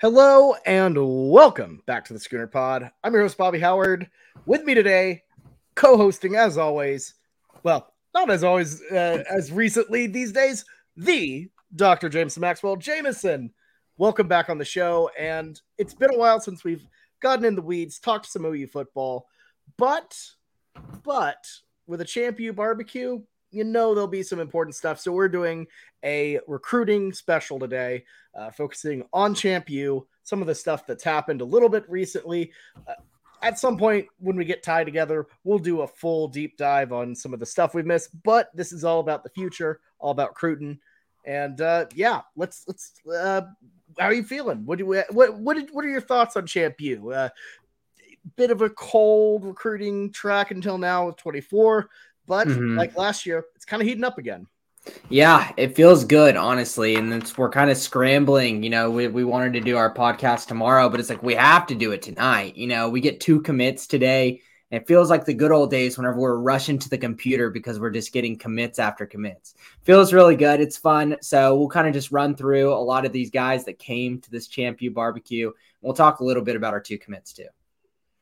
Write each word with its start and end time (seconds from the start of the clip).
Hello 0.00 0.54
and 0.64 0.96
welcome 1.30 1.82
back 1.84 2.06
to 2.06 2.14
the 2.14 2.18
Schooner 2.18 2.46
Pod. 2.46 2.90
I'm 3.04 3.12
your 3.12 3.20
host, 3.20 3.36
Bobby 3.36 3.58
Howard. 3.58 4.08
With 4.46 4.64
me 4.64 4.72
today, 4.72 5.24
co 5.74 5.98
hosting 5.98 6.36
as 6.36 6.56
always, 6.56 7.16
well, 7.64 7.92
not 8.14 8.30
as 8.30 8.42
always, 8.42 8.80
uh, 8.90 9.22
as 9.28 9.52
recently 9.52 10.06
these 10.06 10.32
days, 10.32 10.64
the 10.96 11.50
Dr. 11.76 12.08
James 12.08 12.38
Maxwell 12.38 12.76
Jamison. 12.76 13.52
Welcome 13.98 14.26
back 14.26 14.48
on 14.48 14.56
the 14.56 14.64
show. 14.64 15.10
And 15.18 15.60
it's 15.76 15.92
been 15.92 16.14
a 16.14 16.18
while 16.18 16.40
since 16.40 16.64
we've 16.64 16.86
gotten 17.20 17.44
in 17.44 17.54
the 17.54 17.60
weeds, 17.60 17.98
talked 17.98 18.24
some 18.24 18.46
OU 18.46 18.68
football, 18.68 19.26
but, 19.76 20.16
but 21.04 21.44
with 21.86 22.00
a 22.00 22.06
Champ 22.06 22.38
barbecue, 22.54 23.20
you 23.50 23.64
know 23.64 23.94
there'll 23.94 24.08
be 24.08 24.22
some 24.22 24.40
important 24.40 24.74
stuff. 24.74 25.00
So 25.00 25.12
we're 25.12 25.28
doing 25.28 25.66
a 26.04 26.40
recruiting 26.46 27.12
special 27.12 27.58
today, 27.58 28.04
uh, 28.34 28.50
focusing 28.50 29.04
on 29.12 29.34
Champ 29.34 29.68
U, 29.70 30.06
some 30.22 30.40
of 30.40 30.46
the 30.46 30.54
stuff 30.54 30.86
that's 30.86 31.04
happened 31.04 31.40
a 31.40 31.44
little 31.44 31.68
bit 31.68 31.88
recently. 31.88 32.52
Uh, 32.86 32.94
at 33.42 33.58
some 33.58 33.76
point 33.78 34.06
when 34.18 34.36
we 34.36 34.44
get 34.44 34.62
tied 34.62 34.84
together, 34.84 35.26
we'll 35.44 35.58
do 35.58 35.80
a 35.80 35.86
full 35.86 36.28
deep 36.28 36.56
dive 36.56 36.92
on 36.92 37.14
some 37.14 37.32
of 37.32 37.40
the 37.40 37.46
stuff 37.46 37.74
we 37.74 37.82
missed. 37.82 38.10
But 38.22 38.50
this 38.54 38.72
is 38.72 38.84
all 38.84 39.00
about 39.00 39.24
the 39.24 39.30
future, 39.30 39.80
all 39.98 40.10
about 40.10 40.30
recruiting, 40.30 40.78
and 41.24 41.60
uh, 41.60 41.86
yeah, 41.94 42.22
let's 42.36 42.64
let's. 42.66 42.92
Uh, 43.10 43.42
how 43.98 44.06
are 44.06 44.14
you 44.14 44.22
feeling? 44.22 44.64
What 44.66 44.78
do 44.78 44.86
we, 44.86 44.98
what 45.10 45.38
what 45.38 45.56
did, 45.56 45.70
what 45.72 45.84
are 45.84 45.90
your 45.90 46.00
thoughts 46.00 46.36
on 46.36 46.46
Champ 46.46 46.80
U? 46.80 47.12
Uh, 47.12 47.28
bit 48.36 48.50
of 48.50 48.62
a 48.62 48.70
cold 48.70 49.44
recruiting 49.44 50.12
track 50.12 50.50
until 50.50 50.78
now 50.78 51.06
with 51.06 51.16
24, 51.16 51.88
but 52.30 52.46
mm-hmm. 52.46 52.78
like 52.78 52.96
last 52.96 53.26
year, 53.26 53.44
it's 53.56 53.64
kind 53.64 53.82
of 53.82 53.88
heating 53.88 54.04
up 54.04 54.16
again. 54.16 54.46
Yeah, 55.08 55.52
it 55.56 55.74
feels 55.74 56.04
good, 56.04 56.36
honestly. 56.36 56.94
And 56.94 57.12
it's, 57.12 57.36
we're 57.36 57.50
kind 57.50 57.70
of 57.70 57.76
scrambling. 57.76 58.62
You 58.62 58.70
know, 58.70 58.88
we, 58.88 59.08
we 59.08 59.24
wanted 59.24 59.52
to 59.54 59.60
do 59.60 59.76
our 59.76 59.92
podcast 59.92 60.46
tomorrow, 60.46 60.88
but 60.88 61.00
it's 61.00 61.10
like 61.10 61.24
we 61.24 61.34
have 61.34 61.66
to 61.66 61.74
do 61.74 61.90
it 61.90 62.02
tonight. 62.02 62.56
You 62.56 62.68
know, 62.68 62.88
we 62.88 63.00
get 63.00 63.20
two 63.20 63.40
commits 63.40 63.88
today. 63.88 64.42
It 64.70 64.86
feels 64.86 65.10
like 65.10 65.24
the 65.24 65.34
good 65.34 65.50
old 65.50 65.72
days 65.72 65.98
whenever 65.98 66.20
we're 66.20 66.38
rushing 66.38 66.78
to 66.78 66.88
the 66.88 66.96
computer 66.96 67.50
because 67.50 67.80
we're 67.80 67.90
just 67.90 68.12
getting 68.12 68.38
commits 68.38 68.78
after 68.78 69.06
commits. 69.06 69.56
Feels 69.82 70.12
really 70.12 70.36
good. 70.36 70.60
It's 70.60 70.76
fun. 70.76 71.16
So 71.22 71.56
we'll 71.56 71.68
kind 71.68 71.88
of 71.88 71.94
just 71.94 72.12
run 72.12 72.36
through 72.36 72.72
a 72.72 72.78
lot 72.78 73.04
of 73.04 73.10
these 73.10 73.32
guys 73.32 73.64
that 73.64 73.80
came 73.80 74.20
to 74.20 74.30
this 74.30 74.46
Champ 74.46 74.80
U 74.82 74.92
barbecue. 74.92 75.50
We'll 75.82 75.94
talk 75.94 76.20
a 76.20 76.24
little 76.24 76.44
bit 76.44 76.54
about 76.54 76.74
our 76.74 76.80
two 76.80 76.96
commits 76.96 77.32
too. 77.32 77.48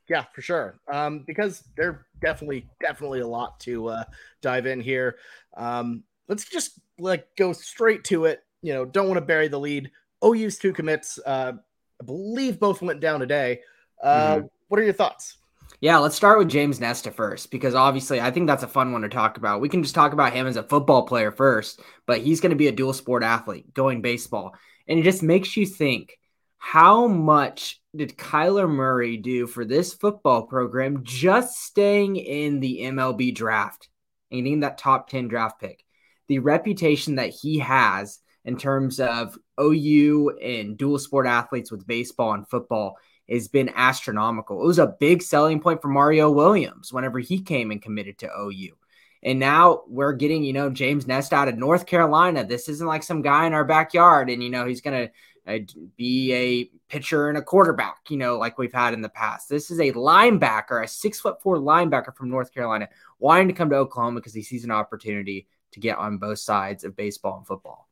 Yeah, 0.08 0.24
for 0.34 0.40
sure. 0.40 0.78
Um, 0.90 1.24
because 1.26 1.64
they're 1.76 2.06
definitely, 2.20 2.66
definitely 2.80 3.20
a 3.20 3.26
lot 3.26 3.60
to 3.60 3.88
uh, 3.88 4.04
dive 4.40 4.66
in 4.66 4.80
here. 4.80 5.16
Um, 5.56 6.02
let's 6.28 6.44
just 6.44 6.78
like 6.98 7.26
go 7.36 7.52
straight 7.52 8.04
to 8.04 8.24
it. 8.24 8.42
You 8.62 8.72
know, 8.72 8.84
don't 8.84 9.06
want 9.06 9.18
to 9.18 9.24
bury 9.24 9.48
the 9.48 9.60
lead. 9.60 9.90
OU's 10.24 10.58
two 10.58 10.72
commits. 10.72 11.18
Uh, 11.24 11.52
I 12.00 12.04
believe 12.04 12.58
both 12.58 12.82
went 12.82 13.00
down 13.00 13.20
today. 13.20 13.60
Uh, 14.02 14.36
mm-hmm. 14.36 14.46
What 14.68 14.80
are 14.80 14.84
your 14.84 14.92
thoughts? 14.92 15.36
Yeah, 15.80 15.98
let's 15.98 16.16
start 16.16 16.38
with 16.38 16.48
James 16.48 16.80
Nesta 16.80 17.10
first 17.10 17.50
because 17.50 17.74
obviously 17.74 18.20
I 18.20 18.30
think 18.30 18.46
that's 18.46 18.64
a 18.64 18.68
fun 18.68 18.92
one 18.92 19.02
to 19.02 19.08
talk 19.08 19.36
about. 19.36 19.60
We 19.60 19.68
can 19.68 19.82
just 19.82 19.94
talk 19.94 20.12
about 20.12 20.32
him 20.32 20.46
as 20.46 20.56
a 20.56 20.62
football 20.62 21.06
player 21.06 21.30
first, 21.30 21.80
but 22.06 22.20
he's 22.20 22.40
going 22.40 22.50
to 22.50 22.56
be 22.56 22.66
a 22.66 22.72
dual 22.72 22.92
sport 22.92 23.22
athlete 23.22 23.72
going 23.74 24.02
baseball. 24.02 24.54
And 24.88 24.98
it 24.98 25.02
just 25.02 25.22
makes 25.22 25.56
you 25.56 25.66
think 25.66 26.18
how 26.58 27.06
much 27.06 27.80
did 27.98 28.16
Kyler 28.16 28.68
Murray 28.68 29.16
do 29.16 29.46
for 29.46 29.64
this 29.64 29.92
football 29.92 30.42
program 30.44 31.04
just 31.04 31.62
staying 31.62 32.16
in 32.16 32.60
the 32.60 32.80
MLB 32.82 33.34
draft 33.34 33.88
and 34.30 34.44
getting 34.44 34.60
that 34.60 34.78
top 34.78 35.10
10 35.10 35.28
draft 35.28 35.60
pick? 35.60 35.84
the 36.28 36.38
reputation 36.38 37.16
that 37.16 37.30
he 37.30 37.58
has 37.58 38.20
in 38.44 38.56
terms 38.56 39.00
of 39.00 39.36
OU 39.60 40.38
and 40.42 40.78
dual 40.78 40.98
sport 40.98 41.26
athletes 41.26 41.70
with 41.70 41.86
baseball 41.86 42.34
and 42.34 42.48
football 42.48 42.96
has 43.28 43.48
been 43.48 43.70
astronomical. 43.74 44.62
It 44.62 44.66
was 44.66 44.78
a 44.78 44.94
big 45.00 45.22
selling 45.22 45.60
point 45.60 45.82
for 45.82 45.88
Mario 45.88 46.30
Williams 46.30 46.92
whenever 46.92 47.18
he 47.18 47.40
came 47.40 47.70
and 47.70 47.82
committed 47.82 48.18
to 48.18 48.30
OU. 48.38 48.76
And 49.22 49.40
now 49.40 49.82
we're 49.88 50.12
getting, 50.12 50.44
you 50.44 50.52
know, 50.52 50.70
James 50.70 51.06
Nesta 51.06 51.34
out 51.34 51.48
of 51.48 51.58
North 51.58 51.86
Carolina. 51.86 52.44
This 52.44 52.68
isn't 52.68 52.86
like 52.86 53.02
some 53.02 53.20
guy 53.20 53.46
in 53.46 53.52
our 53.52 53.64
backyard 53.64 54.30
and, 54.30 54.42
you 54.42 54.48
know, 54.48 54.64
he's 54.64 54.80
going 54.80 55.06
to 55.06 55.12
uh, 55.48 55.58
be 55.96 56.32
a 56.32 56.64
pitcher 56.88 57.28
and 57.28 57.38
a 57.38 57.42
quarterback, 57.42 57.98
you 58.08 58.16
know, 58.16 58.36
like 58.36 58.58
we've 58.58 58.72
had 58.72 58.92
in 58.92 59.00
the 59.00 59.08
past. 59.08 59.48
This 59.48 59.70
is 59.70 59.80
a 59.80 59.92
linebacker, 59.92 60.84
a 60.84 60.88
six 60.88 61.18
foot 61.18 61.40
four 61.40 61.56
linebacker 61.56 62.14
from 62.14 62.30
North 62.30 62.52
Carolina, 62.52 62.88
wanting 63.18 63.48
to 63.48 63.54
come 63.54 63.70
to 63.70 63.76
Oklahoma 63.76 64.20
because 64.20 64.34
he 64.34 64.42
sees 64.42 64.64
an 64.64 64.70
opportunity 64.70 65.46
to 65.72 65.80
get 65.80 65.98
on 65.98 66.18
both 66.18 66.38
sides 66.38 66.84
of 66.84 66.96
baseball 66.96 67.38
and 67.38 67.46
football. 67.46 67.88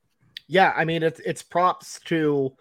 Yeah, 0.48 0.72
I 0.76 0.84
mean 0.84 1.02
it's 1.02 1.20
it's 1.20 1.42
props 1.42 2.00
to 2.06 2.54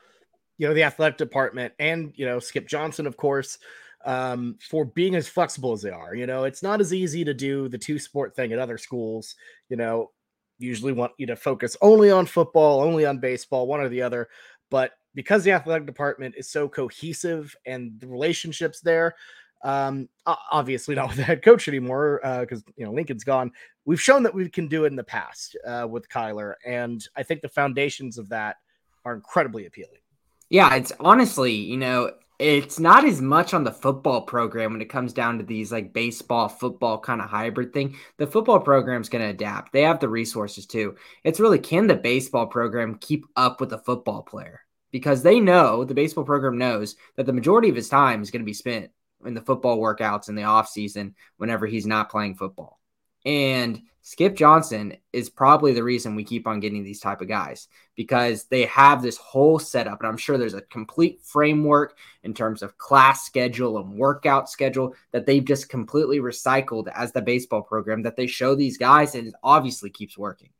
you 0.57 0.67
know 0.67 0.73
the 0.73 0.84
athletic 0.84 1.17
department 1.17 1.73
and 1.78 2.13
you 2.16 2.25
know 2.25 2.39
Skip 2.39 2.67
Johnson, 2.67 3.05
of 3.05 3.17
course, 3.17 3.57
um, 4.05 4.57
for 4.61 4.85
being 4.85 5.16
as 5.16 5.28
flexible 5.28 5.73
as 5.73 5.81
they 5.81 5.91
are. 5.91 6.16
You 6.16 6.25
know, 6.25 6.45
it's 6.45 6.63
not 6.63 6.79
as 6.79 6.94
easy 6.94 7.25
to 7.25 7.34
do 7.34 7.67
the 7.67 7.78
two 7.78 8.00
sport 8.00 8.35
thing 8.35 8.53
at 8.53 8.59
other 8.59 8.78
schools. 8.78 9.35
You 9.69 9.78
know, 9.78 10.11
usually 10.57 10.94
want 10.94 11.11
you 11.17 11.28
to 11.28 11.35
focus 11.35 11.75
only 11.81 12.11
on 12.11 12.25
football, 12.25 12.81
only 12.81 13.05
on 13.05 13.19
baseball, 13.19 13.67
one 13.67 13.81
or 13.81 13.89
the 13.89 14.01
other. 14.01 14.29
But 14.69 14.91
because 15.13 15.43
the 15.43 15.51
athletic 15.51 15.85
department 15.85 16.35
is 16.37 16.49
so 16.49 16.67
cohesive 16.67 17.55
and 17.65 17.99
the 17.99 18.07
relationships 18.07 18.81
there, 18.81 19.15
um, 19.63 20.09
obviously 20.25 20.95
not 20.95 21.07
with 21.09 21.17
the 21.17 21.23
head 21.23 21.43
coach 21.43 21.67
anymore 21.67 22.19
because 22.41 22.61
uh, 22.61 22.71
you 22.77 22.85
know 22.85 22.91
Lincoln's 22.91 23.23
gone. 23.23 23.51
We've 23.85 24.01
shown 24.01 24.23
that 24.23 24.33
we 24.33 24.49
can 24.49 24.67
do 24.67 24.85
it 24.85 24.87
in 24.87 24.95
the 24.95 25.03
past 25.03 25.55
uh, 25.65 25.87
with 25.89 26.09
Kyler, 26.09 26.53
and 26.65 27.05
I 27.15 27.23
think 27.23 27.41
the 27.41 27.49
foundations 27.49 28.17
of 28.17 28.29
that 28.29 28.57
are 29.03 29.13
incredibly 29.13 29.65
appealing. 29.65 29.99
Yeah, 30.49 30.75
it's 30.75 30.91
honestly, 30.99 31.53
you 31.53 31.77
know, 31.77 32.11
it's 32.38 32.79
not 32.79 33.06
as 33.06 33.22
much 33.22 33.53
on 33.53 33.63
the 33.63 33.72
football 33.72 34.22
program 34.22 34.73
when 34.73 34.81
it 34.81 34.90
comes 34.90 35.13
down 35.13 35.38
to 35.38 35.44
these 35.44 35.72
like 35.72 35.94
baseball 35.94 36.50
football 36.50 37.00
kind 37.00 37.22
of 37.22 37.29
hybrid 37.29 37.73
thing. 37.73 37.96
The 38.18 38.28
football 38.28 38.59
program's 38.59 39.09
going 39.09 39.23
to 39.23 39.29
adapt. 39.29 39.72
They 39.72 39.84
have 39.84 40.00
the 40.00 40.09
resources 40.09 40.66
too. 40.66 40.96
It's 41.23 41.40
really 41.40 41.59
can 41.59 41.88
the 41.88 41.96
baseball 41.96 42.47
program 42.47 42.96
keep 42.96 43.25
up 43.35 43.62
with 43.62 43.69
the 43.69 43.78
football 43.78 44.22
player? 44.22 44.62
Because 44.91 45.23
they 45.23 45.40
know 45.40 45.84
the 45.84 45.94
baseball 45.94 46.23
program 46.23 46.57
knows 46.57 46.96
that 47.16 47.25
the 47.25 47.34
majority 47.34 47.69
of 47.69 47.75
his 47.75 47.90
time 47.90 48.22
is 48.22 48.31
going 48.31 48.41
to 48.41 48.46
be 48.46 48.53
spent 48.53 48.91
in 49.25 49.34
the 49.34 49.41
football 49.41 49.78
workouts 49.78 50.29
in 50.29 50.35
the 50.35 50.44
off 50.44 50.67
season 50.69 51.16
whenever 51.38 51.66
he's 51.66 51.85
not 51.85 52.09
playing 52.09 52.35
football. 52.35 52.79
And 53.25 53.81
Skip 54.07 54.35
Johnson 54.35 54.97
is 55.13 55.31
probably 55.31 55.73
the 55.73 55.81
reason 55.81 56.13
we 56.13 56.23
keep 56.23 56.45
on 56.45 56.59
getting 56.59 56.83
these 56.83 56.99
type 56.99 57.21
of 57.21 57.27
guys 57.27 57.67
because 57.95 58.43
they 58.43 58.66
have 58.66 59.01
this 59.01 59.17
whole 59.17 59.57
setup. 59.57 59.99
And 59.99 60.07
I'm 60.07 60.16
sure 60.16 60.38
there's 60.38 60.53
a 60.53 60.61
complete 60.61 61.21
framework 61.23 61.97
in 62.21 62.35
terms 62.35 62.61
of 62.61 62.77
class 62.77 63.25
schedule 63.25 63.79
and 63.79 63.97
workout 63.97 64.47
schedule 64.47 64.93
that 65.11 65.25
they've 65.25 65.43
just 65.43 65.69
completely 65.69 66.19
recycled 66.19 66.88
as 66.93 67.13
the 67.13 67.21
baseball 67.23 67.63
program 67.63 68.03
that 68.03 68.16
they 68.16 68.27
show 68.27 68.53
these 68.53 68.77
guys 68.77 69.16
and 69.16 69.29
it 69.29 69.33
obviously 69.41 69.89
keeps 69.89 70.16
working. 70.16 70.51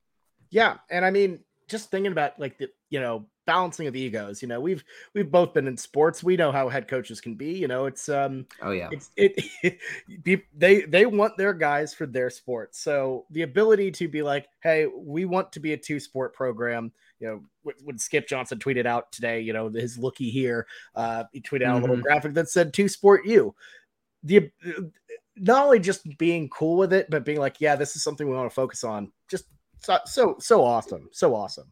Yeah. 0.50 0.77
And 0.89 1.06
I 1.06 1.12
mean, 1.12 1.41
just 1.67 1.91
thinking 1.91 2.12
about 2.12 2.39
like 2.39 2.57
the, 2.57 2.69
you 2.90 3.00
know, 3.00 3.25
balancing 3.46 3.88
of 3.88 3.96
egos. 3.96 4.41
You 4.41 4.47
know, 4.47 4.59
we've 4.59 4.84
we've 5.13 5.31
both 5.31 5.53
been 5.53 5.68
in 5.68 5.78
sports. 5.78 6.23
We 6.23 6.35
know 6.35 6.51
how 6.51 6.69
head 6.69 6.88
coaches 6.88 7.22
can 7.22 7.35
be. 7.35 7.53
You 7.53 7.68
know, 7.68 7.85
it's 7.85 8.09
um 8.09 8.46
oh 8.62 8.72
yeah, 8.72 8.90
it's 8.91 9.12
it, 9.16 9.79
they 10.57 10.81
they 10.81 11.06
want 11.06 11.38
their 11.38 11.53
guys 11.53 11.94
for 11.94 12.06
their 12.06 12.29
sport. 12.29 12.75
So 12.75 13.25
the 13.31 13.44
ability 13.44 13.91
to 13.91 14.07
be 14.07 14.22
like, 14.22 14.48
hey, 14.62 14.88
we 14.88 15.25
want 15.25 15.51
to 15.54 15.59
be 15.59 15.74
a 15.74 15.77
two 15.77 16.00
sport 16.00 16.33
program. 16.33 16.92
You 17.19 17.27
know, 17.63 17.74
when 17.83 17.98
Skip 17.98 18.27
Johnson 18.27 18.59
tweeted 18.59 18.86
out 18.86 19.12
today, 19.12 19.39
you 19.39 19.54
know, 19.54 19.69
his 19.69 19.98
looky 19.98 20.30
here, 20.30 20.68
uh, 20.95 21.24
he 21.31 21.42
tweeted 21.42 21.63
out 21.63 21.75
mm-hmm. 21.75 21.77
a 21.77 21.81
little 21.81 21.95
mm-hmm. 21.95 22.04
graphic 22.04 22.33
that 22.33 22.50
said 22.50 22.74
two 22.74 22.89
sport 22.89 23.25
you. 23.25 23.56
The 24.24 24.51
not 25.38 25.65
only 25.65 25.80
just 25.80 26.18
being 26.18 26.50
cool 26.50 26.77
with 26.77 26.94
it, 26.94 27.09
but 27.09 27.25
being 27.25 27.39
like, 27.39 27.62
yeah, 27.62 27.75
this 27.75 27.95
is 27.95 28.04
something 28.04 28.27
we 28.27 28.36
want 28.36 28.50
to 28.50 28.56
focus 28.56 28.83
on. 28.83 29.12
Just 29.30 29.45
so 29.80 30.00
so 30.06 30.36
so 30.39 30.63
awesome, 30.63 31.09
so 31.12 31.36
awesome. 31.36 31.71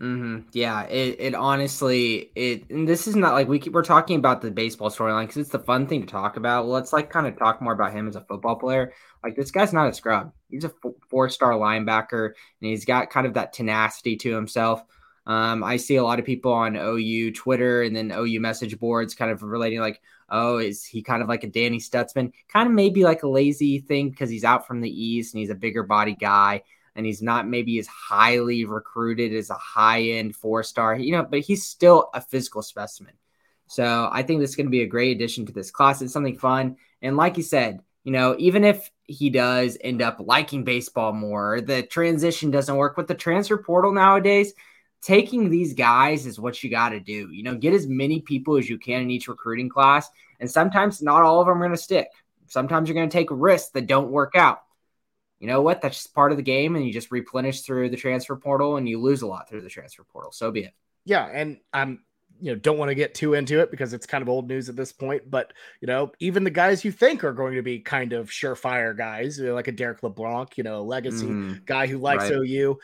Mm-hmm. 0.00 0.48
Yeah, 0.52 0.84
it, 0.84 1.16
it 1.18 1.34
honestly 1.34 2.30
it 2.36 2.70
and 2.70 2.86
this 2.86 3.08
is 3.08 3.16
not 3.16 3.32
like 3.32 3.48
we 3.48 3.58
keep, 3.58 3.72
we're 3.72 3.82
talking 3.82 4.16
about 4.16 4.40
the 4.40 4.50
baseball 4.52 4.90
storyline 4.90 5.22
because 5.22 5.38
it's 5.38 5.50
the 5.50 5.58
fun 5.58 5.88
thing 5.88 6.02
to 6.02 6.06
talk 6.06 6.36
about. 6.36 6.68
let's 6.68 6.92
like 6.92 7.10
kind 7.10 7.26
of 7.26 7.36
talk 7.36 7.60
more 7.60 7.72
about 7.72 7.92
him 7.92 8.06
as 8.06 8.14
a 8.14 8.20
football 8.20 8.54
player. 8.54 8.92
Like 9.24 9.34
this 9.34 9.50
guy's 9.50 9.72
not 9.72 9.88
a 9.88 9.92
scrub. 9.92 10.32
He's 10.50 10.62
a 10.62 10.72
four 11.10 11.28
star 11.28 11.52
linebacker 11.54 12.26
and 12.26 12.70
he's 12.70 12.84
got 12.84 13.10
kind 13.10 13.26
of 13.26 13.34
that 13.34 13.52
tenacity 13.52 14.14
to 14.18 14.32
himself. 14.32 14.84
Um, 15.26 15.64
I 15.64 15.76
see 15.76 15.96
a 15.96 16.04
lot 16.04 16.20
of 16.20 16.24
people 16.24 16.52
on 16.52 16.76
OU 16.76 17.32
Twitter 17.32 17.82
and 17.82 17.94
then 17.94 18.12
OU 18.12 18.40
message 18.40 18.78
boards 18.78 19.16
kind 19.16 19.32
of 19.32 19.42
relating 19.42 19.80
like, 19.80 20.00
oh, 20.30 20.58
is 20.58 20.84
he 20.84 21.02
kind 21.02 21.22
of 21.22 21.28
like 21.28 21.42
a 21.42 21.48
Danny 21.48 21.80
Stutsman? 21.80 22.32
Kind 22.48 22.68
of 22.68 22.72
maybe 22.72 23.02
like 23.02 23.24
a 23.24 23.28
lazy 23.28 23.80
thing 23.80 24.10
because 24.10 24.30
he's 24.30 24.44
out 24.44 24.66
from 24.66 24.80
the 24.80 24.88
East 24.90 25.34
and 25.34 25.40
he's 25.40 25.50
a 25.50 25.56
bigger 25.56 25.82
body 25.82 26.14
guy 26.14 26.62
and 26.98 27.06
he's 27.06 27.22
not 27.22 27.46
maybe 27.46 27.78
as 27.78 27.86
highly 27.86 28.64
recruited 28.64 29.32
as 29.32 29.50
a 29.50 29.54
high 29.54 30.02
end 30.02 30.34
four 30.34 30.64
star, 30.64 30.96
you 30.96 31.12
know, 31.12 31.22
but 31.22 31.38
he's 31.40 31.64
still 31.64 32.10
a 32.12 32.20
physical 32.20 32.60
specimen. 32.60 33.14
So 33.68 34.08
I 34.12 34.24
think 34.24 34.40
this 34.40 34.50
is 34.50 34.56
going 34.56 34.66
to 34.66 34.70
be 34.70 34.82
a 34.82 34.86
great 34.86 35.14
addition 35.14 35.46
to 35.46 35.52
this 35.52 35.70
class. 35.70 36.02
It's 36.02 36.12
something 36.12 36.36
fun. 36.36 36.76
And 37.00 37.16
like 37.16 37.36
you 37.36 37.44
said, 37.44 37.82
you 38.02 38.10
know, 38.10 38.34
even 38.38 38.64
if 38.64 38.90
he 39.04 39.30
does 39.30 39.78
end 39.80 40.02
up 40.02 40.16
liking 40.18 40.64
baseball 40.64 41.12
more, 41.12 41.60
the 41.60 41.84
transition 41.84 42.50
doesn't 42.50 42.76
work 42.76 42.96
with 42.96 43.06
the 43.06 43.14
transfer 43.14 43.58
portal 43.58 43.92
nowadays. 43.92 44.52
taking 45.00 45.48
these 45.48 45.74
guys 45.74 46.26
is 46.26 46.40
what 46.40 46.62
you 46.62 46.70
got 46.70 46.90
to 46.90 47.00
do. 47.00 47.30
You 47.30 47.42
know, 47.42 47.54
get 47.54 47.74
as 47.74 47.86
many 47.86 48.20
people 48.20 48.56
as 48.56 48.68
you 48.68 48.78
can 48.78 49.02
in 49.02 49.10
each 49.10 49.28
recruiting 49.28 49.68
class. 49.68 50.10
And 50.40 50.50
sometimes 50.50 51.02
not 51.02 51.22
all 51.22 51.40
of 51.40 51.46
them 51.46 51.58
are 51.58 51.66
going 51.66 51.76
to 51.76 51.82
stick. 51.82 52.08
Sometimes 52.46 52.88
you're 52.88 52.94
going 52.94 53.08
to 53.08 53.16
take 53.16 53.28
risks 53.30 53.70
that 53.70 53.86
don't 53.86 54.10
work 54.10 54.34
out. 54.34 54.62
You 55.40 55.46
know 55.46 55.62
what? 55.62 55.80
That's 55.80 55.96
just 55.96 56.14
part 56.14 56.32
of 56.32 56.36
the 56.36 56.42
game. 56.42 56.76
And 56.76 56.84
you 56.84 56.92
just 56.92 57.10
replenish 57.10 57.62
through 57.62 57.90
the 57.90 57.96
transfer 57.96 58.36
portal 58.36 58.76
and 58.76 58.88
you 58.88 59.00
lose 59.00 59.22
a 59.22 59.26
lot 59.26 59.48
through 59.48 59.62
the 59.62 59.68
transfer 59.68 60.04
portal. 60.04 60.32
So 60.32 60.50
be 60.50 60.64
it. 60.64 60.74
Yeah. 61.04 61.26
And 61.32 61.58
I'm, 61.72 62.00
you 62.40 62.52
know, 62.52 62.58
don't 62.58 62.78
want 62.78 62.90
to 62.90 62.94
get 62.94 63.14
too 63.14 63.34
into 63.34 63.60
it 63.60 63.70
because 63.70 63.92
it's 63.92 64.06
kind 64.06 64.22
of 64.22 64.28
old 64.28 64.48
news 64.48 64.68
at 64.68 64.76
this 64.76 64.92
point. 64.92 65.28
But, 65.28 65.52
you 65.80 65.86
know, 65.86 66.12
even 66.20 66.44
the 66.44 66.50
guys 66.50 66.84
you 66.84 66.92
think 66.92 67.24
are 67.24 67.32
going 67.32 67.54
to 67.54 67.62
be 67.62 67.80
kind 67.80 68.12
of 68.12 68.30
surefire 68.30 68.96
guys, 68.96 69.38
you 69.38 69.46
know, 69.46 69.54
like 69.54 69.68
a 69.68 69.72
Derrick 69.72 70.02
LeBlanc, 70.02 70.56
you 70.56 70.64
know, 70.64 70.82
legacy 70.84 71.26
mm, 71.26 71.64
guy 71.64 71.86
who 71.86 71.98
likes 71.98 72.24
right. 72.24 72.32
OU, 72.32 72.78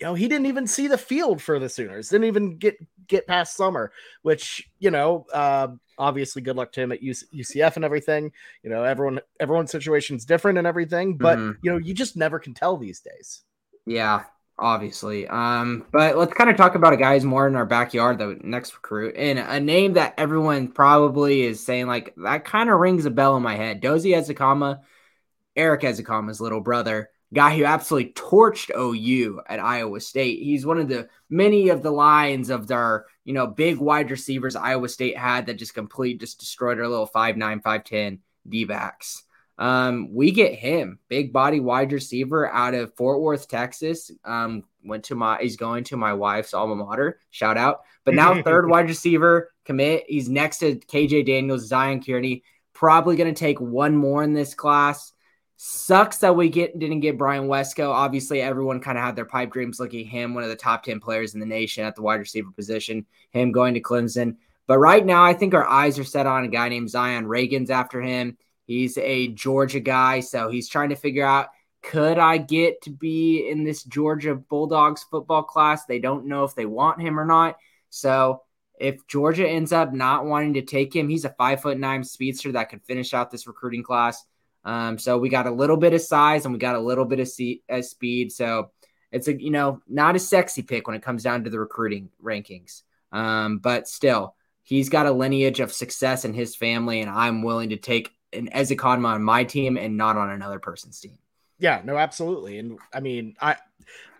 you 0.00 0.06
know, 0.06 0.14
he 0.14 0.28
didn't 0.28 0.46
even 0.46 0.66
see 0.66 0.86
the 0.86 0.98
field 0.98 1.42
for 1.42 1.58
the 1.58 1.68
Sooners. 1.68 2.08
Didn't 2.08 2.26
even 2.26 2.56
get 2.56 2.76
get 3.06 3.26
past 3.26 3.54
summer, 3.54 3.92
which 4.22 4.68
you 4.78 4.90
know, 4.90 5.26
uh, 5.32 5.68
obviously, 5.98 6.40
good 6.40 6.56
luck 6.56 6.72
to 6.72 6.80
him 6.80 6.92
at 6.92 7.02
UCF 7.02 7.76
and 7.76 7.84
everything. 7.84 8.32
You 8.62 8.70
know, 8.70 8.82
everyone 8.84 9.20
everyone's 9.38 9.70
situation 9.70 10.16
is 10.16 10.24
different 10.24 10.56
and 10.56 10.66
everything, 10.66 11.18
but 11.18 11.38
mm-hmm. 11.38 11.58
you 11.62 11.70
know, 11.70 11.76
you 11.76 11.92
just 11.92 12.16
never 12.16 12.38
can 12.38 12.54
tell 12.54 12.78
these 12.78 13.00
days. 13.00 13.42
Yeah, 13.84 14.24
obviously. 14.58 15.28
Um, 15.28 15.84
but 15.92 16.16
let's 16.16 16.32
kind 16.32 16.48
of 16.48 16.56
talk 16.56 16.76
about 16.76 16.94
a 16.94 16.96
guy 16.96 17.14
who's 17.14 17.24
more 17.24 17.46
in 17.46 17.54
our 17.54 17.66
backyard, 17.66 18.18
the 18.18 18.38
next 18.42 18.72
recruit, 18.72 19.16
and 19.16 19.38
a 19.38 19.60
name 19.60 19.94
that 19.94 20.14
everyone 20.16 20.68
probably 20.68 21.42
is 21.42 21.62
saying 21.62 21.88
like 21.88 22.14
that 22.16 22.46
kind 22.46 22.70
of 22.70 22.80
rings 22.80 23.04
a 23.04 23.10
bell 23.10 23.36
in 23.36 23.42
my 23.42 23.56
head. 23.56 23.82
Dozie 23.82 24.12
Ezukanma, 24.12 24.80
Erik 25.56 25.82
Ezukanma's 25.82 26.40
little 26.40 26.60
brother 26.60 27.10
guy 27.32 27.56
who 27.56 27.64
absolutely 27.64 28.12
torched 28.12 28.70
OU 28.76 29.42
at 29.46 29.60
Iowa 29.60 30.00
State. 30.00 30.42
He's 30.42 30.66
one 30.66 30.78
of 30.78 30.88
the 30.88 31.08
many 31.28 31.68
of 31.68 31.82
the 31.82 31.90
lines 31.90 32.50
of 32.50 32.66
their, 32.66 33.06
you 33.24 33.32
know, 33.32 33.46
big 33.46 33.78
wide 33.78 34.10
receivers 34.10 34.56
Iowa 34.56 34.88
State 34.88 35.16
had 35.16 35.46
that 35.46 35.54
just 35.54 35.74
completely 35.74 36.18
just 36.18 36.40
destroyed 36.40 36.78
our 36.78 36.88
little 36.88 37.08
5'9, 37.08 37.62
5'10 37.62 38.18
D 38.48 38.64
backs. 38.64 39.24
Um, 39.58 40.14
we 40.14 40.32
get 40.32 40.54
him, 40.54 40.98
big 41.08 41.32
body 41.32 41.60
wide 41.60 41.92
receiver 41.92 42.50
out 42.50 42.74
of 42.74 42.94
Fort 42.96 43.20
Worth, 43.20 43.46
Texas. 43.46 44.10
Um, 44.24 44.64
went 44.82 45.04
to 45.04 45.14
my 45.14 45.38
he's 45.40 45.56
going 45.56 45.84
to 45.84 45.98
my 45.98 46.14
wife's 46.14 46.54
alma 46.54 46.74
mater. 46.74 47.20
Shout 47.30 47.58
out. 47.58 47.82
But 48.04 48.14
now 48.14 48.42
third 48.42 48.68
wide 48.68 48.88
receiver 48.88 49.52
commit. 49.66 50.04
He's 50.08 50.30
next 50.30 50.58
to 50.58 50.76
KJ 50.76 51.26
Daniels, 51.26 51.68
Zion 51.68 52.02
Kearney. 52.02 52.42
Probably 52.72 53.16
gonna 53.16 53.34
take 53.34 53.60
one 53.60 53.94
more 53.94 54.22
in 54.22 54.32
this 54.32 54.54
class. 54.54 55.12
Sucks 55.62 56.16
that 56.16 56.34
we 56.34 56.48
get 56.48 56.78
didn't 56.78 57.00
get 57.00 57.18
Bryant 57.18 57.46
Wesco. 57.46 57.90
Obviously, 57.90 58.40
everyone 58.40 58.80
kind 58.80 58.96
of 58.96 59.04
had 59.04 59.14
their 59.14 59.26
pipe 59.26 59.52
dreams 59.52 59.78
looking 59.78 60.06
him, 60.06 60.32
one 60.32 60.42
of 60.42 60.48
the 60.48 60.56
top 60.56 60.82
10 60.82 61.00
players 61.00 61.34
in 61.34 61.40
the 61.40 61.44
nation 61.44 61.84
at 61.84 61.94
the 61.94 62.00
wide 62.00 62.18
receiver 62.18 62.50
position, 62.50 63.04
him 63.28 63.52
going 63.52 63.74
to 63.74 63.80
Clemson. 63.82 64.36
But 64.66 64.78
right 64.78 65.04
now, 65.04 65.22
I 65.22 65.34
think 65.34 65.52
our 65.52 65.68
eyes 65.68 65.98
are 65.98 66.04
set 66.04 66.26
on 66.26 66.44
a 66.44 66.48
guy 66.48 66.70
named 66.70 66.88
Zion 66.88 67.26
Ragins 67.26 67.68
after 67.68 68.00
him. 68.00 68.38
He's 68.64 68.96
a 68.96 69.28
Georgia 69.28 69.80
guy, 69.80 70.20
so 70.20 70.48
he's 70.48 70.66
trying 70.66 70.88
to 70.88 70.96
figure 70.96 71.26
out 71.26 71.48
could 71.82 72.16
I 72.16 72.38
get 72.38 72.80
to 72.84 72.90
be 72.90 73.46
in 73.46 73.62
this 73.62 73.82
Georgia 73.82 74.36
Bulldogs 74.36 75.04
football 75.10 75.42
class? 75.42 75.84
They 75.84 75.98
don't 75.98 76.24
know 76.24 76.44
if 76.44 76.54
they 76.54 76.64
want 76.64 77.02
him 77.02 77.20
or 77.20 77.26
not. 77.26 77.58
So 77.90 78.44
if 78.80 79.06
Georgia 79.06 79.46
ends 79.46 79.72
up 79.72 79.92
not 79.92 80.24
wanting 80.24 80.54
to 80.54 80.62
take 80.62 80.96
him, 80.96 81.10
he's 81.10 81.26
a 81.26 81.34
five 81.36 81.60
foot 81.60 81.78
nine 81.78 82.02
speedster 82.02 82.52
that 82.52 82.70
could 82.70 82.82
finish 82.82 83.12
out 83.12 83.30
this 83.30 83.46
recruiting 83.46 83.82
class. 83.82 84.24
Um, 84.64 84.98
so 84.98 85.18
we 85.18 85.28
got 85.28 85.46
a 85.46 85.50
little 85.50 85.76
bit 85.76 85.94
of 85.94 86.00
size 86.00 86.44
and 86.44 86.52
we 86.52 86.58
got 86.58 86.76
a 86.76 86.80
little 86.80 87.04
bit 87.04 87.20
of 87.20 87.28
see, 87.28 87.62
uh, 87.70 87.82
speed. 87.82 88.32
So 88.32 88.70
it's 89.12 89.28
a 89.28 89.40
you 89.40 89.50
know 89.50 89.80
not 89.88 90.16
a 90.16 90.18
sexy 90.18 90.62
pick 90.62 90.86
when 90.86 90.96
it 90.96 91.02
comes 91.02 91.22
down 91.22 91.44
to 91.44 91.50
the 91.50 91.58
recruiting 91.58 92.10
rankings. 92.22 92.82
Um, 93.12 93.58
but 93.58 93.88
still, 93.88 94.34
he's 94.62 94.88
got 94.88 95.06
a 95.06 95.12
lineage 95.12 95.60
of 95.60 95.72
success 95.72 96.24
in 96.24 96.34
his 96.34 96.54
family, 96.54 97.00
and 97.00 97.10
I'm 97.10 97.42
willing 97.42 97.70
to 97.70 97.76
take 97.76 98.14
an 98.32 98.48
Ezukanma 98.54 99.06
on 99.06 99.22
my 99.22 99.44
team 99.44 99.76
and 99.76 99.96
not 99.96 100.16
on 100.16 100.30
another 100.30 100.60
person's 100.60 101.00
team. 101.00 101.18
Yeah, 101.58 101.82
no, 101.84 101.96
absolutely. 101.96 102.58
And 102.58 102.78
I 102.92 103.00
mean, 103.00 103.34
I 103.40 103.56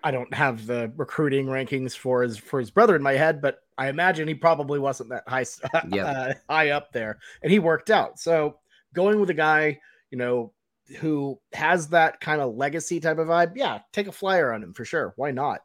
I 0.03 0.11
don't 0.11 0.33
have 0.35 0.67
the 0.67 0.93
recruiting 0.97 1.47
rankings 1.47 1.97
for 1.97 2.23
his 2.23 2.37
for 2.37 2.59
his 2.59 2.71
brother 2.71 2.97
in 2.97 3.03
my 3.03 3.13
head, 3.13 3.41
but 3.41 3.63
I 3.79 3.89
imagine 3.89 4.27
he 4.27 4.35
probably 4.35 4.79
wasn't 4.79 5.11
that 5.11 5.25
high 5.29 5.47
yep. 5.91 6.07
uh, 6.07 6.35
high 6.53 6.71
up 6.71 6.93
there, 6.93 7.19
and 7.43 7.53
he 7.53 7.59
worked 7.59 7.91
out. 7.91 8.19
So 8.19 8.59
going 8.93 9.21
with 9.21 9.31
a 9.31 9.35
guy 9.35 9.81
you 10.11 10.19
know, 10.19 10.53
who 10.99 11.41
has 11.53 11.89
that 11.89 12.21
kind 12.21 12.41
of 12.41 12.57
legacy 12.57 13.01
type 13.01 13.19
of 13.19 13.29
vibe, 13.29 13.53
yeah, 13.57 13.81
take 13.93 14.09
a 14.09 14.13
flyer 14.13 14.53
on 14.53 14.63
him 14.63 14.75
for 14.75 14.85
sure. 14.85 15.13
Why 15.17 15.31
not? 15.31 15.61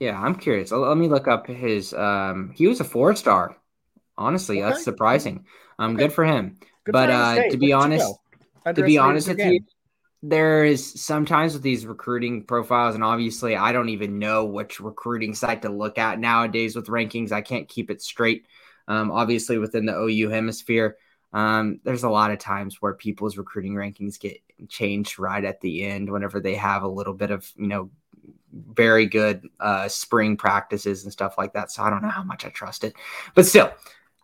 Yeah, 0.00 0.20
I'm 0.20 0.36
curious. 0.36 0.70
Let 0.70 0.96
me 0.96 1.08
look 1.08 1.28
up 1.28 1.46
his. 1.46 1.92
Um, 1.92 2.52
he 2.54 2.66
was 2.66 2.80
a 2.80 2.84
four 2.84 3.14
star. 3.16 3.56
Honestly, 4.16 4.62
okay. 4.62 4.70
that's 4.70 4.84
surprising. 4.84 5.44
Um, 5.78 5.92
okay. 5.92 6.04
good 6.04 6.12
for 6.12 6.24
him. 6.24 6.58
Good 6.84 6.92
but 6.92 7.10
uh, 7.10 7.50
to 7.50 7.56
be 7.56 7.72
honest, 7.72 8.12
to 8.66 8.82
be 8.82 8.98
honest 8.98 9.28
with 9.28 9.38
you, 9.38 9.60
there 10.22 10.64
is 10.64 11.00
sometimes 11.00 11.54
with 11.54 11.62
these 11.62 11.86
recruiting 11.86 12.44
profiles, 12.44 12.94
and 12.94 13.04
obviously, 13.04 13.56
I 13.56 13.72
don't 13.72 13.90
even 13.90 14.18
know 14.18 14.44
which 14.44 14.80
recruiting 14.80 15.34
site 15.34 15.62
to 15.62 15.68
look 15.68 15.98
at 15.98 16.18
nowadays 16.18 16.74
with 16.74 16.86
rankings. 16.86 17.32
I 17.32 17.42
can't 17.42 17.68
keep 17.68 17.90
it 17.90 18.02
straight. 18.02 18.46
Um, 18.88 19.10
obviously, 19.10 19.58
within 19.58 19.86
the 19.86 19.96
OU 19.96 20.30
hemisphere, 20.30 20.96
um, 21.32 21.80
there's 21.84 22.04
a 22.04 22.10
lot 22.10 22.30
of 22.30 22.38
times 22.38 22.80
where 22.80 22.94
people's 22.94 23.36
recruiting 23.36 23.74
rankings 23.74 24.18
get 24.18 24.40
changed 24.68 25.18
right 25.18 25.44
at 25.44 25.60
the 25.60 25.84
end 25.84 26.10
whenever 26.10 26.40
they 26.40 26.54
have 26.54 26.82
a 26.82 26.88
little 26.88 27.14
bit 27.14 27.30
of, 27.30 27.50
you 27.56 27.66
know, 27.66 27.90
very 28.52 29.06
good 29.06 29.46
uh, 29.60 29.88
spring 29.88 30.36
practices 30.36 31.04
and 31.04 31.12
stuff 31.12 31.36
like 31.36 31.52
that. 31.52 31.70
So 31.70 31.82
I 31.82 31.90
don't 31.90 32.02
know 32.02 32.08
how 32.08 32.22
much 32.22 32.46
I 32.46 32.48
trust 32.48 32.82
it, 32.82 32.94
but 33.34 33.46
still, 33.46 33.70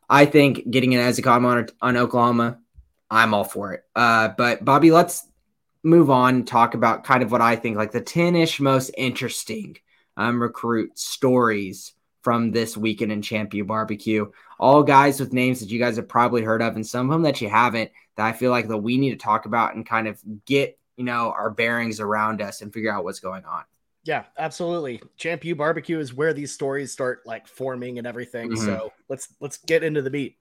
I 0.08 0.26
think 0.26 0.70
getting 0.70 0.94
an 0.94 1.00
Ezukanma 1.00 1.46
on, 1.46 1.66
on 1.80 1.96
Oklahoma, 1.96 2.58
I'm 3.10 3.34
all 3.34 3.44
for 3.44 3.74
it. 3.74 3.84
Uh, 3.94 4.28
but 4.36 4.64
Bobby, 4.64 4.90
let's 4.90 5.26
move 5.82 6.10
on. 6.10 6.44
Talk 6.44 6.74
about 6.74 7.04
kind 7.04 7.22
of 7.22 7.30
what 7.30 7.42
I 7.42 7.56
think 7.56 7.76
like 7.76 7.92
the 7.92 8.00
10 8.00 8.34
ish 8.34 8.60
most 8.60 8.90
interesting 8.96 9.76
um, 10.16 10.40
recruit 10.40 10.98
stories 10.98 11.92
from 12.22 12.50
this 12.50 12.76
weekend 12.76 13.12
in 13.12 13.22
Champ 13.22 13.52
U 13.54 13.64
Barbecue. 13.64 14.30
All 14.58 14.82
guys 14.82 15.20
with 15.20 15.32
names 15.32 15.60
that 15.60 15.70
you 15.70 15.78
guys 15.78 15.96
have 15.96 16.08
probably 16.08 16.42
heard 16.42 16.62
of, 16.62 16.76
and 16.76 16.86
some 16.86 17.10
of 17.10 17.14
them 17.14 17.22
that 17.22 17.40
you 17.40 17.48
haven't. 17.48 17.90
That 18.16 18.26
I 18.26 18.32
feel 18.32 18.50
like 18.50 18.68
that 18.68 18.78
we 18.78 18.96
need 18.96 19.10
to 19.10 19.16
talk 19.16 19.46
about 19.46 19.74
and 19.74 19.84
kind 19.84 20.06
of 20.06 20.20
get 20.44 20.78
you 20.96 21.04
know 21.04 21.32
our 21.36 21.50
bearings 21.50 22.00
around 22.00 22.40
us 22.40 22.60
and 22.60 22.72
figure 22.72 22.92
out 22.92 23.04
what's 23.04 23.20
going 23.20 23.44
on. 23.44 23.64
Yeah, 24.04 24.24
absolutely. 24.38 25.00
Champ 25.16 25.44
U 25.44 25.54
barbecue 25.54 25.98
is 25.98 26.12
where 26.12 26.34
these 26.34 26.52
stories 26.52 26.92
start 26.92 27.22
like 27.24 27.48
forming 27.48 27.98
and 27.98 28.06
everything. 28.06 28.50
Mm-hmm. 28.50 28.64
So 28.64 28.92
let's 29.08 29.34
let's 29.40 29.56
get 29.58 29.82
into 29.82 30.02
the 30.02 30.10
beat. 30.10 30.36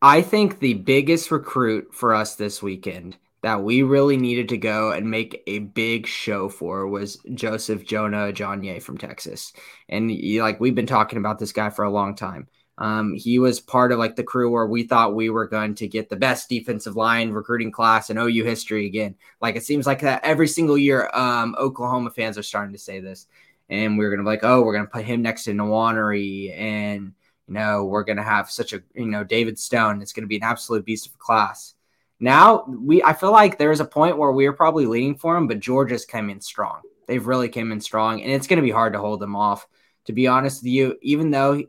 I 0.00 0.22
think 0.22 0.58
the 0.58 0.74
biggest 0.74 1.30
recruit 1.30 1.94
for 1.94 2.14
us 2.14 2.34
this 2.34 2.62
weekend 2.62 3.16
that 3.42 3.62
we 3.62 3.82
really 3.82 4.16
needed 4.16 4.48
to 4.48 4.56
go 4.56 4.92
and 4.92 5.10
make 5.10 5.42
a 5.46 5.58
big 5.58 6.06
show 6.06 6.48
for 6.48 6.86
was 6.88 7.18
Joseph 7.34 7.84
Jonah 7.84 8.32
Ajonye 8.32 8.82
from 8.82 8.98
Texas. 8.98 9.52
And 9.88 10.10
like 10.38 10.60
we've 10.60 10.74
been 10.74 10.86
talking 10.86 11.18
about 11.18 11.38
this 11.38 11.52
guy 11.52 11.70
for 11.70 11.84
a 11.84 11.90
long 11.90 12.14
time. 12.14 12.48
Um, 12.78 13.14
he 13.14 13.38
was 13.38 13.60
part 13.60 13.92
of 13.92 13.98
like 13.98 14.16
the 14.16 14.24
crew 14.24 14.50
where 14.50 14.66
we 14.66 14.84
thought 14.84 15.14
we 15.14 15.30
were 15.30 15.46
going 15.46 15.74
to 15.76 15.88
get 15.88 16.08
the 16.08 16.16
best 16.16 16.48
defensive 16.48 16.96
line 16.96 17.30
recruiting 17.30 17.70
class 17.70 18.10
in 18.10 18.18
OU 18.18 18.44
history 18.44 18.86
again. 18.86 19.14
Like 19.40 19.56
it 19.56 19.64
seems 19.64 19.86
like 19.86 20.00
that 20.00 20.24
every 20.24 20.48
single 20.48 20.78
year, 20.78 21.10
um, 21.12 21.54
Oklahoma 21.58 22.10
fans 22.10 22.38
are 22.38 22.42
starting 22.42 22.72
to 22.72 22.78
say 22.78 23.00
this. 23.00 23.26
And 23.68 23.96
we're 23.96 24.10
gonna 24.10 24.22
be 24.22 24.26
like, 24.26 24.44
oh, 24.44 24.62
we're 24.62 24.74
gonna 24.74 24.86
put 24.86 25.04
him 25.04 25.22
next 25.22 25.44
to 25.44 25.52
Nwaneri, 25.52 26.58
and 26.58 27.12
you 27.46 27.54
know, 27.54 27.84
we're 27.84 28.04
gonna 28.04 28.22
have 28.22 28.50
such 28.50 28.72
a 28.72 28.82
you 28.94 29.06
know 29.06 29.24
David 29.24 29.58
Stone. 29.58 30.02
It's 30.02 30.12
gonna 30.12 30.26
be 30.26 30.36
an 30.36 30.42
absolute 30.42 30.84
beast 30.84 31.06
of 31.06 31.14
a 31.14 31.18
class. 31.18 31.74
Now 32.20 32.64
we 32.66 33.02
I 33.02 33.14
feel 33.14 33.32
like 33.32 33.58
there's 33.58 33.80
a 33.80 33.84
point 33.84 34.18
where 34.18 34.32
we 34.32 34.46
are 34.46 34.52
probably 34.52 34.86
leaning 34.86 35.16
for 35.16 35.36
him, 35.36 35.46
but 35.46 35.60
Georgia's 35.60 36.04
come 36.04 36.28
in 36.28 36.40
strong. 36.40 36.82
They've 37.06 37.26
really 37.26 37.48
came 37.48 37.72
in 37.72 37.80
strong, 37.80 38.20
and 38.22 38.30
it's 38.30 38.46
to 38.46 38.60
be 38.60 38.70
hard 38.70 38.92
to 38.92 38.98
hold 38.98 39.20
them 39.20 39.36
off. 39.36 39.66
To 40.06 40.12
be 40.12 40.26
honest 40.26 40.62
with 40.62 40.72
you, 40.72 40.98
even 41.00 41.30
though 41.30 41.62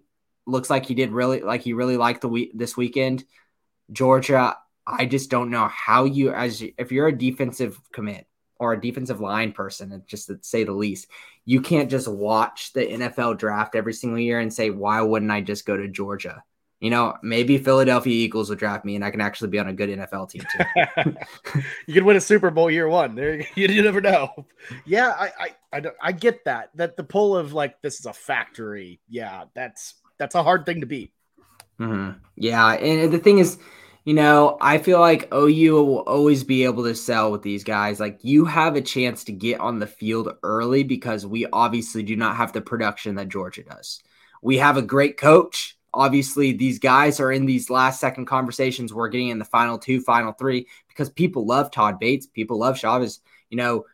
looks 0.46 0.70
like 0.70 0.86
he 0.86 0.96
did 0.96 1.12
really 1.12 1.42
like 1.42 1.62
he 1.62 1.74
really 1.74 1.98
liked 1.98 2.22
the 2.22 2.30
week 2.30 2.52
this 2.54 2.78
weekend, 2.78 3.24
Georgia. 3.92 4.58
I 4.86 5.06
just 5.06 5.30
don't 5.30 5.50
know 5.50 5.68
how 5.68 6.06
you 6.06 6.32
as 6.34 6.64
if 6.78 6.92
you're 6.92 7.08
a 7.08 7.18
defensive 7.18 7.80
commit 7.94 8.28
or 8.58 8.74
a 8.74 8.82
defensive 8.82 9.22
line 9.22 9.52
person, 9.52 9.92
and 9.92 10.08
just 10.08 10.28
to 10.28 10.40
say 10.42 10.64
the 10.64 10.74
least, 10.74 11.08
you 11.46 11.62
can't 11.62 11.90
just 11.90 12.08
watch 12.08 12.74
the 12.74 12.86
NFL 12.86 13.38
draft 13.38 13.76
every 13.76 13.94
single 13.94 14.20
year 14.20 14.40
and 14.40 14.54
say, 14.54 14.70
why 14.70 15.02
wouldn't 15.02 15.32
I 15.32 15.42
just 15.42 15.66
go 15.66 15.78
to 15.78 15.88
Georgia? 15.88 16.44
you 16.84 16.90
know, 16.90 17.16
maybe 17.24 17.58
Philadelphia 17.58 18.14
Eagles 18.14 18.50
will 18.50 18.58
draft 18.58 18.84
me 18.84 18.98
and 18.98 19.06
I 19.06 19.10
can 19.10 19.22
actually 19.22 19.48
be 19.48 19.58
on 19.58 19.70
a 19.70 19.74
good 19.74 19.90
NFL 19.90 20.30
team 20.30 20.44
too. 20.52 21.16
you 21.88 21.94
could 21.94 22.04
win 22.04 22.18
a 22.18 22.22
Super 22.22 22.52
Bowl 22.52 22.70
year 22.70 22.90
one. 22.90 23.16
There, 23.16 23.38
you, 23.38 23.46
you 23.56 23.82
never 23.82 24.02
know. 24.02 24.46
Yeah, 24.86 25.12
I, 25.18 25.32
I, 25.72 25.78
I, 25.78 25.84
I, 26.02 26.12
get 26.12 26.44
that. 26.44 26.72
That 26.76 26.98
the 26.98 27.06
pull 27.06 27.38
of 27.38 27.54
like 27.54 27.82
this 27.82 28.02
is 28.02 28.06
a 28.06 28.12
factory. 28.12 29.00
Yeah, 29.08 29.46
that's 29.56 29.94
that's 30.18 30.36
a 30.36 30.44
hard 30.44 30.66
thing 30.66 30.82
to 30.82 30.86
beat. 30.86 31.12
Mm-hmm. 31.80 32.20
Yeah, 32.36 32.74
and 32.74 33.12
the 33.12 33.20
thing 33.20 33.40
is, 33.40 33.58
you 34.06 34.14
know, 34.14 34.58
I 34.60 34.80
feel 34.80 35.00
like 35.00 35.34
OU 35.34 35.74
will 35.86 36.00
always 36.00 36.44
be 36.44 36.66
able 36.66 36.84
to 36.84 36.96
sell 36.96 37.32
with 37.32 37.42
these 37.42 37.64
guys. 37.64 38.00
Like 38.00 38.20
you 38.24 38.46
have 38.46 38.76
a 38.76 38.82
chance 38.82 39.24
to 39.26 39.32
get 39.32 39.60
on 39.60 39.80
the 39.80 39.88
field 39.88 40.30
early 40.44 40.84
because 40.84 41.26
we 41.26 41.46
obviously 41.54 42.04
do 42.04 42.16
not 42.16 42.36
have 42.36 42.52
the 42.52 42.62
production 42.62 43.16
that 43.16 43.30
Georgia 43.30 43.64
does. 43.64 44.02
We 44.42 44.58
have 44.58 44.76
a 44.76 44.82
great 44.82 45.18
coach. 45.18 45.78
Obviously, 45.94 46.52
these 46.52 46.80
guys 46.80 47.20
are 47.20 47.32
in 47.32 47.46
these 47.46 47.70
last 47.70 48.02
second 48.02 48.26
conversations. 48.26 48.94
We're 48.94 49.10
getting 49.10 49.30
in 49.30 49.40
the 49.40 49.46
final 49.46 49.78
two, 49.78 50.02
final 50.02 50.34
three 50.34 50.68
because 50.90 51.10
people 51.10 51.46
love 51.46 51.72
Todd 51.72 52.00
Bates. 52.00 52.28
People 52.28 52.60
love 52.60 52.78
Chavez. 52.78 53.20
You 53.50 53.58
know, 53.58 53.86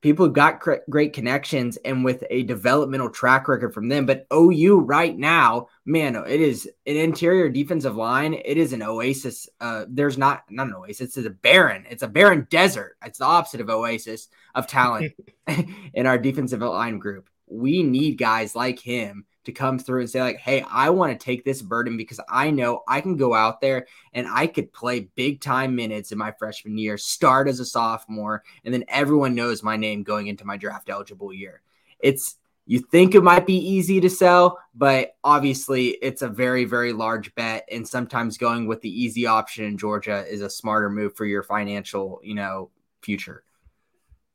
people 0.00 0.26
who 0.26 0.32
got 0.32 0.60
cr- 0.60 0.74
great 0.88 1.12
connections 1.12 1.76
and 1.84 2.04
with 2.04 2.24
a 2.30 2.44
developmental 2.44 3.10
track 3.10 3.48
record 3.48 3.74
from 3.74 3.88
them. 3.88 4.06
But 4.06 4.26
OU 4.32 4.80
right 4.80 5.16
now, 5.16 5.68
man, 5.84 6.16
it 6.16 6.40
is 6.40 6.68
an 6.86 6.96
interior 6.96 7.48
defensive 7.48 7.96
line. 7.96 8.34
It 8.34 8.56
is 8.56 8.72
an 8.72 8.82
oasis. 8.82 9.48
Uh, 9.60 9.84
there's 9.88 10.18
not 10.18 10.44
not 10.50 10.68
an 10.68 10.74
oasis. 10.74 11.16
It's 11.16 11.26
a 11.26 11.30
barren. 11.30 11.86
It's 11.90 12.02
a 12.02 12.08
barren 12.08 12.46
desert. 12.50 12.96
It's 13.04 13.18
the 13.18 13.24
opposite 13.24 13.60
of 13.60 13.70
oasis 13.70 14.28
of 14.54 14.66
talent 14.66 15.12
in 15.94 16.06
our 16.06 16.18
defensive 16.18 16.60
line 16.60 16.98
group. 16.98 17.28
We 17.46 17.82
need 17.82 18.18
guys 18.18 18.54
like 18.54 18.78
him 18.78 19.24
to 19.44 19.52
come 19.52 19.78
through 19.78 20.00
and 20.00 20.10
say 20.10 20.20
like, 20.20 20.38
"Hey, 20.38 20.62
I 20.70 20.90
want 20.90 21.12
to 21.12 21.24
take 21.24 21.44
this 21.44 21.62
burden 21.62 21.96
because 21.96 22.20
I 22.28 22.50
know 22.50 22.82
I 22.86 23.00
can 23.00 23.16
go 23.16 23.34
out 23.34 23.60
there 23.60 23.86
and 24.12 24.26
I 24.28 24.46
could 24.46 24.72
play 24.72 25.08
big 25.14 25.40
time 25.40 25.74
minutes 25.74 26.12
in 26.12 26.18
my 26.18 26.32
freshman 26.32 26.76
year, 26.76 26.98
start 26.98 27.48
as 27.48 27.60
a 27.60 27.64
sophomore, 27.64 28.42
and 28.64 28.74
then 28.74 28.84
everyone 28.88 29.34
knows 29.34 29.62
my 29.62 29.76
name 29.76 30.02
going 30.02 30.26
into 30.26 30.44
my 30.44 30.56
draft 30.56 30.90
eligible 30.90 31.32
year." 31.32 31.62
It's 32.00 32.36
you 32.68 32.80
think 32.80 33.14
it 33.14 33.22
might 33.22 33.46
be 33.46 33.56
easy 33.56 33.98
to 33.98 34.10
sell, 34.10 34.58
but 34.74 35.16
obviously 35.24 35.88
it's 36.02 36.20
a 36.20 36.28
very, 36.28 36.66
very 36.66 36.92
large 36.92 37.34
bet. 37.34 37.66
And 37.72 37.88
sometimes 37.88 38.36
going 38.36 38.66
with 38.66 38.82
the 38.82 38.90
easy 38.90 39.26
option 39.26 39.64
in 39.64 39.78
Georgia 39.78 40.26
is 40.28 40.42
a 40.42 40.50
smarter 40.50 40.90
move 40.90 41.16
for 41.16 41.24
your 41.24 41.42
financial, 41.42 42.20
you 42.22 42.34
know, 42.34 42.68
future. 43.00 43.42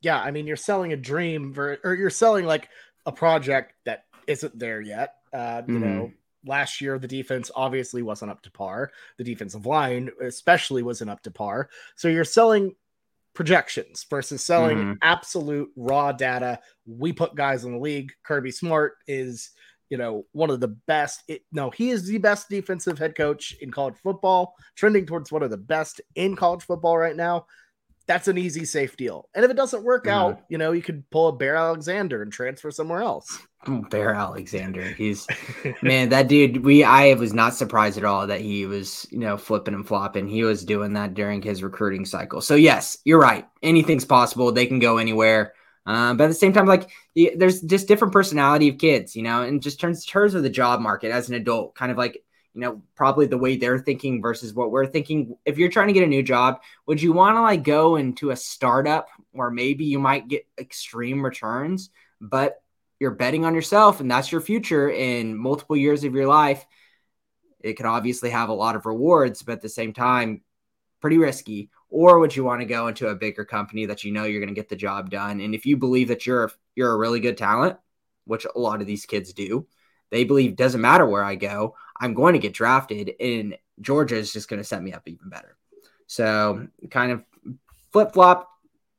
Yeah, 0.01 0.19
I 0.19 0.31
mean, 0.31 0.47
you're 0.47 0.55
selling 0.55 0.93
a 0.93 0.97
dream, 0.97 1.53
or 1.55 1.93
you're 1.93 2.09
selling 2.09 2.45
like 2.45 2.69
a 3.05 3.11
project 3.11 3.73
that 3.85 4.05
isn't 4.27 4.57
there 4.57 4.81
yet. 4.81 5.15
Uh, 5.33 5.61
you 5.67 5.75
mm-hmm. 5.75 5.83
know, 5.83 6.11
last 6.45 6.81
year 6.81 6.99
the 6.99 7.07
defense 7.07 7.49
obviously 7.55 8.01
wasn't 8.01 8.31
up 8.31 8.41
to 8.43 8.51
par. 8.51 8.91
The 9.17 9.23
defensive 9.23 9.65
line 9.65 10.09
especially 10.21 10.83
wasn't 10.83 11.09
up 11.09 11.21
to 11.23 11.31
par. 11.31 11.69
So 11.95 12.07
you're 12.07 12.23
selling 12.23 12.75
projections 13.33 14.05
versus 14.09 14.43
selling 14.43 14.77
mm-hmm. 14.77 14.93
absolute 15.01 15.71
raw 15.75 16.11
data. 16.11 16.59
We 16.85 17.13
put 17.13 17.35
guys 17.35 17.65
in 17.65 17.73
the 17.73 17.79
league. 17.79 18.11
Kirby 18.23 18.51
Smart 18.51 18.95
is, 19.07 19.51
you 19.89 19.97
know, 19.97 20.25
one 20.33 20.49
of 20.49 20.59
the 20.59 20.67
best. 20.67 21.23
It, 21.27 21.43
no, 21.51 21.69
he 21.69 21.89
is 21.89 22.05
the 22.05 22.19
best 22.19 22.49
defensive 22.49 22.99
head 22.99 23.15
coach 23.15 23.55
in 23.61 23.71
college 23.71 23.95
football, 24.03 24.55
trending 24.75 25.05
towards 25.05 25.31
one 25.31 25.43
of 25.43 25.49
the 25.49 25.57
best 25.57 26.01
in 26.15 26.35
college 26.35 26.63
football 26.63 26.97
right 26.97 27.15
now 27.15 27.45
that's 28.05 28.27
an 28.27 28.37
easy, 28.37 28.65
safe 28.65 28.97
deal. 28.97 29.29
And 29.33 29.45
if 29.45 29.51
it 29.51 29.55
doesn't 29.55 29.83
work 29.83 30.05
mm-hmm. 30.05 30.15
out, 30.15 30.41
you 30.49 30.57
know, 30.57 30.71
you 30.71 30.81
could 30.81 31.09
pull 31.09 31.29
a 31.29 31.33
Bear 31.33 31.55
Alexander 31.55 32.21
and 32.21 32.31
transfer 32.31 32.71
somewhere 32.71 33.01
else. 33.01 33.39
Bear 33.89 34.13
Alexander. 34.13 34.83
He's 34.83 35.25
man, 35.81 36.09
that 36.09 36.27
dude, 36.27 36.65
we 36.65 36.83
I 36.83 37.13
was 37.13 37.33
not 37.33 37.55
surprised 37.55 37.97
at 37.97 38.03
all 38.03 38.27
that 38.27 38.41
he 38.41 38.65
was, 38.65 39.07
you 39.09 39.19
know, 39.19 39.37
flipping 39.37 39.73
and 39.73 39.87
flopping. 39.87 40.27
He 40.27 40.43
was 40.43 40.65
doing 40.65 40.93
that 40.93 41.13
during 41.13 41.41
his 41.41 41.63
recruiting 41.63 42.05
cycle. 42.05 42.41
So 42.41 42.55
yes, 42.55 42.97
you're 43.05 43.21
right. 43.21 43.47
Anything's 43.61 44.05
possible. 44.05 44.51
They 44.51 44.65
can 44.65 44.79
go 44.79 44.97
anywhere. 44.97 45.53
Um, 45.85 46.17
but 46.17 46.25
at 46.25 46.27
the 46.27 46.33
same 46.33 46.53
time, 46.53 46.65
like 46.65 46.89
there's 47.15 47.61
just 47.61 47.87
different 47.87 48.13
personality 48.13 48.69
of 48.69 48.77
kids, 48.77 49.15
you 49.15 49.23
know, 49.23 49.43
and 49.43 49.61
just 49.61 49.79
turns 49.79 50.05
terms 50.05 50.33
of 50.33 50.43
the 50.43 50.49
job 50.49 50.79
market 50.79 51.11
as 51.11 51.29
an 51.29 51.35
adult, 51.35 51.75
kind 51.75 51.91
of 51.91 51.97
like 51.97 52.23
you 52.53 52.61
know, 52.61 52.81
probably 52.95 53.25
the 53.25 53.37
way 53.37 53.57
they're 53.57 53.79
thinking 53.79 54.21
versus 54.21 54.53
what 54.53 54.71
we're 54.71 54.85
thinking. 54.85 55.35
If 55.45 55.57
you're 55.57 55.69
trying 55.69 55.87
to 55.87 55.93
get 55.93 56.03
a 56.03 56.07
new 56.07 56.23
job, 56.23 56.61
would 56.85 57.01
you 57.01 57.11
want 57.11 57.35
to 57.35 57.41
like 57.41 57.63
go 57.63 57.95
into 57.95 58.29
a 58.29 58.35
startup 58.35 59.07
where 59.31 59.49
maybe 59.49 59.85
you 59.85 59.99
might 59.99 60.27
get 60.27 60.45
extreme 60.57 61.23
returns, 61.23 61.89
but 62.21 62.61
you're 62.99 63.11
betting 63.11 63.43
on 63.43 63.55
yourself 63.55 63.99
and 63.99 64.09
that's 64.09 64.31
your 64.31 64.41
future 64.41 64.89
in 64.89 65.35
multiple 65.35 65.75
years 65.75 66.03
of 66.03 66.13
your 66.13 66.27
life? 66.27 66.63
It 67.59 67.73
could 67.73 67.85
obviously 67.87 68.29
have 68.29 68.49
a 68.49 68.53
lot 68.53 68.75
of 68.75 68.85
rewards, 68.85 69.41
but 69.41 69.53
at 69.53 69.61
the 69.61 69.69
same 69.69 69.93
time, 69.93 70.41
pretty 71.01 71.17
risky. 71.17 71.69
Or 71.89 72.19
would 72.19 72.35
you 72.35 72.43
want 72.43 72.61
to 72.61 72.65
go 72.65 72.87
into 72.87 73.07
a 73.07 73.15
bigger 73.15 73.45
company 73.45 73.85
that 73.87 74.03
you 74.03 74.11
know 74.11 74.25
you're 74.25 74.41
going 74.41 74.53
to 74.53 74.59
get 74.59 74.69
the 74.69 74.75
job 74.75 75.09
done? 75.09 75.39
And 75.41 75.55
if 75.55 75.65
you 75.65 75.77
believe 75.77 76.09
that 76.09 76.25
you're 76.25 76.51
you're 76.75 76.91
a 76.91 76.97
really 76.97 77.19
good 77.19 77.37
talent, 77.37 77.77
which 78.25 78.45
a 78.45 78.59
lot 78.59 78.81
of 78.81 78.87
these 78.87 79.05
kids 79.05 79.33
do, 79.33 79.67
they 80.13 80.23
believe 80.23 80.55
doesn't 80.55 80.79
matter 80.79 81.07
where 81.07 81.23
I 81.23 81.33
go, 81.33 81.75
I'm 81.99 82.13
going 82.13 82.33
to 82.33 82.39
get 82.39 82.53
drafted, 82.53 83.13
and 83.19 83.57
Georgia 83.81 84.15
is 84.15 84.31
just 84.31 84.47
going 84.47 84.59
to 84.59 84.63
set 84.63 84.83
me 84.83 84.93
up 84.93 85.01
even 85.07 85.27
better. 85.27 85.57
So, 86.05 86.67
kind 86.91 87.11
of 87.11 87.23
flip 87.91 88.13
flop. 88.13 88.49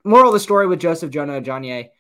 Moral 0.02 0.30
of 0.30 0.34
the 0.34 0.40
story 0.40 0.66
with 0.66 0.80
Joseph 0.80 1.12
Jonah 1.12 1.40
Ajonye, 1.40 1.90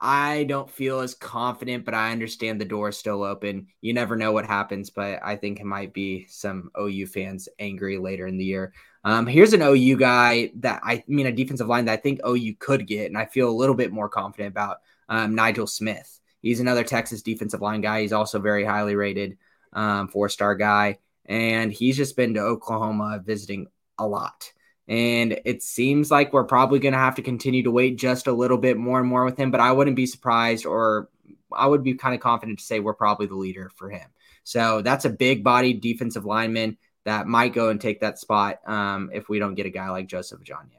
I 0.00 0.44
don't 0.44 0.68
feel 0.68 0.98
as 0.98 1.14
confident, 1.14 1.84
but 1.84 1.94
I 1.94 2.10
understand 2.10 2.60
the 2.60 2.64
door 2.64 2.88
is 2.88 2.98
still 2.98 3.22
open. 3.22 3.68
You 3.80 3.94
never 3.94 4.16
know 4.16 4.32
what 4.32 4.44
happens, 4.44 4.90
but 4.90 5.20
I 5.22 5.36
think 5.36 5.60
it 5.60 5.64
might 5.64 5.94
be 5.94 6.26
some 6.28 6.70
OU 6.78 7.06
fans 7.06 7.48
angry 7.60 7.98
later 7.98 8.26
in 8.26 8.36
the 8.36 8.44
year. 8.44 8.74
Um, 9.04 9.28
here's 9.28 9.52
an 9.52 9.62
OU 9.62 9.96
guy 9.96 10.50
that 10.56 10.80
I, 10.82 10.94
I 10.94 11.04
mean, 11.06 11.26
a 11.26 11.32
defensive 11.32 11.68
line 11.68 11.84
that 11.84 11.92
I 11.92 12.02
think 12.02 12.20
OU 12.26 12.56
could 12.58 12.86
get, 12.88 13.06
and 13.06 13.16
I 13.16 13.26
feel 13.26 13.48
a 13.48 13.54
little 13.54 13.76
bit 13.76 13.92
more 13.92 14.08
confident 14.08 14.48
about 14.48 14.78
um, 15.08 15.36
Nigel 15.36 15.68
Smith. 15.68 16.15
He's 16.42 16.60
another 16.60 16.84
Texas 16.84 17.22
defensive 17.22 17.60
line 17.60 17.80
guy. 17.80 18.02
He's 18.02 18.12
also 18.12 18.38
very 18.38 18.64
highly 18.64 18.94
rated, 18.94 19.38
um, 19.72 20.08
four 20.08 20.28
star 20.28 20.54
guy. 20.54 20.98
And 21.24 21.72
he's 21.72 21.96
just 21.96 22.16
been 22.16 22.34
to 22.34 22.40
Oklahoma 22.40 23.20
visiting 23.24 23.66
a 23.98 24.06
lot. 24.06 24.52
And 24.88 25.40
it 25.44 25.62
seems 25.62 26.10
like 26.10 26.32
we're 26.32 26.44
probably 26.44 26.78
going 26.78 26.92
to 26.92 26.98
have 26.98 27.16
to 27.16 27.22
continue 27.22 27.64
to 27.64 27.70
wait 27.72 27.98
just 27.98 28.28
a 28.28 28.32
little 28.32 28.58
bit 28.58 28.76
more 28.76 29.00
and 29.00 29.08
more 29.08 29.24
with 29.24 29.36
him. 29.36 29.50
But 29.50 29.60
I 29.60 29.72
wouldn't 29.72 29.96
be 29.96 30.06
surprised, 30.06 30.64
or 30.64 31.08
I 31.52 31.66
would 31.66 31.82
be 31.82 31.94
kind 31.94 32.14
of 32.14 32.20
confident 32.20 32.60
to 32.60 32.64
say 32.64 32.78
we're 32.78 32.94
probably 32.94 33.26
the 33.26 33.34
leader 33.34 33.70
for 33.74 33.90
him. 33.90 34.08
So 34.44 34.82
that's 34.82 35.04
a 35.04 35.10
big 35.10 35.42
body 35.42 35.72
defensive 35.72 36.24
lineman 36.24 36.78
that 37.04 37.26
might 37.26 37.52
go 37.52 37.68
and 37.70 37.80
take 37.80 38.00
that 38.00 38.18
spot 38.18 38.60
um, 38.66 39.10
if 39.12 39.28
we 39.28 39.40
don't 39.40 39.54
get 39.54 39.66
a 39.66 39.70
guy 39.70 39.90
like 39.90 40.06
Joseph 40.06 40.40
Ajonye. 40.40 40.76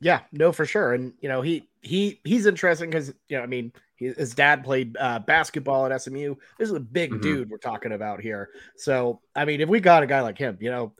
Yeah, 0.00 0.20
no, 0.32 0.52
for 0.52 0.66
sure. 0.66 0.92
And 0.92 1.12
you 1.20 1.28
know, 1.28 1.42
he 1.42 1.68
he 1.86 2.20
he's 2.24 2.46
interesting 2.46 2.90
because 2.90 3.12
you 3.28 3.36
know, 3.36 3.42
I 3.42 3.46
mean, 3.46 3.72
he, 3.94 4.06
his 4.06 4.34
dad 4.34 4.64
played 4.64 4.96
uh, 4.98 5.20
basketball 5.20 5.86
at 5.86 6.02
SMU. 6.02 6.34
This 6.58 6.68
is 6.68 6.74
a 6.74 6.80
big 6.80 7.12
mm-hmm. 7.12 7.22
dude 7.22 7.50
we're 7.50 7.58
talking 7.58 7.92
about 7.92 8.20
here. 8.20 8.50
So, 8.76 9.20
I 9.34 9.44
mean, 9.44 9.60
if 9.60 9.68
we 9.68 9.80
got 9.80 10.02
a 10.02 10.06
guy 10.06 10.20
like 10.20 10.36
him, 10.36 10.58
you 10.60 10.70
know, 10.70 10.92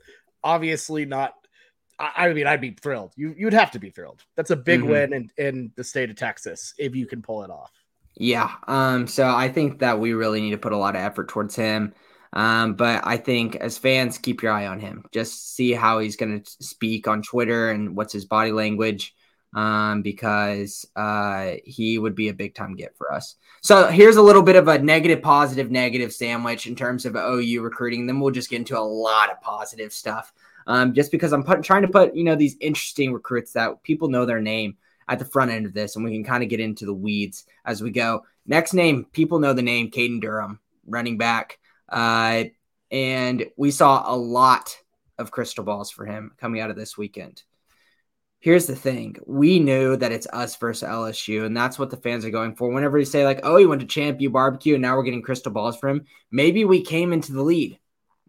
obviously 0.43 1.05
not. 1.05 1.33
I, 1.99 2.27
I 2.29 2.33
mean, 2.33 2.47
I'd 2.47 2.61
be 2.61 2.71
thrilled. 2.71 3.13
You 3.15 3.35
you'd 3.37 3.53
have 3.53 3.71
to 3.71 3.79
be 3.79 3.89
thrilled. 3.89 4.23
That's 4.35 4.51
a 4.51 4.55
big 4.55 4.81
mm-hmm. 4.81 4.89
win 4.89 5.13
in 5.13 5.31
in 5.37 5.71
the 5.75 5.83
state 5.83 6.09
of 6.09 6.15
Texas 6.15 6.73
if 6.77 6.95
you 6.95 7.05
can 7.05 7.21
pull 7.21 7.43
it 7.43 7.51
off. 7.51 7.71
Yeah. 8.15 8.51
Um. 8.67 9.07
So 9.07 9.27
I 9.27 9.49
think 9.49 9.79
that 9.79 9.99
we 9.99 10.13
really 10.13 10.41
need 10.41 10.51
to 10.51 10.57
put 10.57 10.73
a 10.73 10.77
lot 10.77 10.95
of 10.95 11.01
effort 11.01 11.27
towards 11.27 11.55
him. 11.55 11.93
Um, 12.33 12.75
but 12.75 13.05
I 13.05 13.17
think 13.17 13.55
as 13.55 13.77
fans, 13.77 14.17
keep 14.17 14.41
your 14.43 14.51
eye 14.51 14.67
on 14.67 14.79
him. 14.79 15.05
Just 15.13 15.55
see 15.55 15.71
how 15.71 15.99
he's 15.99 16.17
going 16.17 16.41
to 16.41 16.49
speak 16.63 17.07
on 17.07 17.21
Twitter 17.21 17.71
and 17.71 17.95
what's 17.95 18.13
his 18.13 18.25
body 18.25 18.51
language 18.51 19.13
um, 19.53 20.01
because 20.01 20.85
uh, 20.95 21.53
he 21.63 21.97
would 21.97 22.15
be 22.15 22.29
a 22.29 22.33
big 22.33 22.53
time 22.53 22.75
get 22.75 22.95
for 22.95 23.13
us. 23.13 23.35
So 23.61 23.87
here's 23.87 24.17
a 24.17 24.21
little 24.21 24.43
bit 24.43 24.55
of 24.55 24.67
a 24.67 24.79
negative, 24.79 25.21
positive, 25.21 25.71
negative 25.71 26.13
sandwich 26.13 26.67
in 26.67 26.75
terms 26.75 27.05
of 27.05 27.15
OU 27.15 27.61
recruiting. 27.61 28.05
Then 28.05 28.19
we'll 28.19 28.31
just 28.31 28.49
get 28.49 28.57
into 28.57 28.77
a 28.77 28.79
lot 28.79 29.31
of 29.31 29.41
positive 29.41 29.93
stuff. 29.93 30.33
Um, 30.67 30.93
just 30.93 31.11
because 31.11 31.31
I'm 31.31 31.43
put, 31.43 31.63
trying 31.63 31.83
to 31.83 31.87
put 31.87 32.13
you 32.13 32.25
know 32.25 32.35
these 32.35 32.57
interesting 32.59 33.13
recruits 33.13 33.53
that 33.53 33.81
people 33.83 34.09
know 34.09 34.25
their 34.25 34.41
name 34.41 34.75
at 35.07 35.19
the 35.19 35.25
front 35.25 35.51
end 35.51 35.65
of 35.65 35.73
this, 35.73 35.95
and 35.95 36.03
we 36.03 36.11
can 36.11 36.25
kind 36.25 36.43
of 36.43 36.49
get 36.49 36.59
into 36.59 36.85
the 36.85 36.93
weeds 36.93 37.45
as 37.65 37.81
we 37.81 37.89
go. 37.89 38.25
Next 38.45 38.73
name, 38.73 39.05
people 39.11 39.39
know 39.39 39.53
the 39.53 39.61
name 39.61 39.89
Caden 39.91 40.21
Durham, 40.21 40.59
running 40.85 41.17
back. 41.17 41.59
Uh, 41.89 42.45
and 42.91 43.45
we 43.57 43.71
saw 43.71 44.03
a 44.05 44.15
lot 44.15 44.77
of 45.17 45.31
crystal 45.31 45.63
balls 45.63 45.91
for 45.91 46.05
him 46.05 46.31
coming 46.37 46.61
out 46.61 46.69
of 46.69 46.75
this 46.75 46.97
weekend. 46.97 47.43
Here's 48.39 48.67
the 48.67 48.75
thing 48.75 49.15
we 49.25 49.57
knew 49.57 49.97
that 49.97 50.11
it's 50.11 50.27
us 50.31 50.55
versus 50.57 50.87
LSU, 50.87 51.45
and 51.45 51.57
that's 51.57 51.79
what 51.79 51.89
the 51.89 51.97
fans 51.97 52.23
are 52.23 52.29
going 52.29 52.55
for. 52.55 52.69
Whenever 52.69 52.99
you 52.99 53.05
say, 53.05 53.25
like, 53.25 53.39
oh, 53.41 53.57
he 53.57 53.65
went 53.65 53.81
to 53.81 53.87
Champ 53.87 54.21
U 54.21 54.29
barbecue 54.29 54.75
and 54.75 54.81
now 54.81 54.95
we're 54.95 55.03
getting 55.03 55.23
crystal 55.23 55.51
balls 55.51 55.77
for 55.77 55.89
him, 55.89 56.05
maybe 56.29 56.63
we 56.63 56.83
came 56.83 57.13
into 57.13 57.33
the 57.33 57.41
lead. 57.41 57.79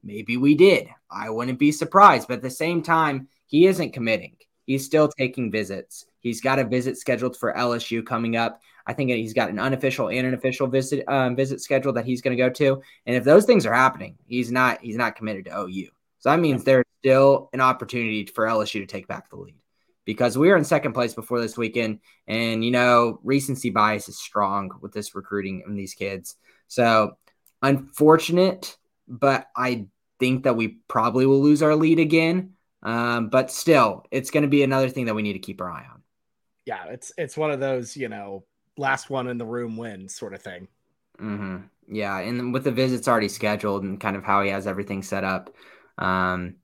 Maybe 0.02 0.38
we 0.38 0.54
did. 0.54 0.88
I 1.10 1.28
wouldn't 1.28 1.58
be 1.58 1.72
surprised. 1.72 2.26
But 2.26 2.38
at 2.38 2.42
the 2.42 2.50
same 2.50 2.82
time, 2.82 3.28
he 3.46 3.66
isn't 3.66 3.92
committing. 3.92 4.36
He's 4.64 4.84
still 4.84 5.08
taking 5.08 5.50
visits. 5.50 6.06
He's 6.20 6.40
got 6.40 6.58
a 6.58 6.64
visit 6.64 6.96
scheduled 6.96 7.36
for 7.36 7.52
LSU 7.52 8.04
coming 8.04 8.36
up. 8.36 8.60
I 8.86 8.94
think 8.94 9.10
he's 9.10 9.34
got 9.34 9.50
an 9.50 9.58
unofficial 9.58 10.08
and 10.08 10.26
an 10.26 10.32
official 10.32 10.66
visit 10.68 11.04
um, 11.06 11.36
visit 11.36 11.60
schedule 11.60 11.92
that 11.92 12.06
he's 12.06 12.22
going 12.22 12.34
to 12.34 12.42
go 12.42 12.48
to. 12.48 12.82
And 13.04 13.14
if 13.14 13.24
those 13.24 13.44
things 13.44 13.66
are 13.66 13.74
happening, 13.74 14.16
he's 14.26 14.50
not 14.50 14.80
he's 14.80 14.96
not 14.96 15.16
committed 15.16 15.44
to 15.46 15.60
OU. 15.60 15.88
So 16.20 16.30
that 16.30 16.40
means 16.40 16.64
there's 16.64 16.86
still 17.00 17.50
an 17.52 17.60
opportunity 17.60 18.24
for 18.24 18.46
LSU 18.46 18.80
to 18.80 18.86
take 18.86 19.06
back 19.06 19.28
the 19.28 19.36
lead 19.36 19.54
because 20.08 20.38
we 20.38 20.48
were 20.48 20.56
in 20.56 20.64
second 20.64 20.94
place 20.94 21.12
before 21.12 21.38
this 21.38 21.58
weekend, 21.58 21.98
and 22.26 22.64
you 22.64 22.70
know 22.70 23.20
recency 23.22 23.68
bias 23.68 24.08
is 24.08 24.18
strong 24.18 24.70
with 24.80 24.90
this 24.90 25.14
recruiting 25.14 25.62
and 25.66 25.78
these 25.78 25.92
kids. 25.92 26.36
So 26.66 27.18
unfortunate, 27.60 28.78
but 29.06 29.48
I 29.54 29.88
think 30.18 30.44
that 30.44 30.56
we 30.56 30.78
probably 30.88 31.26
will 31.26 31.42
lose 31.42 31.62
our 31.62 31.76
lead 31.76 31.98
again. 31.98 32.54
Um, 32.82 33.28
but 33.28 33.50
still, 33.50 34.06
it's 34.10 34.30
going 34.30 34.44
to 34.44 34.48
be 34.48 34.62
another 34.62 34.88
thing 34.88 35.04
that 35.04 35.14
we 35.14 35.20
need 35.20 35.34
to 35.34 35.40
keep 35.40 35.60
our 35.60 35.70
eye 35.70 35.84
on. 35.92 36.02
Yeah, 36.64 36.86
it's 36.86 37.12
it's 37.18 37.36
one 37.36 37.50
of 37.50 37.60
those 37.60 37.94
you 37.94 38.08
know 38.08 38.44
last 38.78 39.10
one 39.10 39.28
in 39.28 39.36
the 39.36 39.44
room 39.44 39.76
wins 39.76 40.14
sort 40.14 40.32
of 40.32 40.40
thing. 40.40 40.68
Mm-hmm. 41.20 41.58
Yeah, 41.94 42.18
and 42.18 42.54
with 42.54 42.64
the 42.64 42.72
visits 42.72 43.08
already 43.08 43.28
scheduled 43.28 43.82
and 43.82 44.00
kind 44.00 44.16
of 44.16 44.24
how 44.24 44.42
he 44.42 44.48
has 44.48 44.66
everything 44.66 45.02
set 45.02 45.24
up, 45.24 45.54
um, 45.98 46.54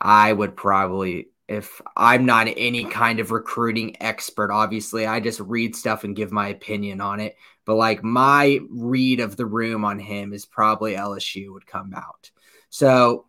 I 0.00 0.32
would 0.32 0.56
probably, 0.56 1.28
if 1.50 1.82
I'm 1.96 2.26
not 2.26 2.46
any 2.56 2.84
kind 2.84 3.18
of 3.18 3.32
recruiting 3.32 3.96
expert, 4.00 4.52
obviously, 4.52 5.04
I 5.04 5.18
just 5.18 5.40
read 5.40 5.74
stuff 5.74 6.04
and 6.04 6.14
give 6.14 6.30
my 6.30 6.46
opinion 6.46 7.00
on 7.00 7.18
it. 7.18 7.36
But 7.64 7.74
like 7.74 8.04
my 8.04 8.60
read 8.70 9.18
of 9.18 9.36
the 9.36 9.46
room 9.46 9.84
on 9.84 9.98
him 9.98 10.32
is 10.32 10.46
probably 10.46 10.94
LSU 10.94 11.52
would 11.52 11.66
come 11.66 11.92
out. 11.92 12.30
So 12.68 13.26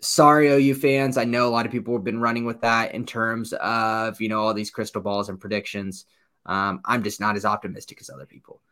sorry, 0.00 0.50
OU 0.50 0.74
fans. 0.76 1.18
I 1.18 1.24
know 1.24 1.48
a 1.48 1.50
lot 1.50 1.66
of 1.66 1.72
people 1.72 1.94
have 1.94 2.04
been 2.04 2.20
running 2.20 2.44
with 2.44 2.60
that 2.60 2.94
in 2.94 3.04
terms 3.04 3.52
of, 3.54 4.20
you 4.20 4.28
know, 4.28 4.40
all 4.40 4.54
these 4.54 4.70
crystal 4.70 5.02
balls 5.02 5.28
and 5.28 5.40
predictions. 5.40 6.04
Um, 6.46 6.80
I'm 6.84 7.02
just 7.02 7.18
not 7.18 7.34
as 7.34 7.44
optimistic 7.44 7.98
as 8.00 8.08
other 8.08 8.26
people. 8.26 8.62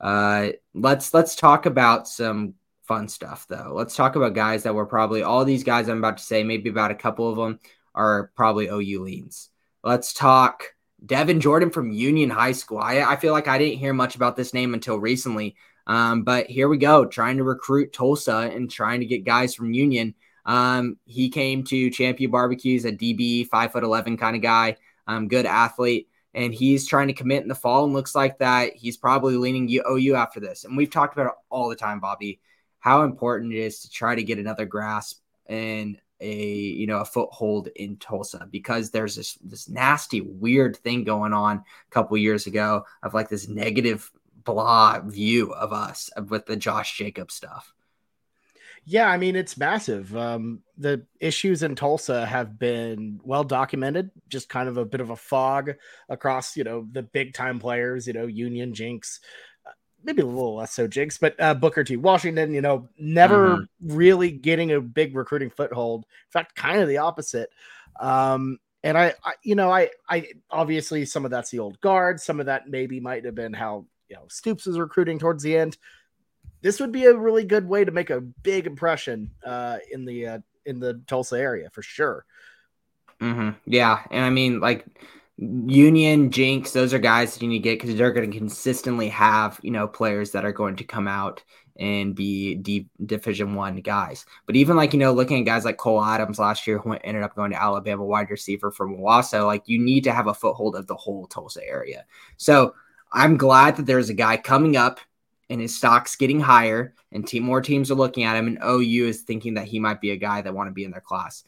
Uh, 0.00 0.52
let's 0.72 1.12
let's 1.12 1.36
talk 1.36 1.66
about 1.66 2.08
some 2.08 2.54
fun 2.84 3.06
stuff 3.06 3.44
though. 3.50 3.72
Let's 3.74 3.94
talk 3.94 4.16
about 4.16 4.32
guys 4.32 4.62
that 4.62 4.74
were 4.74 4.86
probably 4.86 5.22
all 5.22 5.44
these 5.44 5.62
guys 5.62 5.90
I'm 5.90 5.98
about 5.98 6.16
to 6.16 6.24
say, 6.24 6.42
maybe 6.42 6.70
about 6.70 6.90
a 6.90 6.94
couple 6.94 7.28
of 7.28 7.36
them 7.36 7.60
are 7.94 8.30
probably 8.36 8.68
OU 8.68 9.02
leans. 9.02 9.50
Let's 9.82 10.12
talk 10.12 10.74
Devin 11.04 11.40
Jordan 11.40 11.70
from 11.70 11.90
Union 11.90 12.30
High 12.30 12.52
School. 12.52 12.78
I, 12.78 13.00
I 13.00 13.16
feel 13.16 13.32
like 13.32 13.48
I 13.48 13.58
didn't 13.58 13.78
hear 13.78 13.92
much 13.92 14.14
about 14.14 14.36
this 14.36 14.54
name 14.54 14.74
until 14.74 14.98
recently. 14.98 15.56
Um, 15.86 16.22
but 16.22 16.46
here 16.46 16.68
we 16.68 16.78
go, 16.78 17.06
trying 17.06 17.38
to 17.38 17.44
recruit 17.44 17.92
Tulsa 17.92 18.50
and 18.52 18.70
trying 18.70 19.00
to 19.00 19.06
get 19.06 19.24
guys 19.24 19.54
from 19.54 19.72
Union. 19.72 20.14
Um, 20.44 20.98
he 21.06 21.30
came 21.30 21.64
to 21.64 21.90
Champ 21.90 22.20
U 22.20 22.28
Barbecues, 22.28 22.84
a 22.84 22.92
DB, 22.92 23.46
five 23.48 23.72
foot 23.72 23.84
eleven 23.84 24.16
kind 24.16 24.36
of 24.36 24.42
guy, 24.42 24.76
um, 25.06 25.28
good 25.28 25.46
athlete 25.46 26.08
and 26.34 26.54
he's 26.54 26.86
trying 26.86 27.08
to 27.08 27.12
commit 27.12 27.42
in 27.42 27.48
the 27.48 27.54
fall 27.54 27.84
and 27.84 27.92
looks 27.92 28.14
like 28.14 28.38
that 28.38 28.74
he's 28.76 28.96
probably 28.96 29.36
leaning 29.36 29.68
OU 29.68 30.14
after 30.14 30.40
this. 30.40 30.64
And 30.64 30.76
we've 30.76 30.90
talked 30.90 31.14
about 31.14 31.26
it 31.26 31.38
all 31.48 31.68
the 31.68 31.76
time, 31.76 32.00
Bobby, 32.00 32.40
how 32.78 33.02
important 33.02 33.52
it 33.52 33.58
is 33.58 33.80
to 33.80 33.90
try 33.90 34.14
to 34.14 34.22
get 34.22 34.38
another 34.38 34.64
grasp 34.64 35.20
and 35.46 35.98
a 36.20 36.46
you 36.46 36.86
know 36.86 36.98
a 36.98 37.04
foothold 37.04 37.68
in 37.76 37.96
Tulsa 37.96 38.48
because 38.50 38.90
there's 38.90 39.16
this 39.16 39.34
this 39.36 39.68
nasty 39.68 40.20
weird 40.20 40.76
thing 40.76 41.04
going 41.04 41.32
on 41.32 41.56
a 41.58 41.90
couple 41.90 42.16
years 42.16 42.46
ago 42.46 42.84
of 43.02 43.14
like 43.14 43.28
this 43.28 43.48
negative 43.48 44.10
blah 44.44 45.00
view 45.00 45.52
of 45.52 45.72
us 45.72 46.10
with 46.28 46.46
the 46.46 46.56
Josh 46.56 46.96
Jacobs 46.96 47.34
stuff. 47.34 47.72
Yeah, 48.84 49.08
I 49.08 49.18
mean 49.18 49.36
it's 49.36 49.56
massive. 49.56 50.16
Um, 50.16 50.60
the 50.78 51.04
issues 51.20 51.62
in 51.62 51.74
Tulsa 51.74 52.24
have 52.24 52.58
been 52.58 53.20
well 53.22 53.44
documented. 53.44 54.10
Just 54.28 54.48
kind 54.48 54.68
of 54.68 54.78
a 54.78 54.84
bit 54.84 55.00
of 55.00 55.10
a 55.10 55.16
fog 55.16 55.72
across, 56.08 56.56
you 56.56 56.64
know, 56.64 56.86
the 56.90 57.02
big 57.02 57.34
time 57.34 57.58
players. 57.58 58.06
You 58.06 58.14
know, 58.14 58.26
Union, 58.26 58.72
uh, 58.72 59.20
maybe 60.04 60.22
a 60.22 60.26
little 60.26 60.56
less 60.56 60.72
so 60.72 60.86
Jenks, 60.86 61.18
but 61.18 61.34
uh, 61.38 61.54
Booker 61.54 61.84
T. 61.84 61.96
Washington. 61.96 62.52
You 62.52 62.60
know, 62.60 62.88
never 62.98 63.56
mm-hmm. 63.56 63.96
really 63.96 64.30
getting 64.30 64.72
a 64.72 64.80
big 64.80 65.14
recruiting 65.16 65.50
foothold. 65.50 66.04
In 66.04 66.32
fact, 66.32 66.54
kind 66.56 66.80
of 66.80 66.88
the 66.88 66.98
opposite. 66.98 67.50
Um, 67.98 68.58
and 68.82 68.96
I, 68.96 69.14
I, 69.24 69.34
you 69.42 69.54
know, 69.54 69.70
I, 69.70 69.90
I 70.08 70.28
obviously 70.50 71.04
some 71.04 71.24
of 71.24 71.30
that's 71.30 71.50
the 71.50 71.58
old 71.58 71.80
guard. 71.80 72.20
Some 72.20 72.40
of 72.40 72.46
that 72.46 72.68
maybe 72.68 73.00
might 73.00 73.24
have 73.24 73.34
been 73.34 73.52
how 73.52 73.84
you 74.08 74.16
know 74.16 74.24
Stoops 74.28 74.66
was 74.66 74.78
recruiting 74.78 75.18
towards 75.18 75.42
the 75.42 75.56
end 75.56 75.76
this 76.62 76.80
would 76.80 76.92
be 76.92 77.06
a 77.06 77.14
really 77.14 77.44
good 77.44 77.68
way 77.68 77.84
to 77.84 77.90
make 77.90 78.10
a 78.10 78.20
big 78.20 78.66
impression 78.66 79.30
uh, 79.44 79.78
in 79.90 80.04
the 80.04 80.26
uh, 80.26 80.38
in 80.66 80.80
the 80.80 81.00
Tulsa 81.06 81.38
area 81.38 81.70
for 81.70 81.82
sure. 81.82 82.24
Mm-hmm. 83.20 83.50
Yeah, 83.66 84.00
and 84.10 84.24
I 84.24 84.30
mean 84.30 84.60
like 84.60 84.86
Union, 85.40 86.30
Jenks, 86.30 86.72
those 86.72 86.92
are 86.92 86.98
guys 86.98 87.32
that 87.32 87.42
you 87.42 87.48
need 87.48 87.60
to 87.60 87.62
get 87.62 87.80
because 87.80 87.96
they're 87.96 88.12
going 88.12 88.30
to 88.30 88.36
consistently 88.36 89.08
have 89.08 89.58
you 89.62 89.70
know 89.70 89.88
players 89.88 90.32
that 90.32 90.44
are 90.44 90.52
going 90.52 90.76
to 90.76 90.84
come 90.84 91.08
out 91.08 91.42
and 91.78 92.14
be 92.14 92.56
deep 92.56 92.90
Division 93.06 93.54
One 93.54 93.76
guys. 93.76 94.26
But 94.44 94.56
even 94.56 94.76
like 94.76 94.92
you 94.92 94.98
know, 94.98 95.12
looking 95.12 95.40
at 95.40 95.46
guys 95.46 95.64
like 95.64 95.78
Cole 95.78 96.04
Adams 96.04 96.38
last 96.38 96.66
year, 96.66 96.76
who 96.78 96.92
ended 96.92 97.22
up 97.22 97.34
going 97.34 97.52
to 97.52 97.62
Alabama, 97.62 98.04
wide 98.04 98.30
receiver 98.30 98.70
from 98.70 98.98
Owasso, 98.98 99.46
like 99.46 99.62
you 99.66 99.78
need 99.78 100.04
to 100.04 100.12
have 100.12 100.26
a 100.26 100.34
foothold 100.34 100.76
of 100.76 100.86
the 100.86 100.94
whole 100.94 101.26
Tulsa 101.26 101.66
area. 101.66 102.04
So 102.36 102.74
I'm 103.10 103.38
glad 103.38 103.76
that 103.76 103.86
there's 103.86 104.10
a 104.10 104.14
guy 104.14 104.36
coming 104.36 104.76
up 104.76 105.00
and 105.48 105.60
his 105.60 105.76
stock's 105.76 106.16
getting 106.16 106.38
higher, 106.38 106.94
and 107.10 107.26
team, 107.26 107.42
more 107.42 107.60
teams 107.60 107.90
are 107.90 107.96
looking 107.96 108.22
at 108.22 108.36
him, 108.36 108.46
and 108.46 108.58
OU 108.62 109.08
is 109.08 109.22
thinking 109.22 109.54
that 109.54 109.66
he 109.66 109.80
might 109.80 110.00
be 110.00 110.12
a 110.12 110.16
guy 110.16 110.42
that 110.42 110.54
want 110.54 110.68
to 110.68 110.72
be 110.72 110.84
in 110.84 110.92
their 110.92 111.00
class. 111.00 111.42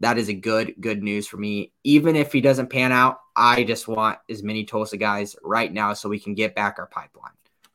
That 0.00 0.18
is 0.18 0.28
a 0.28 0.34
good, 0.34 0.74
good 0.80 1.02
news 1.02 1.26
for 1.26 1.36
me. 1.36 1.72
Even 1.84 2.16
if 2.16 2.32
he 2.32 2.40
doesn't 2.40 2.70
pan 2.70 2.92
out, 2.92 3.20
I 3.36 3.64
just 3.64 3.86
want 3.86 4.18
as 4.28 4.42
many 4.42 4.64
Tulsa 4.64 4.96
guys 4.96 5.36
right 5.42 5.72
now 5.72 5.92
so 5.92 6.08
we 6.08 6.18
can 6.18 6.34
get 6.34 6.54
back 6.54 6.78
our 6.78 6.86
pipeline. 6.86 7.32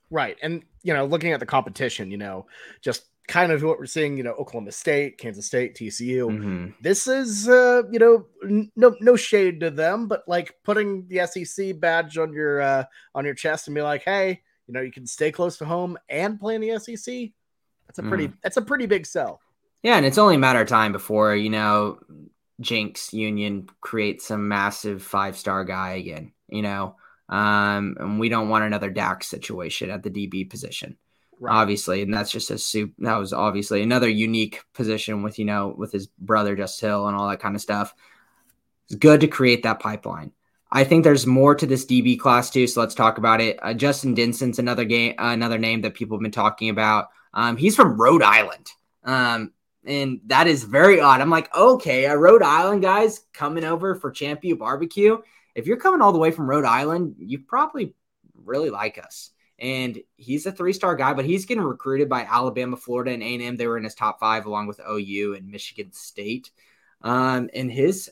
Right. 0.09 0.37
And, 0.41 0.63
you 0.83 0.93
know, 0.93 1.05
looking 1.05 1.33
at 1.33 1.39
the 1.39 1.45
competition, 1.45 2.11
you 2.11 2.17
know, 2.17 2.47
just 2.81 3.05
kind 3.27 3.51
of 3.51 3.63
what 3.63 3.79
we're 3.79 3.85
seeing, 3.85 4.17
you 4.17 4.23
know, 4.23 4.33
Oklahoma 4.33 4.71
State, 4.71 5.17
Kansas 5.17 5.47
State, 5.47 5.75
TCU. 5.75 6.29
Mm-hmm. 6.29 6.67
This 6.81 7.07
is, 7.07 7.49
uh, 7.49 7.83
you 7.91 7.99
know, 7.99 8.25
n- 8.43 8.71
no 8.75 8.95
no 9.01 9.15
shade 9.15 9.59
to 9.61 9.71
them, 9.71 10.07
but 10.07 10.23
like 10.27 10.55
putting 10.63 11.07
the 11.07 11.25
SEC 11.25 11.79
badge 11.79 12.17
on 12.17 12.33
your 12.33 12.61
uh, 12.61 12.83
on 13.13 13.25
your 13.25 13.33
chest 13.33 13.67
and 13.67 13.75
be 13.75 13.81
like, 13.81 14.03
hey, 14.03 14.41
you 14.67 14.73
know 14.73 14.81
you 14.81 14.91
can 14.91 15.05
stay 15.05 15.31
close 15.31 15.57
to 15.57 15.65
home 15.65 15.97
and 16.09 16.39
play 16.39 16.55
in 16.55 16.61
the 16.61 16.79
SEC. 16.79 17.31
That's 17.87 17.99
a 17.99 18.03
pretty 18.03 18.27
mm. 18.29 18.33
that's 18.43 18.57
a 18.57 18.61
pretty 18.61 18.85
big 18.85 19.05
sell. 19.05 19.41
Yeah, 19.85 19.97
and 19.97 20.05
it's 20.07 20.17
only 20.17 20.33
a 20.33 20.39
matter 20.39 20.61
of 20.61 20.67
time 20.67 20.93
before 20.93 21.35
you 21.35 21.51
know 21.51 21.99
Jenks 22.59 23.13
Union 23.13 23.69
creates 23.81 24.25
some 24.25 24.47
massive 24.47 25.03
five 25.03 25.37
star 25.37 25.63
guy 25.63 25.91
again. 25.91 26.31
You 26.47 26.63
know, 26.63 26.95
um, 27.29 27.95
and 27.99 28.19
we 28.19 28.27
don't 28.27 28.49
want 28.49 28.65
another 28.65 28.89
Dax 28.89 29.27
situation 29.27 29.91
at 29.91 30.01
the 30.01 30.09
DB 30.09 30.49
position. 30.49 30.97
Right. 31.39 31.53
Obviously, 31.53 32.01
and 32.01 32.11
that's 32.11 32.31
just 32.31 32.49
a 32.49 32.57
soup. 32.57 32.93
That 32.97 33.17
was 33.17 33.31
obviously 33.31 33.83
another 33.83 34.09
unique 34.09 34.63
position 34.73 35.21
with 35.21 35.37
you 35.37 35.45
know 35.45 35.75
with 35.77 35.91
his 35.91 36.07
brother 36.07 36.55
Justin 36.55 36.89
Hill 36.89 37.07
and 37.07 37.15
all 37.15 37.29
that 37.29 37.39
kind 37.39 37.53
of 37.55 37.61
stuff. 37.61 37.93
It's 38.87 38.95
good 38.95 39.21
to 39.21 39.27
create 39.27 39.61
that 39.63 39.79
pipeline. 39.79 40.31
I 40.71 40.83
think 40.83 41.03
there's 41.03 41.27
more 41.27 41.53
to 41.53 41.67
this 41.67 41.85
DB 41.85 42.19
class 42.19 42.49
too, 42.49 42.65
so 42.65 42.81
let's 42.81 42.95
talk 42.95 43.19
about 43.19 43.39
it. 43.39 43.59
Uh, 43.61 43.75
Justin 43.75 44.15
Dinson's 44.15 44.57
another 44.57 44.83
game, 44.83 45.13
uh, 45.19 45.25
another 45.25 45.59
name 45.59 45.81
that 45.81 45.93
people 45.93 46.17
have 46.17 46.23
been 46.23 46.31
talking 46.31 46.69
about. 46.69 47.09
Um, 47.35 47.55
he's 47.55 47.75
from 47.75 48.01
Rhode 48.01 48.23
Island, 48.23 48.71
um, 49.03 49.51
and 49.85 50.19
that 50.25 50.47
is 50.47 50.63
very 50.63 50.99
odd. 50.99 51.21
I'm 51.21 51.29
like, 51.29 51.55
okay, 51.55 52.05
a 52.05 52.17
Rhode 52.17 52.41
Island 52.41 52.81
guys 52.81 53.21
coming 53.33 53.63
over 53.63 53.95
for 53.95 54.11
Champ 54.11 54.43
U 54.43 54.55
Barbecue. 54.55 55.17
If 55.53 55.67
you're 55.67 55.77
coming 55.77 56.01
all 56.01 56.11
the 56.11 56.19
way 56.19 56.31
from 56.31 56.49
Rhode 56.49 56.65
Island, 56.65 57.15
you 57.19 57.39
probably 57.39 57.93
really 58.43 58.69
like 58.69 58.97
us. 58.97 59.31
And 59.57 59.97
he's 60.17 60.45
a 60.45 60.51
three-star 60.51 60.95
guy, 60.95 61.13
but 61.13 61.25
he's 61.25 61.45
getting 61.45 61.63
recruited 61.63 62.09
by 62.09 62.23
Alabama, 62.23 62.75
Florida, 62.75 63.11
and 63.11 63.23
A&M. 63.23 63.55
They 63.55 63.67
were 63.67 63.77
in 63.77 63.85
his 63.85 63.95
top 63.95 64.19
five, 64.19 64.45
along 64.45 64.67
with 64.67 64.81
OU 64.81 65.35
and 65.35 65.47
Michigan 65.47 65.93
State. 65.93 66.51
Um, 67.01 67.49
and 67.53 67.71
his 67.71 68.11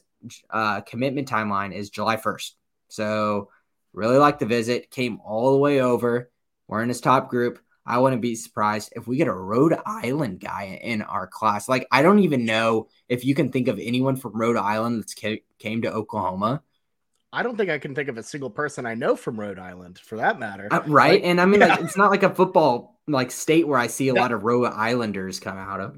uh, 0.50 0.82
commitment 0.82 1.28
timeline 1.28 1.74
is 1.74 1.90
July 1.90 2.16
1st. 2.16 2.52
So 2.88 3.50
really 3.92 4.18
like 4.18 4.40
the 4.40 4.46
visit. 4.46 4.90
Came 4.90 5.20
all 5.26 5.52
the 5.52 5.58
way 5.58 5.82
over. 5.82 6.32
We're 6.68 6.82
in 6.82 6.90
his 6.90 7.02
top 7.02 7.30
group. 7.30 7.60
I 7.86 8.00
wouldn't 8.00 8.22
be 8.22 8.36
surprised 8.36 8.94
if 8.96 9.08
we 9.08 9.18
get 9.18 9.28
a 9.28 9.34
Rhode 9.34 9.78
Island 9.86 10.40
guy 10.40 10.80
in 10.82 11.02
our 11.02 11.28
class. 11.28 11.68
Like 11.68 11.88
I 11.92 12.02
don't 12.02 12.20
even 12.20 12.46
know 12.46 12.88
if 13.10 13.26
you 13.26 13.36
can 13.36 13.52
think 13.52 13.68
of 13.68 13.80
anyone 13.80 14.16
from 14.16 14.34
Rhode 14.34 14.58
Island 14.58 15.02
that's 15.02 15.14
came 15.14 15.82
to 15.82 15.92
Oklahoma. 15.92 16.64
I 17.34 17.42
don't 17.42 17.58
think 17.58 17.72
I 17.72 17.80
can 17.80 17.96
think 17.96 18.10
of 18.10 18.18
a 18.18 18.24
single 18.24 18.52
person 18.52 18.86
I 18.86 18.94
know 18.94 19.16
from 19.16 19.40
Rhode 19.40 19.58
Island, 19.58 19.98
for 19.98 20.18
that 20.18 20.38
matter. 20.38 20.68
Uh, 20.70 20.82
right, 20.86 21.14
like, 21.14 21.24
and 21.24 21.42
I 21.42 21.46
mean, 21.46 21.62
yeah. 21.62 21.68
like, 21.68 21.82
it's 21.82 21.98
not 21.98 22.12
like 22.12 22.24
a 22.24 22.34
football 22.34 23.00
like 23.08 23.32
state 23.32 23.68
where 23.68 23.80
I 23.80 23.88
see 23.88 24.10
a 24.10 24.14
lot 24.14 24.32
of 24.32 24.44
Rhode 24.44 24.66
Islanders 24.66 25.40
come 25.40 25.58
out 25.58 25.80
of. 25.80 25.98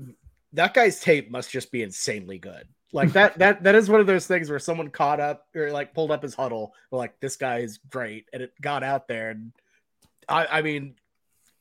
That 0.53 0.73
guy's 0.73 1.01
tape 1.01 1.29
must 1.29 1.51
just 1.51 1.71
be 1.71 1.83
insanely 1.83 2.39
good. 2.39 2.67
Like 2.93 3.11
that 3.11 3.37
that 3.39 3.63
that 3.63 3.75
is 3.75 3.89
one 3.89 3.99
of 3.99 4.07
those 4.07 4.25
things 4.25 4.49
where 4.49 4.59
someone 4.59 4.89
caught 4.89 5.19
up 5.19 5.47
or 5.53 5.71
like 5.71 5.93
pulled 5.93 6.11
up 6.11 6.23
his 6.23 6.33
Hudl, 6.33 6.69
like 6.91 7.19
this 7.19 7.35
guy 7.35 7.57
is 7.57 7.77
great, 7.89 8.29
and 8.31 8.41
it 8.41 8.53
got 8.61 8.83
out 8.83 9.09
there. 9.09 9.31
And 9.31 9.51
I, 10.29 10.45
I 10.45 10.61
mean, 10.61 10.95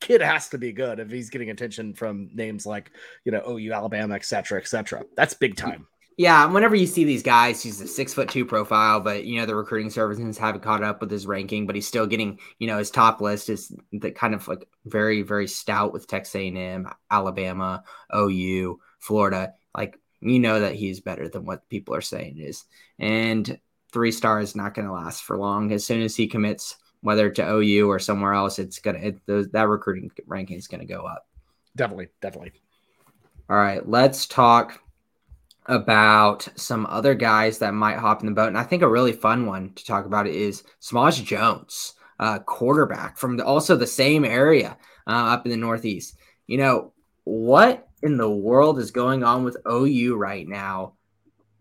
kid 0.05 0.21
has 0.21 0.51
to 0.51 0.59
be 0.59 0.73
good 0.73 1.01
if 1.01 1.11
he's 1.11 1.31
getting 1.31 1.51
attention 1.51 1.95
from 1.95 2.29
names 2.35 2.67
like 2.67 2.91
you 3.25 3.33
know 3.33 3.43
OU, 3.49 3.73
Alabama, 3.73 4.15
etc., 4.15 4.61
etc. 4.61 5.05
That's 5.17 5.35
big 5.35 5.57
time. 5.57 5.87
Yeah, 6.17 6.45
whenever 6.47 6.77
you 6.77 6.87
see 6.87 7.03
these 7.03 7.25
guys, 7.25 7.61
he's 7.61 7.81
a 7.81 7.89
six 7.89 8.13
foot 8.15 8.29
two 8.29 8.45
profile, 8.45 9.01
but 9.01 9.25
you 9.25 9.41
know 9.41 9.47
the 9.47 9.55
recruiting 9.57 9.91
services 9.91 10.39
haven't 10.39 10.63
caught 10.63 10.85
up 10.85 11.01
with 11.01 11.11
his 11.11 11.27
ranking, 11.27 11.67
but 11.67 11.75
he's 11.75 11.89
still 11.89 12.07
getting 12.07 12.39
you 12.59 12.67
know 12.67 12.79
his 12.79 12.91
top 12.91 13.21
list 13.21 13.49
is 13.49 13.75
the 13.93 14.11
kind 14.11 14.35
of 14.35 14.47
like 14.47 14.69
very 14.85 15.23
very 15.23 15.49
stout 15.49 15.93
with 15.93 16.07
Texas 16.07 16.35
A&M, 16.37 16.87
Alabama, 17.11 17.83
OU, 18.15 18.79
Florida. 18.99 19.55
Like 19.75 19.99
you 20.21 20.39
know 20.39 20.61
that 20.61 20.75
he's 20.75 21.01
better 21.01 21.29
than 21.29 21.47
what 21.47 21.69
people 21.69 21.95
are 21.95 22.03
saying 22.03 22.39
is. 22.39 22.65
And 22.99 23.59
three 23.91 24.13
star 24.13 24.41
is 24.41 24.55
not 24.55 24.75
going 24.75 24.87
to 24.87 24.93
last 24.93 25.23
for 25.23 25.39
long. 25.39 25.73
As 25.73 25.87
soon 25.87 26.03
as 26.03 26.15
he 26.15 26.27
commits, 26.27 26.77
whether 27.05 27.29
to 27.29 27.47
OU 27.47 27.87
or 27.87 27.99
somewhere 27.99 28.33
else, 28.33 28.59
it's 28.59 28.79
gonna 28.79 28.99
it, 28.99 29.27
those, 29.27 29.49
that 29.51 29.69
recruiting 29.69 30.11
ranking 30.27 30.57
is 30.57 30.67
going 30.67 30.81
to 30.81 30.87
go 30.87 31.03
up. 31.05 31.29
Definitely, 31.77 32.09
definitely. 32.23 32.53
All 33.51 33.57
right, 33.59 33.87
let's 33.87 34.27
talk 34.27 34.81
about 35.67 36.49
some 36.57 36.87
other 36.87 37.15
guys 37.15 37.59
that 37.59 37.75
might 37.75 37.99
hop 37.99 38.21
in 38.21 38.27
the 38.27 38.33
boat. 38.33 38.49
And 38.49 38.57
I 38.57 38.63
think 38.65 38.83
a 38.83 38.89
really 38.89 39.13
fun 39.13 39.45
one 39.45 39.73
to 39.75 39.85
talk 39.85 40.07
about 40.07 40.27
is 40.27 40.65
Samaj 40.81 41.23
Jones. 41.23 41.95
uh, 42.19 42.39
quarterback 42.41 43.19
from 43.19 43.37
the, 43.37 43.45
also 43.45 43.77
the 43.77 43.87
same 43.87 44.25
area 44.25 44.77
uh, 45.07 45.11
up 45.11 45.47
in 45.47 45.51
the 45.51 45.57
Northeast. 45.57 46.17
You 46.47 46.59
know, 46.59 46.93
what 47.25 47.89
in 48.03 48.17
the 48.17 48.31
world 48.31 48.79
is 48.79 48.91
going 48.91 49.25
on 49.25 49.45
with 49.45 49.57
OU 49.71 50.17
right 50.17 50.47
now? 50.47 50.95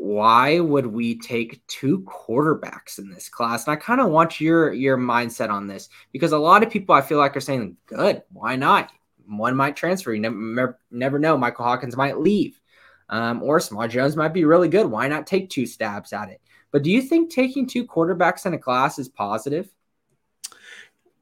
Why 0.04 0.60
would 0.60 0.86
we 0.86 1.18
take 1.18 1.66
two 1.68 2.02
quarterbacks 2.02 3.00
in 3.00 3.10
this 3.10 3.30
class? 3.30 3.66
And 3.66 3.72
I 3.72 3.78
kind 3.78 4.02
of 4.02 4.10
want 4.10 4.42
your 4.42 4.74
your 4.74 4.98
mindset 4.98 5.50
on 5.50 5.66
this 5.66 5.88
because 6.12 6.34
a 6.34 6.38
lot 6.38 6.62
of 6.62 6.70
people 6.70 6.94
I 6.94 7.00
feel 7.00 7.20
like 7.20 7.38
are 7.38 7.40
saying, 7.40 7.78
"Good, 7.86 8.22
why 8.34 8.58
not? 8.58 8.92
One 9.26 9.56
might 9.56 9.78
transfer. 9.78 10.14
You 10.14 10.20
never 10.20 10.78
never 10.92 11.20
know. 11.20 11.38
Michael 11.38 11.64
Hawkins 11.64 11.96
might 11.96 12.20
leave, 12.20 12.60
um, 13.08 13.42
or 13.42 13.62
Samaj 13.62 13.94
Jones 13.94 14.18
might 14.18 14.34
be 14.34 14.44
really 14.44 14.68
good. 14.68 14.88
Why 14.88 15.08
not 15.08 15.26
take 15.26 15.50
two 15.50 15.66
stabs 15.66 16.12
at 16.12 16.28
it?" 16.28 16.42
But 16.74 16.84
do 16.84 16.92
you 16.92 17.02
think 17.02 17.32
taking 17.32 17.66
two 17.66 17.88
quarterbacks 17.88 18.46
in 18.46 18.54
a 18.54 18.60
class 18.60 19.00
is 19.00 19.08
positive? 19.08 19.70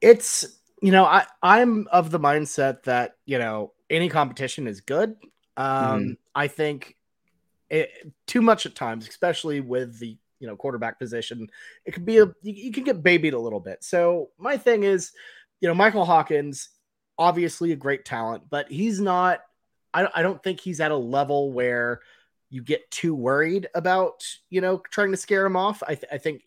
It's 0.00 0.58
you 0.80 0.90
know 0.90 1.04
I 1.04 1.24
I'm 1.40 1.86
of 1.92 2.10
the 2.10 2.18
mindset 2.18 2.82
that 2.82 3.14
you 3.26 3.38
know 3.38 3.74
any 3.88 4.08
competition 4.08 4.66
is 4.66 4.80
good. 4.80 5.14
Um, 5.56 5.66
mm-hmm. 5.66 6.12
I 6.34 6.48
think 6.48 6.96
it, 7.72 8.12
too 8.26 8.42
much 8.42 8.66
at 8.66 8.74
times, 8.74 9.08
especially 9.08 9.60
with 9.60 9.98
the 9.98 10.16
you 10.38 10.46
know 10.46 10.56
quarterback 10.56 10.98
position, 10.98 11.48
it 11.86 11.92
could 11.92 12.04
be 12.04 12.18
a 12.18 12.26
you, 12.42 12.52
you 12.52 12.70
can 12.70 12.84
get 12.84 13.02
babied 13.02 13.32
a 13.32 13.38
little 13.38 13.60
bit. 13.60 13.82
So 13.82 14.28
my 14.38 14.58
thing 14.58 14.84
is, 14.84 15.12
you 15.60 15.68
know, 15.68 15.74
Michael 15.74 16.04
Hawkins, 16.04 16.68
obviously 17.18 17.72
a 17.72 17.76
great 17.76 18.04
talent, 18.04 18.44
but 18.50 18.70
he's 18.70 19.00
not. 19.00 19.40
I, 19.94 20.08
I 20.14 20.22
don't 20.22 20.42
think 20.42 20.60
he's 20.60 20.80
at 20.80 20.90
a 20.90 20.96
level 20.96 21.52
where 21.52 22.00
you 22.50 22.62
get 22.62 22.90
too 22.90 23.14
worried 23.14 23.68
about 23.74 24.22
you 24.50 24.60
know 24.60 24.82
trying 24.90 25.10
to 25.10 25.16
scare 25.16 25.46
him 25.46 25.56
off. 25.56 25.82
I, 25.82 25.94
th- 25.94 26.12
I 26.12 26.18
think 26.18 26.42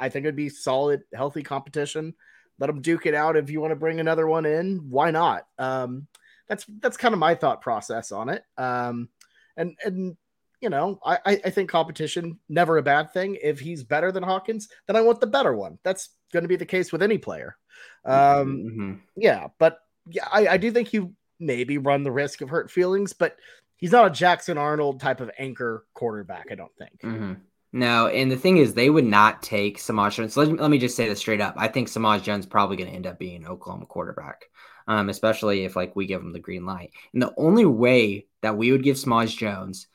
I 0.00 0.08
think 0.08 0.24
it'd 0.24 0.34
be 0.34 0.48
solid, 0.48 1.02
healthy 1.14 1.42
competition. 1.42 2.14
Let 2.58 2.70
him 2.70 2.80
duke 2.80 3.04
it 3.04 3.14
out. 3.14 3.36
If 3.36 3.50
you 3.50 3.60
want 3.60 3.72
to 3.72 3.76
bring 3.76 4.00
another 4.00 4.26
one 4.26 4.46
in, 4.46 4.88
why 4.88 5.10
not? 5.10 5.46
Um, 5.58 6.06
that's 6.48 6.64
that's 6.80 6.96
kind 6.96 7.12
of 7.12 7.20
my 7.20 7.34
thought 7.34 7.60
process 7.60 8.12
on 8.12 8.30
it. 8.30 8.44
Um, 8.56 9.10
and 9.58 9.76
and 9.84 10.16
you 10.60 10.70
know, 10.70 10.98
I 11.04 11.18
I 11.44 11.50
think 11.50 11.70
competition 11.70 12.38
never 12.48 12.78
a 12.78 12.82
bad 12.82 13.12
thing. 13.12 13.38
If 13.42 13.60
he's 13.60 13.84
better 13.84 14.12
than 14.12 14.22
Hawkins, 14.22 14.68
then 14.86 14.96
I 14.96 15.00
want 15.00 15.20
the 15.20 15.26
better 15.26 15.54
one. 15.54 15.78
That's 15.82 16.10
going 16.32 16.42
to 16.42 16.48
be 16.48 16.56
the 16.56 16.66
case 16.66 16.92
with 16.92 17.02
any 17.02 17.18
player. 17.18 17.56
Um, 18.04 18.14
mm-hmm. 18.14 18.92
yeah, 19.16 19.48
but 19.58 19.78
yeah, 20.06 20.26
I, 20.30 20.48
I 20.48 20.56
do 20.56 20.70
think 20.70 20.92
you 20.92 21.14
maybe 21.38 21.78
run 21.78 22.02
the 22.02 22.12
risk 22.12 22.40
of 22.40 22.48
hurt 22.48 22.70
feelings, 22.70 23.12
but 23.12 23.36
he's 23.76 23.92
not 23.92 24.06
a 24.06 24.10
Jackson 24.10 24.58
Arnold 24.58 25.00
type 25.00 25.20
of 25.20 25.30
anchor 25.38 25.86
quarterback. 25.94 26.46
I 26.50 26.54
don't 26.54 26.74
think. 26.78 27.00
Mm-hmm. 27.02 27.32
No, 27.70 28.06
and 28.08 28.30
the 28.30 28.36
thing 28.36 28.56
is, 28.56 28.72
they 28.72 28.88
would 28.88 29.04
not 29.04 29.42
take 29.42 29.78
Samaj 29.78 30.16
Jones. 30.16 30.36
Let, 30.36 30.48
let 30.56 30.70
me 30.70 30.78
just 30.78 30.96
say 30.96 31.06
this 31.06 31.18
straight 31.18 31.42
up. 31.42 31.54
I 31.58 31.68
think 31.68 31.88
Samaj 31.88 32.22
Jones 32.22 32.46
probably 32.46 32.78
going 32.78 32.88
to 32.88 32.96
end 32.96 33.06
up 33.06 33.18
being 33.18 33.46
Oklahoma 33.46 33.84
quarterback 33.84 34.46
um, 34.88 35.10
especially 35.10 35.64
if 35.64 35.76
like 35.76 35.94
we 35.94 36.06
give 36.06 36.20
him 36.20 36.32
the 36.32 36.40
green 36.40 36.66
light. 36.66 36.90
And 37.12 37.22
the 37.22 37.34
only 37.36 37.66
way 37.66 38.26
that 38.40 38.56
we 38.56 38.72
would 38.72 38.82
give 38.82 38.98
Samaj 38.98 39.36
Jones 39.36 39.86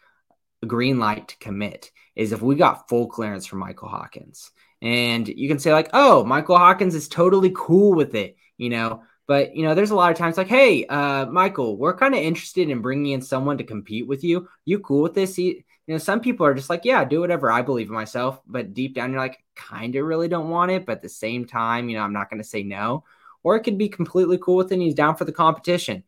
green 0.66 1.00
light 1.00 1.30
to 1.30 1.38
commit 1.38 1.92
is 2.16 2.32
if 2.32 2.42
we 2.42 2.56
got 2.56 2.90
full 2.90 3.08
clearance 3.08 3.46
from 3.46 3.60
Michael 3.60 3.90
Hawkins. 3.90 4.52
And 4.82 5.28
you 5.28 5.48
can 5.48 5.60
say 5.60 5.72
like, 5.72 5.90
oh, 5.94 6.26
Michael 6.26 6.58
Hawkins 6.58 6.96
is 6.96 7.08
totally 7.08 7.52
cool 7.56 7.94
with 7.94 8.16
it, 8.16 8.36
you 8.58 8.70
know. 8.70 9.04
But 9.28 9.56
you 9.56 9.64
know, 9.64 9.74
there's 9.74 9.92
a 9.92 9.96
lot 9.96 10.12
of 10.12 10.18
times 10.18 10.38
like, 10.38 10.48
hey, 10.48 10.86
uh, 10.86 11.26
Michael, 11.28 11.78
we're 11.78 11.96
kind 11.96 12.14
of 12.14 12.22
interested 12.22 12.70
in 12.70 12.82
bringing 12.82 13.14
in 13.14 13.22
someone 13.22 13.58
to 13.58 13.64
compete 13.64 14.08
with 14.08 14.24
you. 14.24 14.50
You 14.66 14.80
cool 14.80 15.02
with 15.02 15.14
this? 15.14 15.36
He, 15.36 15.64
you 15.88 15.94
know, 15.94 15.98
some 15.98 16.20
people 16.20 16.46
are 16.46 16.54
just 16.54 16.70
like, 16.70 16.84
yeah, 16.84 17.06
do 17.06 17.22
whatever. 17.22 17.50
I 17.50 17.62
believe 17.62 17.88
in 17.88 17.94
myself. 17.94 18.42
But 18.46 18.74
deep 18.74 18.96
down, 18.96 19.12
you're 19.12 19.22
like, 19.22 19.44
kind 19.56 19.96
of 19.96 20.06
really 20.06 20.28
don't 20.28 20.50
want 20.50 20.72
it. 20.72 20.86
But 20.86 20.98
at 20.98 21.02
the 21.02 21.10
same 21.10 21.46
time, 21.46 21.90
you 21.90 21.98
know, 21.98 22.04
I'm 22.04 22.14
not 22.14 22.30
going 22.30 22.42
to 22.42 22.48
say 22.48 22.64
no 22.64 23.06
or 23.44 23.56
it 23.56 23.62
could 23.62 23.78
be 23.78 23.90
completely 23.90 24.38
cool 24.38 24.56
with 24.56 24.72
it 24.72 24.76
and 24.76 24.82
he's 24.82 24.96
down 24.96 25.16
for 25.16 25.26
the 25.26 25.32
competition. 25.32 26.04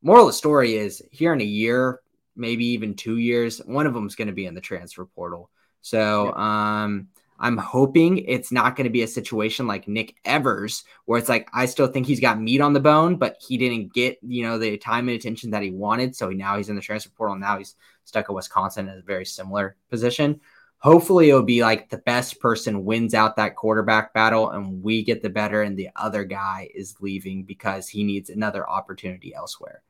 Moral 0.00 0.24
of 0.24 0.28
the 0.28 0.32
story 0.32 0.76
is 0.76 1.02
here 1.10 1.32
in 1.32 1.40
a 1.40 1.44
year, 1.44 2.00
maybe 2.38 2.64
even 2.66 2.94
two 2.94 3.18
years, 3.18 3.58
one 3.58 3.86
of 3.86 3.94
them 3.94 4.06
is 4.06 4.14
going 4.14 4.28
to 4.28 4.34
be 4.34 4.46
in 4.46 4.54
the 4.54 4.60
transfer 4.60 5.04
portal. 5.04 5.50
So 5.80 6.32
um, 6.34 7.08
I'm 7.38 7.56
hoping 7.56 8.18
it's 8.18 8.50
not 8.50 8.76
going 8.76 8.84
to 8.84 8.90
be 8.90 9.02
a 9.02 9.08
situation 9.08 9.66
like 9.66 9.88
Nick 9.88 10.16
Evers, 10.24 10.84
where 11.04 11.18
it's 11.18 11.28
like 11.28 11.48
I 11.52 11.66
still 11.66 11.86
think 11.86 12.06
he's 12.06 12.20
got 12.20 12.40
meat 12.40 12.60
on 12.60 12.72
the 12.72 12.80
bone, 12.80 13.16
but 13.16 13.36
he 13.40 13.56
didn't 13.56 13.92
get 13.92 14.18
you 14.22 14.42
know 14.42 14.58
the 14.58 14.76
time 14.76 15.08
and 15.08 15.16
attention 15.16 15.50
that 15.50 15.62
he 15.62 15.70
wanted. 15.70 16.16
So 16.16 16.30
now 16.30 16.56
he's 16.56 16.68
in 16.68 16.76
the 16.76 16.82
transfer 16.82 17.10
portal. 17.10 17.34
And 17.34 17.42
now 17.42 17.58
he's 17.58 17.76
stuck 18.04 18.26
at 18.28 18.34
Wisconsin 18.34 18.88
in 18.88 18.98
a 18.98 19.02
very 19.02 19.24
similar 19.24 19.76
position 19.90 20.40
hopefully 20.78 21.28
it'll 21.28 21.42
be 21.42 21.62
like 21.62 21.90
the 21.90 21.98
best 21.98 22.40
person 22.40 22.84
wins 22.84 23.14
out 23.14 23.36
that 23.36 23.56
quarterback 23.56 24.14
battle 24.14 24.50
and 24.50 24.82
we 24.82 25.02
get 25.02 25.22
the 25.22 25.28
better 25.28 25.62
and 25.62 25.76
the 25.76 25.90
other 25.96 26.24
guy 26.24 26.68
is 26.74 26.96
leaving 27.00 27.42
because 27.42 27.88
he 27.88 28.04
needs 28.04 28.30
another 28.30 28.68
opportunity 28.68 29.34
elsewhere 29.34 29.82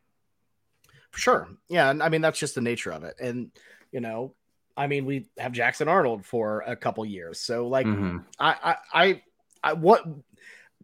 sure 1.19 1.49
yeah 1.69 1.91
and 1.91 2.03
i 2.03 2.09
mean 2.09 2.21
that's 2.21 2.39
just 2.39 2.55
the 2.55 2.61
nature 2.61 2.91
of 2.91 3.05
it 3.05 3.15
and 3.21 3.51
you 3.93 4.01
know 4.01 4.35
i 4.77 4.87
mean 4.87 5.05
we 5.05 5.29
have 5.39 5.53
jackson 5.53 5.89
arnold 5.89 6.25
for 6.25 6.63
a 6.67 6.77
couple 6.77 7.05
years 7.05 7.41
so 7.41 7.67
like 7.69 7.87
mm-hmm. 7.87 8.19
I, 8.39 8.55
I 8.63 8.77
i 8.93 9.23
i 9.63 9.73
what 9.73 10.05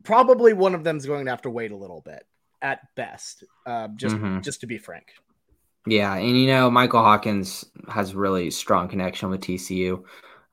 probably 0.03 0.53
one 0.53 0.75
of 0.75 0.85
them's 0.85 1.07
going 1.07 1.25
to 1.25 1.31
have 1.31 1.43
to 1.43 1.51
wait 1.51 1.71
a 1.71 1.77
little 1.77 2.01
bit 2.01 2.27
at 2.61 2.81
best 2.95 3.45
uh, 3.67 3.89
just 3.95 4.17
mm-hmm. 4.17 4.41
just 4.41 4.61
to 4.61 4.67
be 4.67 4.79
frank 4.79 5.07
yeah, 5.87 6.15
and 6.15 6.41
you 6.41 6.47
know 6.47 6.71
Michael 6.71 7.03
Hawkins 7.03 7.65
has 7.89 8.15
really 8.15 8.51
strong 8.51 8.89
connection 8.89 9.29
with 9.29 9.43
TCU, 9.43 10.03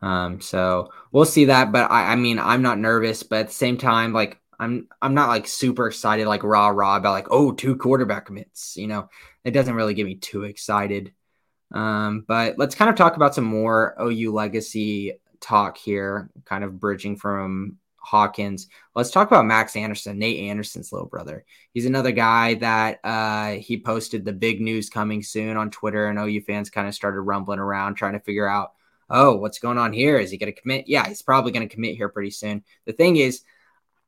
um, 0.02 0.41
so 0.41 0.89
we'll 1.12 1.26
see 1.26 1.46
that. 1.46 1.72
But 1.72 1.89
I, 1.89 2.12
I 2.12 2.15
mean, 2.15 2.38
I'm 2.38 2.62
not 2.62 2.80
nervous, 2.80 3.24
but 3.24 3.39
at 3.39 3.48
the 3.48 3.54
same 3.54 3.78
time, 3.78 4.12
like 4.12 4.40
I'm, 4.62 4.88
I'm 5.02 5.15
not 5.15 5.30
like 5.30 5.47
super 5.47 5.88
excited, 5.88 6.28
like 6.28 6.43
rah 6.43 6.67
rah 6.67 6.97
about 6.97 7.12
like 7.12 7.28
oh 7.32 7.52
two 7.52 7.76
quarterback 7.76 8.28
commits. 8.28 8.78
You 8.78 8.88
know, 8.88 9.10
it 9.43 9.52
doesn't 9.52 9.74
really 9.74 9.95
get 9.95 10.06
me 10.06 10.15
too 10.15 10.43
excited. 10.43 11.13
Um, 11.74 12.26
but 12.28 12.58
let's 12.58 12.76
kind 12.76 12.89
of 12.89 12.95
talk 12.95 13.15
about 13.15 13.34
some 13.34 13.43
more 13.43 13.95
OU 14.00 14.32
legacy 14.34 15.13
talk 15.39 15.78
here, 15.78 16.30
kind 16.45 16.63
of 16.63 16.80
bridging 16.80 17.17
from 17.17 17.78
Hawkins. 17.97 18.67
Let's 18.95 19.10
talk 19.10 19.28
about 19.28 19.45
Max 19.45 19.76
Anderson, 19.76 20.19
Nate 20.19 20.50
Anderson's 20.50 20.91
little 20.91 21.08
brother. 21.08 21.43
He's 21.74 21.86
another 21.86 22.12
guy 22.12 22.56
that 22.56 23.00
uh, 23.04 23.52
he 23.54 23.82
posted 23.82 24.26
the 24.26 24.34
big 24.34 24.62
news 24.62 24.89
coming 24.89 25.24
soon 25.24 25.58
on 25.58 25.71
Twitter, 25.71 26.08
and 26.08 26.19
OU 26.19 26.41
fans 26.41 26.69
kind 26.69 26.88
of 26.88 26.93
started 26.93 27.21
rumbling 27.21 27.60
around 27.60 27.95
trying 27.95 28.13
to 28.13 28.19
figure 28.19 28.47
out, 28.47 28.74
oh, 29.10 29.36
what's 29.36 29.60
going 29.60 29.78
on 29.78 29.93
here? 29.93 30.17
Is 30.17 30.32
he 30.32 30.38
going 30.38 30.54
to 30.54 30.62
commit? 30.62 30.88
Yeah, 30.88 31.08
he's 31.08 31.21
probably 31.21 31.52
going 31.52 31.67
to 31.67 31.74
commit 31.74 31.95
here 31.95 32.10
pretty 32.10 32.32
soon. 32.32 32.63
The 32.86 32.93
thing 32.93 33.17
is, 33.17 33.41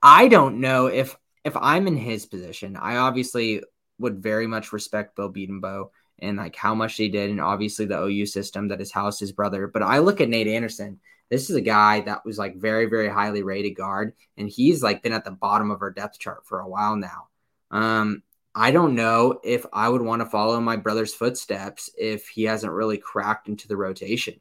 I 0.04 0.28
don't 0.28 0.60
know 0.60 0.86
if 0.88 1.16
if 1.44 1.58
I'm 1.58 1.88
in 1.88 1.98
his 1.98 2.26
position. 2.26 2.78
I 2.78 2.98
obviously 2.98 3.63
would 3.98 4.22
very 4.22 4.46
much 4.46 4.72
respect 4.72 5.16
Bill 5.16 5.32
Bedenbaugh 5.32 5.89
and 6.20 6.38
like 6.38 6.56
how 6.56 6.76
much 6.76 6.98
they 6.98 7.10
did, 7.10 7.32
and 7.32 7.42
obviously 7.42 7.86
the 7.86 8.04
OU 8.04 8.28
system 8.28 8.68
that 8.68 8.80
has 8.80 8.92
housed 8.92 9.20
his 9.20 9.32
brother. 9.32 9.68
But 9.68 9.82
I 9.82 10.00
look 10.00 10.22
at 10.22 10.30
Nate 10.30 10.48
Anderson 10.48 11.00
this 11.34 11.50
is 11.50 11.56
a 11.56 11.62
guy 11.62 12.02
that 12.02 12.24
was 12.26 12.38
like 12.38 12.56
very, 12.56 12.86
very 12.86 13.10
highly 13.10 13.42
rated 13.42 13.76
guard, 13.76 14.13
and 14.38 14.48
he's 14.48 14.84
like 14.84 15.02
been 15.02 15.13
at 15.13 15.26
the 15.26 15.32
bottom 15.32 15.72
of 15.72 15.82
our 15.82 15.89
depth 15.89 16.20
chart 16.20 16.46
for 16.46 16.60
a 16.60 16.68
while 16.68 16.96
now. 16.96 17.28
Um, 17.72 18.22
I 18.54 18.70
don't 18.70 18.94
know 18.94 19.39
if 19.44 19.66
I 19.74 19.89
would 19.89 20.04
want 20.04 20.22
to 20.22 20.30
follow 20.30 20.60
my 20.62 20.76
brother's 20.76 21.13
footsteps 21.13 21.89
if 21.98 22.28
he 22.28 22.44
hasn't 22.44 22.72
really 22.72 23.00
cracked 23.00 23.48
into 23.48 23.68
the 23.68 23.76
rotation. 23.76 24.39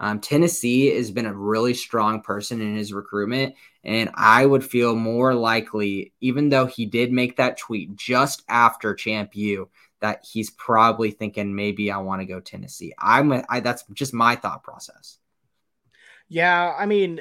Um, 0.00 0.20
Tennessee 0.20 0.94
has 0.94 1.10
been 1.10 1.26
a 1.26 1.34
really 1.34 1.74
strong 1.74 2.22
person 2.22 2.60
in 2.60 2.76
his 2.76 2.92
recruitment, 2.92 3.54
and 3.82 4.10
I 4.14 4.46
would 4.46 4.64
feel 4.64 4.94
more 4.94 5.34
likely, 5.34 6.12
even 6.20 6.48
though 6.48 6.66
he 6.66 6.86
did 6.86 7.12
make 7.12 7.36
that 7.36 7.58
tweet 7.58 7.96
just 7.96 8.42
after 8.48 8.94
Champ 8.94 9.34
U, 9.34 9.68
that 10.00 10.24
he's 10.30 10.50
probably 10.50 11.10
thinking 11.10 11.54
maybe 11.54 11.90
I 11.90 11.98
want 11.98 12.20
to 12.20 12.26
go 12.26 12.38
Tennessee. 12.38 12.92
I'm 12.98 13.32
a, 13.32 13.44
I, 13.48 13.60
that's 13.60 13.84
just 13.92 14.14
my 14.14 14.36
thought 14.36 14.62
process. 14.62 15.18
Yeah, 16.28 16.74
I 16.78 16.86
mean, 16.86 17.20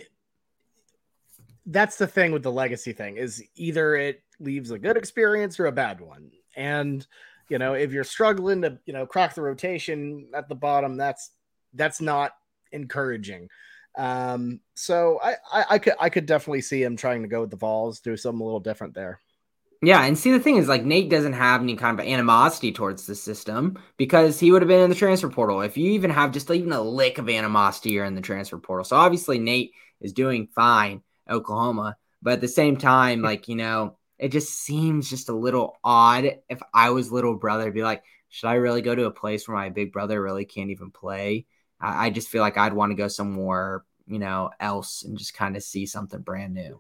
that's 1.66 1.98
the 1.98 2.08
thing 2.08 2.32
with 2.32 2.44
the 2.44 2.52
legacy 2.52 2.94
thing 2.94 3.18
is 3.18 3.44
either 3.56 3.96
it 3.96 4.22
leaves 4.40 4.72
a 4.72 4.80
good 4.80 4.98
experience 4.98 5.60
or 5.60 5.66
a 5.66 5.72
bad 5.72 6.00
one. 6.00 6.32
And 6.56 7.06
you 7.50 7.58
know, 7.58 7.74
if 7.74 7.92
you're 7.92 8.04
struggling 8.04 8.62
to, 8.64 8.78
you 8.86 8.94
know, 8.94 9.06
crack 9.06 9.34
the 9.34 9.42
rotation 9.42 10.28
at 10.34 10.50
the 10.50 10.56
bottom, 10.56 10.98
that's 10.98 11.32
that's 11.74 12.02
not 12.02 12.34
encouraging. 12.72 13.50
Um, 13.98 14.60
so 14.76 15.20
I, 15.24 15.36
I, 15.52 15.66
I 15.72 15.80
could 15.80 15.94
I 16.00 16.10
could 16.10 16.26
definitely 16.28 16.62
see 16.62 16.84
him 16.84 16.96
trying 16.96 17.24
to 17.24 17.28
go 17.28 17.42
with 17.42 17.50
the 17.50 17.58
Vols, 17.58 18.00
do 18.00 18.16
something 18.16 18.42
a 18.42 18.46
little 18.46 18.60
different 18.60 18.94
there. 18.94 19.20
Yeah, 19.82 20.04
and 20.04 20.18
see 20.18 20.32
the 20.32 20.40
thing 20.40 20.58
is 20.58 20.68
like 20.68 20.84
Nate 20.84 21.10
doesn't 21.10 21.34
have 21.34 21.62
any 21.62 21.76
kind 21.76 22.00
of 22.00 22.06
animosity 22.06 22.72
towards 22.72 23.06
the 23.06 23.14
system 23.14 23.78
because 23.98 24.40
he 24.40 24.52
would 24.52 24.64
have 24.64 24.70
been 24.70 24.82
in 24.82 24.90
the 24.90 24.96
transfer 24.96 25.30
portal. 25.30 25.62
If 25.62 25.78
you 25.78 25.92
even 25.92 26.10
have 26.10 26.32
just 26.32 26.50
even 26.50 26.72
a 26.72 26.82
lick 26.82 27.20
of 27.20 27.30
animosity, 27.30 27.92
you're 27.92 28.06
in 28.06 28.16
the 28.16 28.22
transfer 28.22 28.58
portal. 28.58 28.86
So 28.86 28.96
obviously 28.96 29.38
Nate 29.38 29.74
is 30.02 30.14
doing 30.14 30.48
fine 30.48 31.04
Oklahoma, 31.30 31.96
but 32.24 32.34
at 32.34 32.42
the 32.42 32.48
same 32.48 32.78
time, 32.78 33.22
like 33.22 33.48
you 33.48 33.56
know, 33.56 33.98
it 34.18 34.32
just 34.32 34.54
seems 34.54 35.10
just 35.10 35.30
a 35.30 35.34
little 35.34 35.78
odd. 35.84 36.26
If 36.50 36.60
I 36.74 36.90
was 36.90 37.12
little 37.12 37.36
brother, 37.36 37.72
be 37.72 37.84
like, 37.84 38.04
should 38.30 38.48
I 38.48 38.56
really 38.56 38.82
go 38.82 38.96
to 38.96 39.06
a 39.06 39.12
place 39.12 39.48
where 39.48 39.58
my 39.58 39.70
big 39.70 39.92
brother 39.94 40.20
really 40.22 40.46
can't 40.46 40.72
even 40.72 40.90
play? 40.90 41.46
I, 41.80 42.08
I 42.08 42.10
just 42.10 42.30
feel 42.30 42.42
like 42.42 42.58
I'd 42.58 42.74
want 42.74 42.92
to 42.92 42.96
go 42.96 43.08
somewhere, 43.08 43.84
you 44.08 44.20
know, 44.20 44.52
else 44.60 45.04
and 45.04 45.18
just 45.18 45.34
kind 45.34 45.56
of 45.56 45.64
see 45.64 45.86
something 45.86 46.22
brand 46.22 46.54
new. 46.54 46.80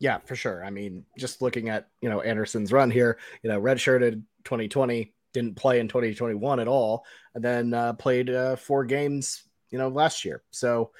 Yeah, 0.00 0.18
for 0.18 0.34
sure. 0.34 0.64
I 0.64 0.70
mean, 0.70 1.04
just 1.18 1.42
looking 1.42 1.68
at 1.68 1.88
you 2.00 2.08
know 2.08 2.22
Anderson's 2.22 2.72
run 2.72 2.90
here, 2.90 3.18
you 3.42 3.50
know, 3.50 3.60
redshirted 3.60 4.22
2020, 4.44 5.12
didn't 5.32 5.56
play 5.56 5.78
in 5.78 5.88
2021 5.88 6.58
at 6.58 6.68
all, 6.68 7.04
and 7.34 7.44
then 7.44 7.74
uh, 7.74 7.92
played 7.92 8.30
uh, 8.30 8.56
four 8.56 8.84
games, 8.84 9.44
you 9.70 9.78
know, 9.78 9.88
last 9.88 10.24
year. 10.24 10.42
So, 10.50 10.92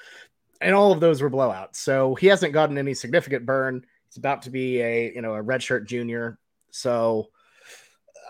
and 0.60 0.74
all 0.74 0.92
of 0.92 1.00
those 1.00 1.22
were 1.22 1.30
blowouts. 1.30 1.76
So 1.76 2.14
he 2.14 2.26
hasn't 2.26 2.52
gotten 2.52 2.76
any 2.76 2.92
significant 2.92 3.46
burn. 3.46 3.86
He's 4.08 4.18
about 4.18 4.42
to 4.42 4.50
be 4.50 4.80
a 4.82 5.12
you 5.14 5.22
know 5.22 5.34
a 5.34 5.42
redshirt 5.42 5.86
junior. 5.86 6.38
So, 6.70 7.28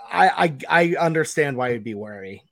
I 0.09 0.57
I, 0.69 0.93
I 0.93 0.97
understand 0.97 1.57
why 1.57 1.73
he'd 1.73 1.83
be 1.83 1.95
wary. 1.95 2.45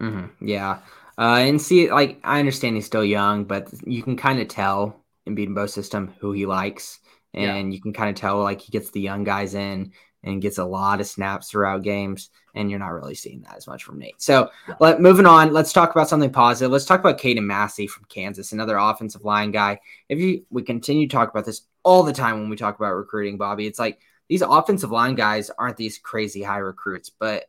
Mm-hmm. 0.00 0.46
Yeah, 0.46 0.78
uh, 1.18 1.36
and 1.38 1.60
see, 1.60 1.90
like 1.90 2.20
I 2.24 2.38
understand 2.38 2.76
he's 2.76 2.86
still 2.86 3.04
young, 3.04 3.44
but 3.44 3.68
you 3.86 4.02
can 4.02 4.16
kind 4.16 4.40
of 4.40 4.48
tell 4.48 5.04
in 5.26 5.36
Bedenbaugh 5.36 5.70
system 5.70 6.14
who 6.18 6.32
he 6.32 6.46
likes 6.46 7.00
and 7.34 7.72
yeah. 7.72 7.76
you 7.76 7.80
can 7.80 7.92
kind 7.92 8.10
of 8.10 8.16
tell 8.16 8.42
like 8.42 8.60
he 8.60 8.70
gets 8.70 8.90
the 8.90 9.00
young 9.00 9.24
guys 9.24 9.54
in 9.54 9.92
and 10.22 10.40
gets 10.40 10.58
a 10.58 10.64
lot 10.64 11.00
of 11.00 11.06
snaps 11.06 11.50
throughout 11.50 11.82
games, 11.82 12.30
and 12.54 12.70
you're 12.70 12.78
not 12.78 12.94
really 12.94 13.14
seeing 13.14 13.42
that 13.42 13.56
as 13.56 13.66
much 13.66 13.84
from 13.84 13.98
Nate. 13.98 14.22
So, 14.22 14.48
let, 14.80 15.00
moving 15.00 15.26
on, 15.26 15.52
let's 15.52 15.72
talk 15.72 15.90
about 15.90 16.08
something 16.08 16.32
positive. 16.32 16.72
Let's 16.72 16.86
talk 16.86 17.00
about 17.00 17.18
Caden 17.18 17.44
Massey 17.44 17.86
from 17.86 18.06
Kansas, 18.08 18.52
another 18.52 18.78
offensive 18.78 19.24
line 19.24 19.50
guy. 19.50 19.80
If 20.08 20.18
you 20.18 20.46
we 20.48 20.62
continue 20.62 21.06
to 21.06 21.12
talk 21.14 21.30
about 21.30 21.44
this 21.44 21.62
all 21.82 22.02
the 22.02 22.12
time 22.12 22.40
when 22.40 22.48
we 22.48 22.56
talk 22.56 22.78
about 22.78 22.94
recruiting, 22.94 23.36
Bobby, 23.36 23.66
it's 23.66 23.78
like 23.78 24.00
these 24.28 24.42
offensive 24.42 24.90
line 24.90 25.14
guys 25.14 25.50
aren't 25.50 25.76
these 25.76 25.98
crazy 25.98 26.42
high 26.42 26.58
recruits, 26.58 27.10
but 27.10 27.44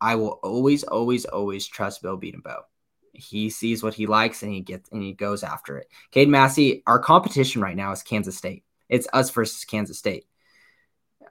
I 0.00 0.14
will 0.14 0.40
always, 0.42 0.82
always, 0.84 1.26
always 1.26 1.66
trust 1.66 2.02
Bill 2.02 2.18
Bedenbaugh. 2.18 2.62
He 3.14 3.50
sees 3.50 3.82
what 3.82 3.94
he 3.94 4.06
likes 4.06 4.42
and 4.42 4.52
he 4.52 4.60
gets 4.60 4.90
and 4.90 5.02
he 5.02 5.12
goes 5.12 5.42
after 5.42 5.78
it. 5.78 5.88
Cade 6.10 6.28
Massey, 6.28 6.82
our 6.86 6.98
competition 6.98 7.62
right 7.62 7.76
now 7.76 7.92
is 7.92 8.02
Kansas 8.02 8.36
State. 8.36 8.64
It's 8.88 9.08
us 9.12 9.30
versus 9.30 9.64
Kansas 9.64 9.98
State. 9.98 10.26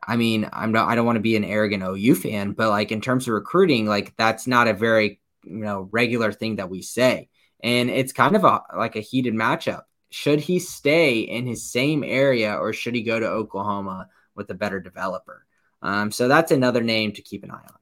I 0.06 0.18
mean, 0.18 0.50
I'm 0.52 0.72
not 0.72 0.88
I 0.90 0.96
don't 0.96 1.06
want 1.06 1.18
to 1.18 1.22
be 1.22 1.36
an 1.36 1.44
arrogant 1.44 1.84
OU 1.84 2.16
fan, 2.16 2.52
but 2.54 2.70
like 2.70 2.92
in 2.92 3.02
terms 3.02 3.28
of 3.28 3.34
recruiting, 3.34 3.86
like 3.86 4.16
that's 4.18 4.48
not 4.48 4.68
a 4.68 4.74
very, 4.74 5.20
you 5.44 5.58
know, 5.58 5.88
regular 5.92 6.32
thing 6.32 6.58
that 6.58 6.70
we 6.70 6.82
say. 6.82 7.30
And 7.62 7.90
it's 7.90 8.12
kind 8.12 8.36
of 8.36 8.44
a 8.44 8.62
like 8.76 8.96
a 8.96 9.02
heated 9.02 9.34
matchup. 9.34 9.84
Should 10.10 10.42
he 10.42 10.60
stay 10.60 11.20
in 11.20 11.48
his 11.48 11.72
same 11.72 12.04
area 12.04 12.56
or 12.56 12.74
should 12.74 12.96
he 12.96 13.02
go 13.02 13.20
to 13.20 13.26
Oklahoma 13.26 14.10
with 14.36 14.50
a 14.50 14.54
better 14.54 14.80
developer? 14.80 15.46
Um, 15.82 16.12
so 16.12 16.28
that's 16.28 16.52
another 16.52 16.82
name 16.82 17.14
to 17.14 17.22
keep 17.22 17.44
an 17.44 17.52
eye 17.52 17.56
on. 17.56 17.78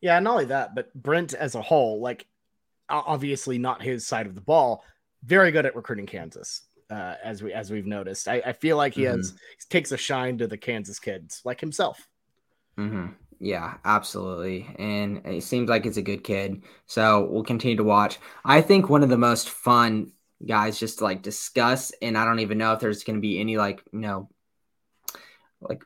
Yeah, 0.00 0.18
not 0.18 0.32
only 0.32 0.44
that, 0.46 0.74
but 0.74 0.92
Brent 0.94 1.32
as 1.32 1.54
a 1.54 1.62
whole, 1.62 2.00
like 2.00 2.26
obviously 2.92 3.58
not 3.58 3.82
his 3.82 4.06
side 4.06 4.26
of 4.26 4.34
the 4.34 4.40
ball, 4.40 4.84
very 5.24 5.50
good 5.50 5.66
at 5.66 5.74
recruiting 5.74 6.06
Kansas 6.06 6.62
uh, 6.90 7.14
as 7.24 7.42
we 7.42 7.52
as 7.52 7.70
we've 7.70 7.86
noticed. 7.86 8.28
I, 8.28 8.42
I 8.44 8.52
feel 8.52 8.76
like 8.76 8.94
he 8.94 9.02
mm-hmm. 9.02 9.16
has 9.16 9.30
he 9.30 9.68
takes 9.70 9.92
a 9.92 9.96
shine 9.96 10.38
to 10.38 10.46
the 10.46 10.58
Kansas 10.58 10.98
kids, 10.98 11.40
like 11.44 11.60
himself. 11.60 12.06
Mm-hmm. 12.78 13.12
Yeah, 13.40 13.74
absolutely, 13.84 14.68
and 14.78 15.22
it 15.24 15.42
seems 15.42 15.68
like 15.68 15.86
it's 15.86 15.96
a 15.96 16.02
good 16.02 16.22
kid. 16.22 16.62
So 16.86 17.26
we'll 17.30 17.42
continue 17.42 17.76
to 17.76 17.84
watch. 17.84 18.18
I 18.44 18.60
think 18.60 18.88
one 18.88 19.02
of 19.02 19.08
the 19.08 19.18
most 19.18 19.50
fun 19.50 20.12
guys 20.46 20.78
just 20.78 20.98
to 20.98 21.04
like 21.04 21.22
discuss, 21.22 21.92
and 22.02 22.16
I 22.16 22.24
don't 22.24 22.40
even 22.40 22.58
know 22.58 22.72
if 22.74 22.80
there's 22.80 23.04
going 23.04 23.16
to 23.16 23.22
be 23.22 23.40
any 23.40 23.56
like 23.56 23.82
you 23.92 24.00
know 24.00 24.28
like 25.60 25.84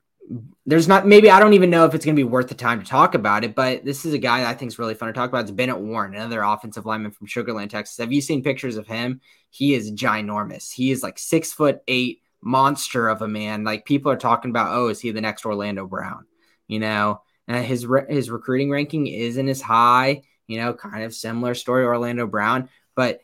there's 0.64 0.88
not 0.88 1.06
maybe 1.06 1.30
I 1.30 1.38
don't 1.38 1.52
even 1.52 1.70
know 1.70 1.84
if 1.84 1.94
it's 1.94 2.04
going 2.04 2.16
to 2.16 2.20
be 2.20 2.24
worth 2.24 2.48
the 2.48 2.54
time 2.54 2.80
to 2.80 2.86
talk 2.86 3.14
about 3.14 3.44
it, 3.44 3.54
but 3.54 3.84
this 3.84 4.04
is 4.04 4.12
a 4.12 4.18
guy 4.18 4.40
that 4.40 4.48
I 4.48 4.54
think 4.54 4.70
is 4.70 4.78
really 4.78 4.94
fun 4.94 5.08
to 5.08 5.12
talk 5.12 5.28
about. 5.28 5.42
It's 5.42 5.50
Bennett 5.50 5.78
Warren, 5.78 6.14
another 6.14 6.42
offensive 6.42 6.86
lineman 6.86 7.12
from 7.12 7.28
Sugarland, 7.28 7.70
Texas. 7.70 7.98
Have 7.98 8.12
you 8.12 8.20
seen 8.20 8.42
pictures 8.42 8.76
of 8.76 8.86
him? 8.86 9.20
He 9.50 9.74
is 9.74 9.92
ginormous. 9.92 10.72
He 10.72 10.90
is 10.90 11.02
like 11.02 11.18
six 11.18 11.52
foot 11.52 11.80
eight 11.86 12.22
monster 12.42 13.08
of 13.08 13.22
a 13.22 13.28
man. 13.28 13.64
Like 13.64 13.84
people 13.84 14.10
are 14.10 14.16
talking 14.16 14.50
about, 14.50 14.74
oh, 14.76 14.88
is 14.88 15.00
he 15.00 15.10
the 15.12 15.20
next 15.20 15.46
Orlando 15.46 15.86
Brown? 15.86 16.26
You 16.66 16.80
know, 16.80 17.22
his 17.46 17.86
re- 17.86 18.06
his 18.08 18.30
recruiting 18.30 18.70
ranking 18.70 19.06
isn't 19.06 19.48
as 19.48 19.60
high. 19.60 20.22
You 20.48 20.58
know, 20.58 20.74
kind 20.74 21.04
of 21.04 21.14
similar 21.14 21.54
story 21.54 21.84
Orlando 21.84 22.26
Brown, 22.26 22.68
but 22.94 23.20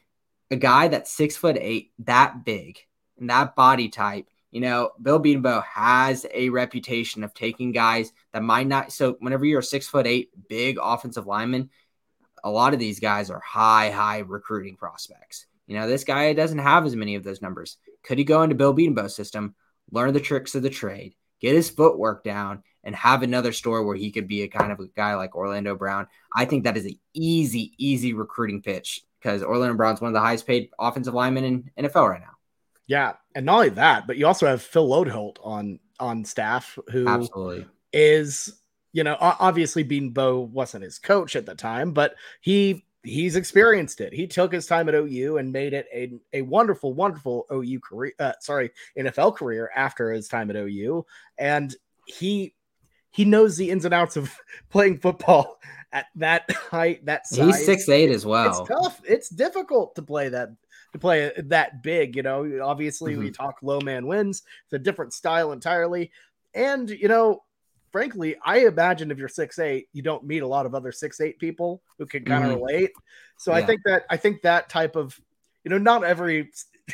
a 0.50 0.56
guy 0.56 0.88
that's 0.88 1.10
six 1.10 1.36
foot 1.36 1.56
eight, 1.58 1.92
that 2.00 2.44
big, 2.44 2.78
and 3.18 3.30
that 3.30 3.56
body 3.56 3.88
type 3.88 4.26
you 4.52 4.60
know, 4.60 4.90
Bill 5.00 5.18
Bedenbaugh 5.18 5.64
has 5.64 6.26
a 6.32 6.50
reputation 6.50 7.24
of 7.24 7.32
taking 7.32 7.72
guys 7.72 8.12
that 8.32 8.42
might 8.42 8.66
not. 8.66 8.92
So 8.92 9.16
whenever 9.18 9.46
you're 9.46 9.60
a 9.60 9.64
six 9.64 9.88
foot 9.88 10.06
eight 10.06 10.30
big 10.48 10.76
offensive 10.80 11.26
lineman, 11.26 11.70
a 12.44 12.50
lot 12.50 12.74
of 12.74 12.78
these 12.78 13.00
guys 13.00 13.30
are 13.30 13.40
high, 13.40 13.90
high 13.90 14.18
recruiting 14.18 14.76
prospects. 14.76 15.46
You 15.66 15.78
know, 15.78 15.88
this 15.88 16.04
guy 16.04 16.34
doesn't 16.34 16.58
have 16.58 16.84
as 16.84 16.94
many 16.94 17.14
of 17.14 17.24
those 17.24 17.40
numbers. 17.40 17.78
Could 18.04 18.18
he 18.18 18.24
go 18.24 18.42
into 18.42 18.54
Bill 18.54 18.74
Bedenbaugh's 18.74 19.14
system, 19.14 19.54
learn 19.90 20.12
the 20.12 20.20
tricks 20.20 20.54
of 20.54 20.62
the 20.62 20.70
trade, 20.70 21.14
get 21.40 21.54
his 21.54 21.70
footwork 21.70 22.22
down, 22.22 22.62
and 22.84 22.94
have 22.94 23.22
another 23.22 23.52
story 23.52 23.82
where 23.82 23.96
he 23.96 24.10
could 24.10 24.28
be 24.28 24.42
a 24.42 24.48
kind 24.48 24.70
of 24.70 24.80
a 24.80 24.88
guy 24.88 25.14
like 25.14 25.34
Orlando 25.34 25.74
Brown? 25.76 26.08
I 26.36 26.44
think 26.44 26.64
that 26.64 26.76
is 26.76 26.84
an 26.84 26.98
easy, 27.14 27.72
easy 27.78 28.12
recruiting 28.12 28.60
pitch 28.60 29.02
because 29.18 29.42
Orlando 29.42 29.76
Brown's 29.76 30.02
one 30.02 30.08
of 30.08 30.14
the 30.14 30.20
highest 30.20 30.46
paid 30.46 30.68
offensive 30.78 31.14
linemen 31.14 31.44
in 31.44 31.86
NFL 31.86 32.10
right 32.10 32.20
now. 32.20 32.31
Yeah, 32.92 33.14
and 33.34 33.46
not 33.46 33.54
only 33.54 33.68
that, 33.70 34.06
but 34.06 34.18
you 34.18 34.26
also 34.26 34.46
have 34.46 34.60
Phil 34.60 34.86
Loadholt 34.86 35.38
on 35.42 35.78
on 35.98 36.26
staff 36.26 36.78
who 36.90 37.08
absolutely 37.08 37.64
is 37.90 38.52
you 38.92 39.02
know 39.02 39.16
obviously 39.18 39.82
Bedenbaugh 39.82 40.46
wasn't 40.50 40.84
his 40.84 40.98
coach 40.98 41.34
at 41.34 41.46
the 41.46 41.54
time, 41.54 41.92
but 41.92 42.16
he 42.42 42.84
he's 43.02 43.34
experienced 43.34 44.02
it. 44.02 44.12
He 44.12 44.26
took 44.26 44.52
his 44.52 44.66
time 44.66 44.90
at 44.90 44.94
OU 44.94 45.38
and 45.38 45.50
made 45.50 45.72
it 45.72 45.86
a, 45.90 46.12
a 46.34 46.42
wonderful, 46.42 46.92
wonderful 46.92 47.46
OU 47.50 47.80
career. 47.80 48.12
Uh, 48.18 48.34
sorry, 48.40 48.72
NFL 48.98 49.36
career 49.36 49.70
after 49.74 50.12
his 50.12 50.28
time 50.28 50.50
at 50.50 50.56
OU, 50.56 51.06
and 51.38 51.74
he 52.04 52.54
he 53.10 53.24
knows 53.24 53.56
the 53.56 53.70
ins 53.70 53.86
and 53.86 53.94
outs 53.94 54.18
of 54.18 54.36
playing 54.68 54.98
football 54.98 55.58
at 55.94 56.08
that 56.16 56.50
height, 56.70 57.06
that 57.06 57.26
size. 57.26 57.56
He's 57.56 57.64
six 57.64 57.88
eight 57.88 58.10
as 58.10 58.26
well. 58.26 58.50
It's 58.50 58.68
tough. 58.68 59.00
It's 59.06 59.30
difficult 59.30 59.94
to 59.94 60.02
play 60.02 60.28
that 60.28 60.50
to 60.92 60.98
play 60.98 61.32
that 61.36 61.82
big. 61.82 62.16
You 62.16 62.22
know, 62.22 62.60
obviously 62.62 63.12
mm-hmm. 63.12 63.24
we 63.24 63.30
talk 63.30 63.56
low 63.62 63.80
man 63.80 64.06
wins. 64.06 64.42
It's 64.64 64.72
a 64.72 64.78
different 64.78 65.12
style 65.12 65.52
entirely. 65.52 66.10
And 66.54 66.88
you 66.88 67.08
know, 67.08 67.42
frankly, 67.92 68.36
I 68.44 68.66
imagine 68.66 69.10
if 69.10 69.18
you're 69.18 69.28
six 69.28 69.58
eight, 69.58 69.88
you 69.92 70.02
don't 70.02 70.24
meet 70.24 70.42
a 70.42 70.46
lot 70.46 70.66
of 70.66 70.74
other 70.74 70.92
six 70.92 71.20
eight 71.20 71.38
people 71.38 71.82
who 71.98 72.06
can 72.06 72.24
kind 72.24 72.44
of 72.44 72.50
mm-hmm. 72.50 72.64
relate. 72.64 72.90
So 73.38 73.52
yeah. 73.52 73.58
I 73.58 73.66
think 73.66 73.80
that 73.84 74.04
I 74.10 74.16
think 74.16 74.42
that 74.42 74.68
type 74.68 74.96
of 74.96 75.18
you 75.64 75.70
know, 75.70 75.78
not 75.78 76.04
every 76.04 76.50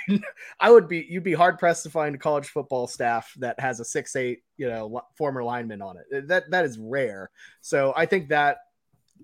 I 0.60 0.70
would 0.70 0.88
be 0.88 1.06
you'd 1.08 1.24
be 1.24 1.32
hard 1.32 1.58
pressed 1.58 1.82
to 1.84 1.90
find 1.90 2.14
a 2.14 2.18
college 2.18 2.48
football 2.48 2.86
staff 2.86 3.32
that 3.38 3.58
has 3.60 3.80
a 3.80 3.84
six 3.84 4.14
eight 4.16 4.42
you 4.56 4.68
know 4.68 5.00
former 5.16 5.42
lineman 5.42 5.82
on 5.82 5.96
it. 5.96 6.28
That 6.28 6.50
that 6.50 6.64
is 6.64 6.78
rare. 6.78 7.30
So 7.60 7.92
I 7.96 8.06
think 8.06 8.28
that 8.28 8.58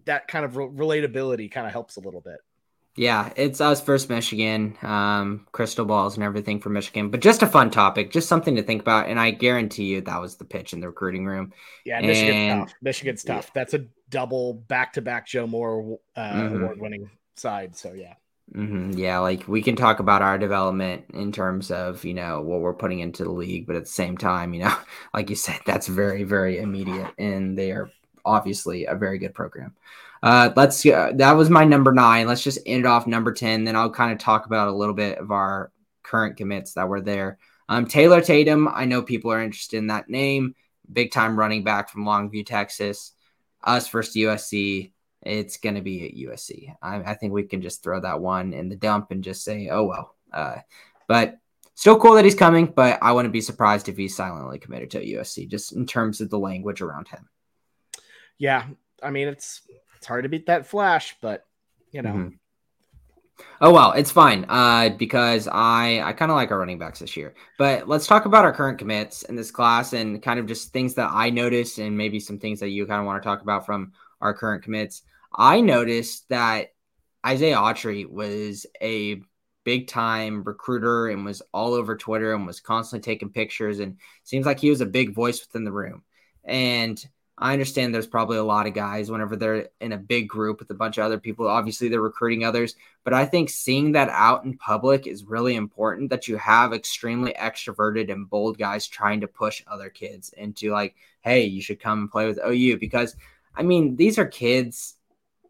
that 0.07 0.27
kind 0.29 0.45
of 0.45 0.55
relatability 0.55 1.51
kind 1.51 1.67
of 1.67 1.73
helps 1.73 1.97
a 1.97 2.01
little 2.01 2.21
bit. 2.21 2.39
Yeah, 2.97 3.33
it's 3.35 3.61
us 3.61 3.81
versus 3.81 4.09
Michigan, 4.09 4.77
um, 4.83 5.47
crystal 5.51 5.85
balls 5.85 6.15
and 6.15 6.23
everything 6.23 6.61
for 6.61 6.71
Michigan, 6.71 7.11
but 7.11 7.21
just 7.21 7.43
a 7.43 7.47
fun 7.47 7.71
topic, 7.71 8.13
just 8.13 8.29
something 8.29 8.55
to 8.55 8.63
think 8.63 8.83
about. 8.83 9.09
And 9.09 9.19
I 9.19 9.33
guarantee 9.33 9.87
you 9.87 10.01
that 10.03 10.21
was 10.21 10.37
the 10.37 10.45
pitch 10.45 10.73
in 10.73 10.81
the 10.81 10.89
recruiting 10.89 11.27
room. 11.27 11.53
Yeah, 11.85 12.01
Michigan's 12.01 12.35
and, 12.35 12.61
tough. 12.69 12.75
Michigan's 12.83 13.25
tough. 13.25 13.47
Yeah. 13.47 13.51
That's 13.55 13.75
a 13.75 13.87
double 14.11 14.55
back 14.55 14.93
to 14.93 15.03
back 15.03 15.27
Joe 15.27 15.49
Moore 15.49 15.99
uh, 16.15 16.21
mm-hmm. 16.21 16.57
award 16.57 16.81
winning 16.81 17.11
side. 17.35 17.77
So, 17.77 17.95
yeah. 17.95 18.15
Mm-hmm. 18.55 18.93
Yeah, 18.93 19.19
like 19.19 19.49
we 19.49 19.63
can 19.63 19.75
talk 19.75 19.99
about 19.99 20.23
our 20.23 20.39
development 20.39 21.07
in 21.15 21.33
terms 21.33 21.71
of 21.71 22.05
you 22.05 22.13
know 22.13 22.43
what 22.43 22.61
we're 22.61 22.75
putting 22.75 23.01
into 23.01 23.25
the 23.25 23.33
league, 23.33 23.67
but 23.67 23.75
at 23.75 23.85
the 23.85 23.91
same 23.91 24.19
time, 24.19 24.53
you 24.53 24.65
know, 24.65 24.77
like 25.15 25.31
you 25.31 25.37
said, 25.37 25.61
that's 25.65 25.87
very 25.87 26.25
very 26.25 26.59
immediate, 26.59 27.11
and 27.19 27.57
they 27.57 27.73
are 27.73 27.91
obviously 28.25 28.87
a 28.87 28.95
very 28.95 29.19
good 29.19 29.35
program. 29.35 29.75
Uh, 30.23 30.51
let's 30.57 30.85
uh, 30.87 31.13
that 31.17 31.33
was 31.33 31.51
my 31.51 31.65
number 31.65 31.93
nine. 31.93 32.27
Let's 32.27 32.43
just 32.43 32.59
end 32.65 32.81
it 32.81 32.87
off 32.87 33.07
number 33.07 33.33
ten. 33.33 33.65
Then 33.65 33.77
I'll 33.77 33.91
kind 33.91 34.13
of 34.13 34.19
talk 34.19 34.47
about 34.47 34.69
a 34.69 34.73
little 34.73 34.95
bit 34.95 35.19
of 35.19 35.31
our 35.31 35.71
current 36.03 36.37
commits 36.37 36.75
that 36.75 36.89
were 36.89 37.01
there. 37.01 37.39
Um, 37.69 37.87
Taylor 37.87 38.21
Tatum. 38.21 38.69
I 38.69 38.85
know 38.85 39.03
people 39.03 39.33
are 39.33 39.43
interested 39.43 39.79
in 39.79 39.89
that 39.89 40.09
name. 40.09 40.55
Big 40.91 41.13
time 41.13 41.39
running 41.39 41.65
back 41.65 41.91
from 41.91 42.05
Longview, 42.05 42.47
Texas. 42.47 43.13
Us 43.63 43.89
versus 43.89 44.15
USC. 44.15 44.93
It's 45.23 45.57
going 45.57 45.75
to 45.75 45.81
be 45.81 46.07
at 46.07 46.31
USC. 46.31 46.75
I, 46.83 46.97
I, 46.97 47.15
think 47.15 47.33
we 47.33 47.45
can 47.45 47.63
just 47.63 47.83
throw 47.83 47.99
that 48.01 48.21
one 48.21 48.53
in 48.53 48.69
the 48.69 48.77
dump 48.77 49.11
and 49.11 49.25
just 49.25 49.43
say, 49.43 49.69
oh 49.71 49.85
well. 49.85 50.15
Uh, 50.31 50.57
but 51.09 51.39
still 51.75 51.99
cool 51.99 52.15
that 52.15 52.25
he's 52.27 52.35
coming. 52.35 52.67
But 52.67 52.99
I 53.01 53.13
wouldn't 53.13 53.33
be 53.33 53.41
surprised 53.41 53.89
if 53.89 53.97
he's 53.97 54.15
silently 54.17 54.59
committed 54.59 54.91
to 54.93 55.05
USC, 55.05 55.49
just 55.49 55.73
in 55.73 55.87
terms 55.87 56.21
of 56.21 56.29
the 56.29 56.39
language 56.39 56.83
around 56.83 57.09
him. 57.09 57.29
Yeah, 58.39 58.67
I 59.03 59.11
mean 59.11 59.29
it's 59.29 59.63
it's 59.97 60.07
hard 60.07 60.25
to 60.25 60.29
beat 60.29 60.47
that 60.47 60.67
flash, 60.67 61.17
but 61.21 61.47
you 61.91 62.03
know. 62.03 62.11
Mm-hmm. 62.11 62.29
Oh 63.61 63.73
well, 63.73 63.93
it's 63.93 64.11
fine. 64.11 64.47
Uh, 64.49 64.91
because 64.91 65.49
I 65.49 66.01
I 66.05 66.13
kind 66.13 66.31
of 66.31 66.37
like 66.37 66.51
our 66.51 66.59
running 66.59 66.79
backs 66.79 67.01
this 67.01 67.17
year. 67.17 67.35
But 67.59 67.89
let's 67.89 68.07
talk 68.07 68.27
about 68.27 68.45
our 68.45 68.53
current 68.53 68.79
commits 68.79 69.23
in 69.23 69.37
this 69.37 69.51
class 69.51 69.93
and 69.93 70.23
kind 70.23 70.39
of 70.39 70.47
just 70.47 70.73
things 70.73 70.95
that 70.95 71.11
I 71.13 71.31
noticed 71.31 71.79
and 71.79 71.97
maybe 71.97 72.21
some 72.21 72.39
things 72.39 72.61
that 72.61 72.69
you 72.69 72.87
kind 72.87 73.01
of 73.01 73.07
want 73.07 73.23
to 73.23 73.27
talk 73.27 73.43
about 73.43 73.67
from 73.67 73.93
our 74.21 74.35
current 74.35 74.63
commits. 74.63 75.03
I 75.35 75.61
noticed 75.61 76.29
that 76.29 76.75
Isaiah 77.27 77.57
Autry 77.57 78.09
was 78.09 78.67
a 78.81 79.21
big 79.65 79.89
time 79.89 80.45
recruiter 80.45 81.09
and 81.09 81.25
was 81.25 81.43
all 81.53 81.75
over 81.75 81.97
Twitter 81.97 82.35
and 82.35 82.47
was 82.47 82.61
constantly 82.61 83.05
taking 83.05 83.31
pictures 83.31 83.81
and 83.81 83.97
seems 84.23 84.47
like 84.47 84.61
he 84.61 84.71
was 84.71 84.83
a 84.83 84.87
big 84.87 85.15
voice 85.15 85.45
within 85.45 85.65
the 85.65 85.73
room. 85.73 86.03
And 86.45 87.03
I 87.37 87.53
understand 87.53 87.93
there's 87.93 88.07
probably 88.07 88.37
a 88.37 88.45
lot 88.45 88.69
of 88.69 88.75
guys 88.75 89.11
whenever 89.11 89.35
they're 89.35 89.69
in 89.81 89.91
a 89.91 89.99
big 89.99 90.29
group 90.29 90.61
with 90.61 90.71
a 90.71 90.75
bunch 90.75 90.99
of 90.99 91.05
other 91.05 91.19
people. 91.19 91.49
Obviously, 91.49 91.89
they're 91.89 92.01
recruiting 92.01 92.45
others, 92.45 92.77
but 93.03 93.13
I 93.13 93.27
think 93.27 93.51
seeing 93.51 93.93
that 93.93 94.09
out 94.11 94.45
in 94.45 94.57
public 94.57 95.09
is 95.09 95.25
really 95.25 95.57
important 95.57 96.11
that 96.11 96.29
you 96.29 96.37
have 96.37 96.73
extremely 96.73 97.33
extroverted 97.33 98.13
and 98.13 98.31
bold 98.31 98.57
guys 98.57 98.87
trying 98.87 99.21
to 99.23 99.27
push 99.27 99.65
other 99.67 99.91
kids 99.91 100.33
into 100.37 100.71
like, 100.71 100.95
hey, 101.23 101.45
you 101.45 101.61
should 101.61 101.81
come 101.81 102.03
and 102.03 102.11
play 102.11 102.27
with 102.27 102.39
OU. 102.39 102.79
Because, 102.79 103.17
I 103.57 103.65
mean, 103.65 103.97
these 103.97 104.17
are 104.17 104.27
kids, 104.27 104.95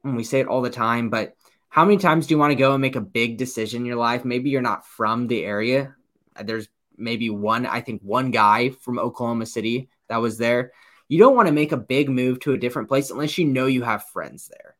and 0.03 0.17
we 0.17 0.25
say 0.25 0.41
it 0.41 0.49
all 0.49 0.63
the 0.63 0.71
time, 0.71 1.11
but 1.11 1.37
how 1.69 1.85
many 1.85 1.99
times 1.99 2.27
do 2.27 2.35
you 2.35 2.39
want 2.39 2.53
to 2.53 2.57
go 2.57 2.73
and 2.73 2.81
make 2.81 2.97
a 2.97 3.01
big 3.03 3.37
decision 3.37 3.83
in 3.83 3.87
your 3.87 3.97
life? 3.97 4.25
Maybe 4.25 4.49
you're 4.49 4.63
not 4.63 4.87
from 4.87 5.27
the 5.27 5.45
area. 5.45 5.95
There's 6.43 6.69
maybe 6.97 7.29
one, 7.29 7.67
I 7.67 7.83
think, 7.83 8.01
one 8.01 8.31
guy 8.31 8.71
from 8.71 8.99
Oklahoma 8.99 9.45
City 9.45 9.91
that 10.09 10.19
was 10.19 10.39
there 10.39 10.73
you 11.09 11.19
don't 11.19 11.37
want 11.37 11.47
to 11.49 11.53
make 11.53 11.73
a 11.73 11.77
big 11.77 12.09
move 12.09 12.41
to 12.41 12.53
a 12.53 12.59
different 12.59 12.89
place 12.89 13.11
unless 13.11 13.37
you 13.39 13.45
know 13.45 13.67
you 13.67 13.83
have 13.83 14.09
friends 14.09 14.49
there. 14.49 14.77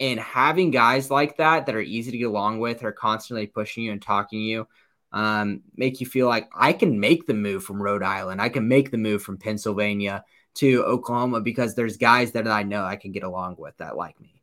And 0.00 0.18
having 0.18 0.70
guys 0.70 1.10
like 1.10 1.36
that 1.36 1.66
that 1.66 1.74
are 1.74 1.80
easy 1.80 2.10
to 2.10 2.18
get 2.18 2.24
along 2.24 2.58
with, 2.58 2.82
are 2.82 2.92
constantly 2.92 3.46
pushing 3.46 3.84
you 3.84 3.92
and 3.92 4.00
talking 4.00 4.38
to 4.38 4.42
you, 4.42 4.68
um, 5.12 5.62
make 5.76 6.00
you 6.00 6.06
feel 6.06 6.26
like 6.26 6.48
I 6.54 6.72
can 6.72 6.98
make 6.98 7.26
the 7.26 7.34
move 7.34 7.64
from 7.64 7.82
Rhode 7.82 8.02
Island, 8.02 8.40
I 8.40 8.48
can 8.48 8.66
make 8.66 8.90
the 8.90 8.98
move 8.98 9.22
from 9.22 9.36
Pennsylvania 9.36 10.24
to 10.54 10.82
Oklahoma 10.84 11.40
because 11.40 11.74
there's 11.74 11.96
guys 11.96 12.32
that 12.32 12.48
I 12.48 12.62
know 12.62 12.84
I 12.84 12.96
can 12.96 13.12
get 13.12 13.22
along 13.22 13.56
with 13.58 13.76
that 13.76 13.96
like 13.96 14.20
me. 14.20 14.42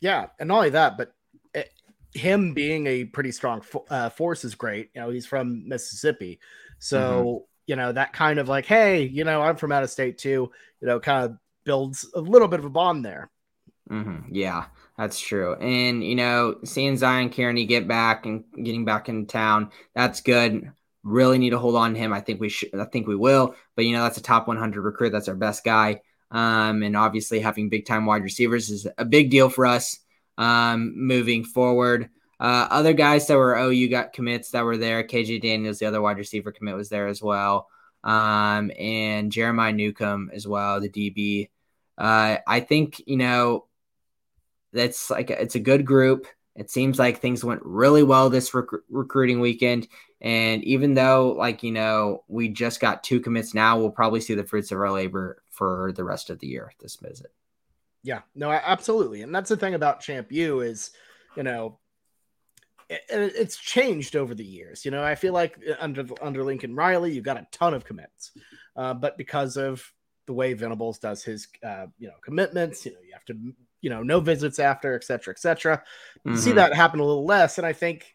Yeah, 0.00 0.26
and 0.38 0.48
not 0.48 0.56
only 0.56 0.70
that, 0.70 0.96
but 0.96 1.14
it, 1.54 1.70
him 2.12 2.54
being 2.54 2.86
a 2.86 3.04
pretty 3.04 3.32
strong 3.32 3.60
fo- 3.60 3.84
uh, 3.90 4.08
force 4.08 4.44
is 4.44 4.54
great. 4.54 4.90
You 4.94 5.02
know, 5.02 5.10
he's 5.10 5.26
from 5.26 5.68
Mississippi, 5.68 6.40
so 6.78 7.24
mm-hmm 7.24 7.44
you 7.66 7.76
know, 7.76 7.92
that 7.92 8.12
kind 8.12 8.38
of 8.38 8.48
like, 8.48 8.66
hey, 8.66 9.04
you 9.04 9.24
know, 9.24 9.40
I'm 9.40 9.56
from 9.56 9.72
out 9.72 9.82
of 9.82 9.90
state 9.90 10.18
too, 10.18 10.50
you 10.80 10.88
know, 10.88 11.00
kind 11.00 11.24
of 11.24 11.36
builds 11.64 12.06
a 12.14 12.20
little 12.20 12.48
bit 12.48 12.60
of 12.60 12.66
a 12.66 12.70
bond 12.70 13.04
there. 13.04 13.30
Mm-hmm. 13.90 14.34
Yeah, 14.34 14.66
that's 14.96 15.20
true. 15.20 15.54
And, 15.54 16.02
you 16.04 16.14
know, 16.14 16.56
seeing 16.64 16.96
Zion 16.96 17.30
Kearney 17.30 17.66
get 17.66 17.86
back 17.86 18.26
and 18.26 18.44
getting 18.62 18.84
back 18.84 19.08
in 19.08 19.26
town, 19.26 19.70
that's 19.94 20.20
good. 20.20 20.70
Really 21.02 21.38
need 21.38 21.50
to 21.50 21.58
hold 21.58 21.76
on 21.76 21.92
to 21.92 21.98
him. 21.98 22.12
I 22.12 22.20
think 22.20 22.40
we 22.40 22.48
should, 22.48 22.74
I 22.74 22.84
think 22.84 23.06
we 23.06 23.16
will. 23.16 23.54
But, 23.76 23.84
you 23.84 23.92
know, 23.92 24.02
that's 24.02 24.18
a 24.18 24.22
top 24.22 24.48
100 24.48 24.80
recruit. 24.80 25.10
That's 25.10 25.28
our 25.28 25.34
best 25.34 25.64
guy. 25.64 26.00
Um, 26.30 26.82
and 26.82 26.96
obviously 26.96 27.40
having 27.40 27.68
big 27.68 27.86
time 27.86 28.06
wide 28.06 28.22
receivers 28.22 28.70
is 28.70 28.86
a 28.98 29.04
big 29.04 29.30
deal 29.30 29.48
for 29.48 29.66
us 29.66 29.98
um, 30.38 30.94
moving 30.96 31.44
forward. 31.44 32.08
Uh, 32.40 32.66
other 32.70 32.92
guys 32.92 33.26
that 33.26 33.36
were 33.36 33.56
OU 33.56 33.88
got 33.88 34.12
commits 34.12 34.50
that 34.50 34.64
were 34.64 34.76
there. 34.76 35.02
KJ 35.04 35.42
Daniels, 35.42 35.78
the 35.78 35.86
other 35.86 36.02
wide 36.02 36.18
receiver 36.18 36.52
commit, 36.52 36.74
was 36.74 36.88
there 36.88 37.06
as 37.06 37.22
well. 37.22 37.68
Um, 38.02 38.70
and 38.78 39.32
Jeremiah 39.32 39.72
Newcomb 39.72 40.30
as 40.32 40.46
well, 40.46 40.80
the 40.80 40.88
DB. 40.90 41.50
Uh, 41.96 42.38
I 42.46 42.60
think, 42.60 43.02
you 43.06 43.16
know, 43.16 43.66
that's 44.72 45.10
like 45.10 45.30
it's 45.30 45.54
a 45.54 45.60
good 45.60 45.86
group. 45.86 46.26
It 46.56 46.70
seems 46.70 46.98
like 46.98 47.20
things 47.20 47.44
went 47.44 47.62
really 47.64 48.02
well 48.02 48.30
this 48.30 48.52
rec- 48.54 48.66
recruiting 48.88 49.40
weekend. 49.40 49.88
And 50.20 50.62
even 50.64 50.94
though, 50.94 51.34
like, 51.36 51.62
you 51.62 51.72
know, 51.72 52.24
we 52.28 52.48
just 52.48 52.80
got 52.80 53.02
two 53.02 53.20
commits 53.20 53.54
now, 53.54 53.78
we'll 53.78 53.90
probably 53.90 54.20
see 54.20 54.34
the 54.34 54.44
fruits 54.44 54.70
of 54.70 54.78
our 54.78 54.90
labor 54.90 55.42
for 55.50 55.92
the 55.96 56.04
rest 56.04 56.30
of 56.30 56.38
the 56.38 56.46
year 56.46 56.72
this 56.80 56.96
visit. 56.96 57.32
Yeah, 58.02 58.20
no, 58.34 58.50
absolutely. 58.50 59.22
And 59.22 59.34
that's 59.34 59.48
the 59.48 59.56
thing 59.56 59.74
about 59.74 60.00
Champ 60.00 60.30
U 60.30 60.60
is, 60.60 60.90
you 61.36 61.42
know, 61.42 61.78
it's 62.88 63.56
changed 63.56 64.16
over 64.16 64.34
the 64.34 64.44
years. 64.44 64.84
You 64.84 64.90
know, 64.90 65.02
I 65.02 65.14
feel 65.14 65.32
like 65.32 65.58
uh, 65.68 65.74
under 65.80 66.04
under 66.20 66.44
Lincoln 66.44 66.74
Riley, 66.74 67.12
you 67.12 67.22
got 67.22 67.36
a 67.36 67.46
ton 67.50 67.74
of 67.74 67.84
commits, 67.84 68.32
uh, 68.76 68.94
but 68.94 69.18
because 69.18 69.56
of 69.56 69.92
the 70.26 70.32
way 70.32 70.54
Venables 70.54 70.98
does 70.98 71.22
his, 71.22 71.48
uh, 71.62 71.86
you 71.98 72.08
know, 72.08 72.14
commitments, 72.22 72.86
you 72.86 72.92
know, 72.92 72.98
you 73.06 73.12
have 73.12 73.24
to, 73.26 73.34
you 73.82 73.90
know, 73.90 74.02
no 74.02 74.20
visits 74.20 74.58
after, 74.58 74.94
et 74.94 75.04
cetera, 75.04 75.34
et 75.34 75.38
cetera. 75.38 75.82
Mm-hmm. 76.26 76.38
See 76.38 76.52
that 76.52 76.74
happen 76.74 77.00
a 77.00 77.04
little 77.04 77.26
less, 77.26 77.58
and 77.58 77.66
I 77.66 77.72
think, 77.72 78.14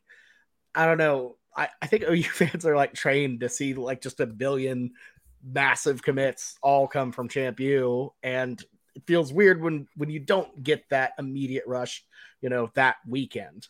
I 0.74 0.86
don't 0.86 0.98
know, 0.98 1.38
I, 1.56 1.70
I 1.82 1.88
think 1.88 2.04
OU 2.10 2.24
fans 2.24 2.66
are 2.66 2.76
like 2.76 2.94
trained 2.94 3.42
to 3.42 3.50
see 3.50 3.74
like 3.74 4.02
just 4.02 4.20
a 4.20 4.26
billion 4.26 4.92
massive 5.44 6.02
commits 6.02 6.58
all 6.62 6.88
come 6.88 7.12
from 7.12 7.30
Champ 7.30 7.60
U, 7.60 8.14
and 8.24 8.62
it 8.96 9.04
feels 9.06 9.32
weird 9.32 9.62
when 9.62 9.88
when 9.96 10.10
you 10.10 10.20
don't 10.20 10.64
get 10.64 10.84
that 10.90 11.14
immediate 11.20 11.66
rush, 11.68 12.04
you 12.42 12.50
know, 12.50 12.72
that 12.76 12.98
weekend. 13.08 13.68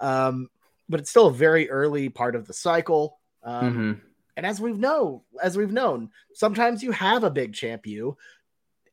Um, 0.00 0.48
but 0.88 1.00
it's 1.00 1.10
still 1.10 1.26
a 1.26 1.32
very 1.32 1.70
early 1.70 2.08
part 2.08 2.34
of 2.34 2.46
the 2.46 2.54
cycle. 2.54 3.18
Um, 3.42 3.72
mm-hmm. 3.72 3.92
And 4.36 4.46
as 4.46 4.60
we've 4.60 4.78
know, 4.78 5.24
as 5.42 5.56
we've 5.56 5.72
known, 5.72 6.10
sometimes 6.32 6.82
you 6.82 6.92
have 6.92 7.24
a 7.24 7.30
big 7.30 7.54
Champ 7.54 7.86
U, 7.86 8.16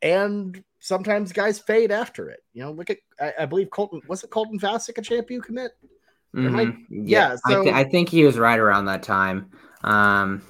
and 0.02 0.64
sometimes 0.80 1.32
guys 1.32 1.60
fade 1.60 1.92
after 1.92 2.30
it. 2.30 2.42
You 2.54 2.64
know, 2.64 2.72
look 2.72 2.90
at 2.90 2.98
I, 3.20 3.34
I 3.42 3.46
believe 3.46 3.70
Colton 3.70 4.02
was 4.08 4.24
it 4.24 4.30
Colton 4.30 4.60
Vasek 4.60 4.98
a 4.98 5.02
Champ 5.02 5.30
U 5.30 5.42
commit? 5.42 5.72
Mm-hmm. 6.36 6.94
Yeah, 7.08 7.30
yeah, 7.30 7.36
so 7.48 7.62
I, 7.62 7.64
th- 7.64 7.76
I, 7.76 7.84
think 7.86 8.10
he 8.10 8.26
was 8.26 8.38
right 8.38 8.60
around 8.60 8.86
that 8.86 9.04
time. 9.04 9.52
Um, 9.84 10.42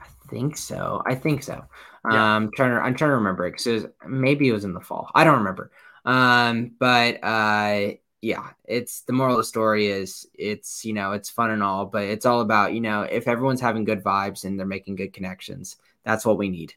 I 0.00 0.06
think 0.30 0.56
so. 0.56 1.02
I 1.06 1.16
think 1.16 1.42
so. 1.42 1.64
Yeah. 2.08 2.36
Um, 2.36 2.50
trying 2.54 2.70
to, 2.70 2.76
I'm 2.76 2.94
trying 2.94 3.10
to 3.10 3.16
remember 3.16 3.46
it 3.46 3.56
because 3.56 3.86
maybe 4.06 4.48
it 4.48 4.52
was 4.52 4.64
in 4.64 4.74
the 4.74 4.80
fall. 4.80 5.10
I 5.12 5.24
don't 5.24 5.38
remember. 5.38 5.72
Um, 6.04 6.72
but 6.78 7.18
uh, 7.24 7.94
yeah, 8.24 8.50
it's 8.64 9.02
the 9.02 9.12
moral 9.12 9.34
of 9.34 9.38
the 9.38 9.44
story 9.44 9.88
is 9.88 10.26
it's 10.32 10.82
you 10.82 10.94
know 10.94 11.12
it's 11.12 11.28
fun 11.28 11.50
and 11.50 11.62
all, 11.62 11.84
but 11.84 12.04
it's 12.04 12.24
all 12.24 12.40
about 12.40 12.72
you 12.72 12.80
know 12.80 13.02
if 13.02 13.28
everyone's 13.28 13.60
having 13.60 13.84
good 13.84 14.02
vibes 14.02 14.44
and 14.44 14.58
they're 14.58 14.66
making 14.66 14.96
good 14.96 15.12
connections, 15.12 15.76
that's 16.04 16.24
what 16.24 16.38
we 16.38 16.48
need. 16.48 16.72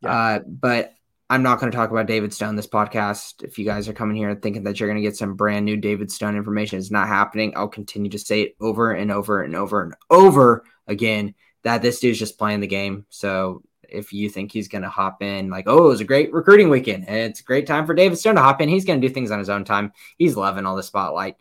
Yeah. 0.00 0.12
Uh, 0.12 0.38
but 0.46 0.94
I'm 1.28 1.42
not 1.42 1.58
going 1.58 1.72
to 1.72 1.76
talk 1.76 1.90
about 1.90 2.06
David 2.06 2.32
Stone 2.32 2.54
this 2.54 2.68
podcast. 2.68 3.42
If 3.42 3.58
you 3.58 3.64
guys 3.64 3.88
are 3.88 3.92
coming 3.92 4.16
here 4.16 4.32
thinking 4.36 4.62
that 4.62 4.78
you're 4.78 4.88
going 4.88 5.02
to 5.02 5.08
get 5.08 5.16
some 5.16 5.34
brand 5.34 5.64
new 5.64 5.76
David 5.76 6.12
Stone 6.12 6.36
information, 6.36 6.78
it's 6.78 6.92
not 6.92 7.08
happening. 7.08 7.52
I'll 7.56 7.68
continue 7.68 8.10
to 8.10 8.18
say 8.18 8.42
it 8.42 8.56
over 8.60 8.92
and 8.92 9.10
over 9.10 9.42
and 9.42 9.56
over 9.56 9.82
and 9.82 9.94
over 10.08 10.62
again 10.86 11.34
that 11.64 11.82
this 11.82 11.98
dude's 11.98 12.20
just 12.20 12.38
playing 12.38 12.60
the 12.60 12.68
game. 12.68 13.06
So 13.08 13.64
if 13.92 14.12
you 14.12 14.28
think 14.28 14.52
he's 14.52 14.68
going 14.68 14.82
to 14.82 14.88
hop 14.88 15.22
in, 15.22 15.50
like, 15.50 15.64
oh, 15.68 15.84
it 15.84 15.88
was 15.88 16.00
a 16.00 16.04
great 16.04 16.32
recruiting 16.32 16.70
weekend. 16.70 17.04
It's 17.08 17.40
a 17.40 17.44
great 17.44 17.66
time 17.66 17.86
for 17.86 17.94
David 17.94 18.18
Stone 18.18 18.36
to 18.36 18.42
hop 18.42 18.60
in. 18.60 18.68
He's 18.68 18.84
going 18.84 19.00
to 19.00 19.06
do 19.06 19.12
things 19.12 19.30
on 19.30 19.38
his 19.38 19.50
own 19.50 19.64
time. 19.64 19.92
He's 20.18 20.36
loving 20.36 20.66
all 20.66 20.76
the 20.76 20.82
spotlight. 20.82 21.36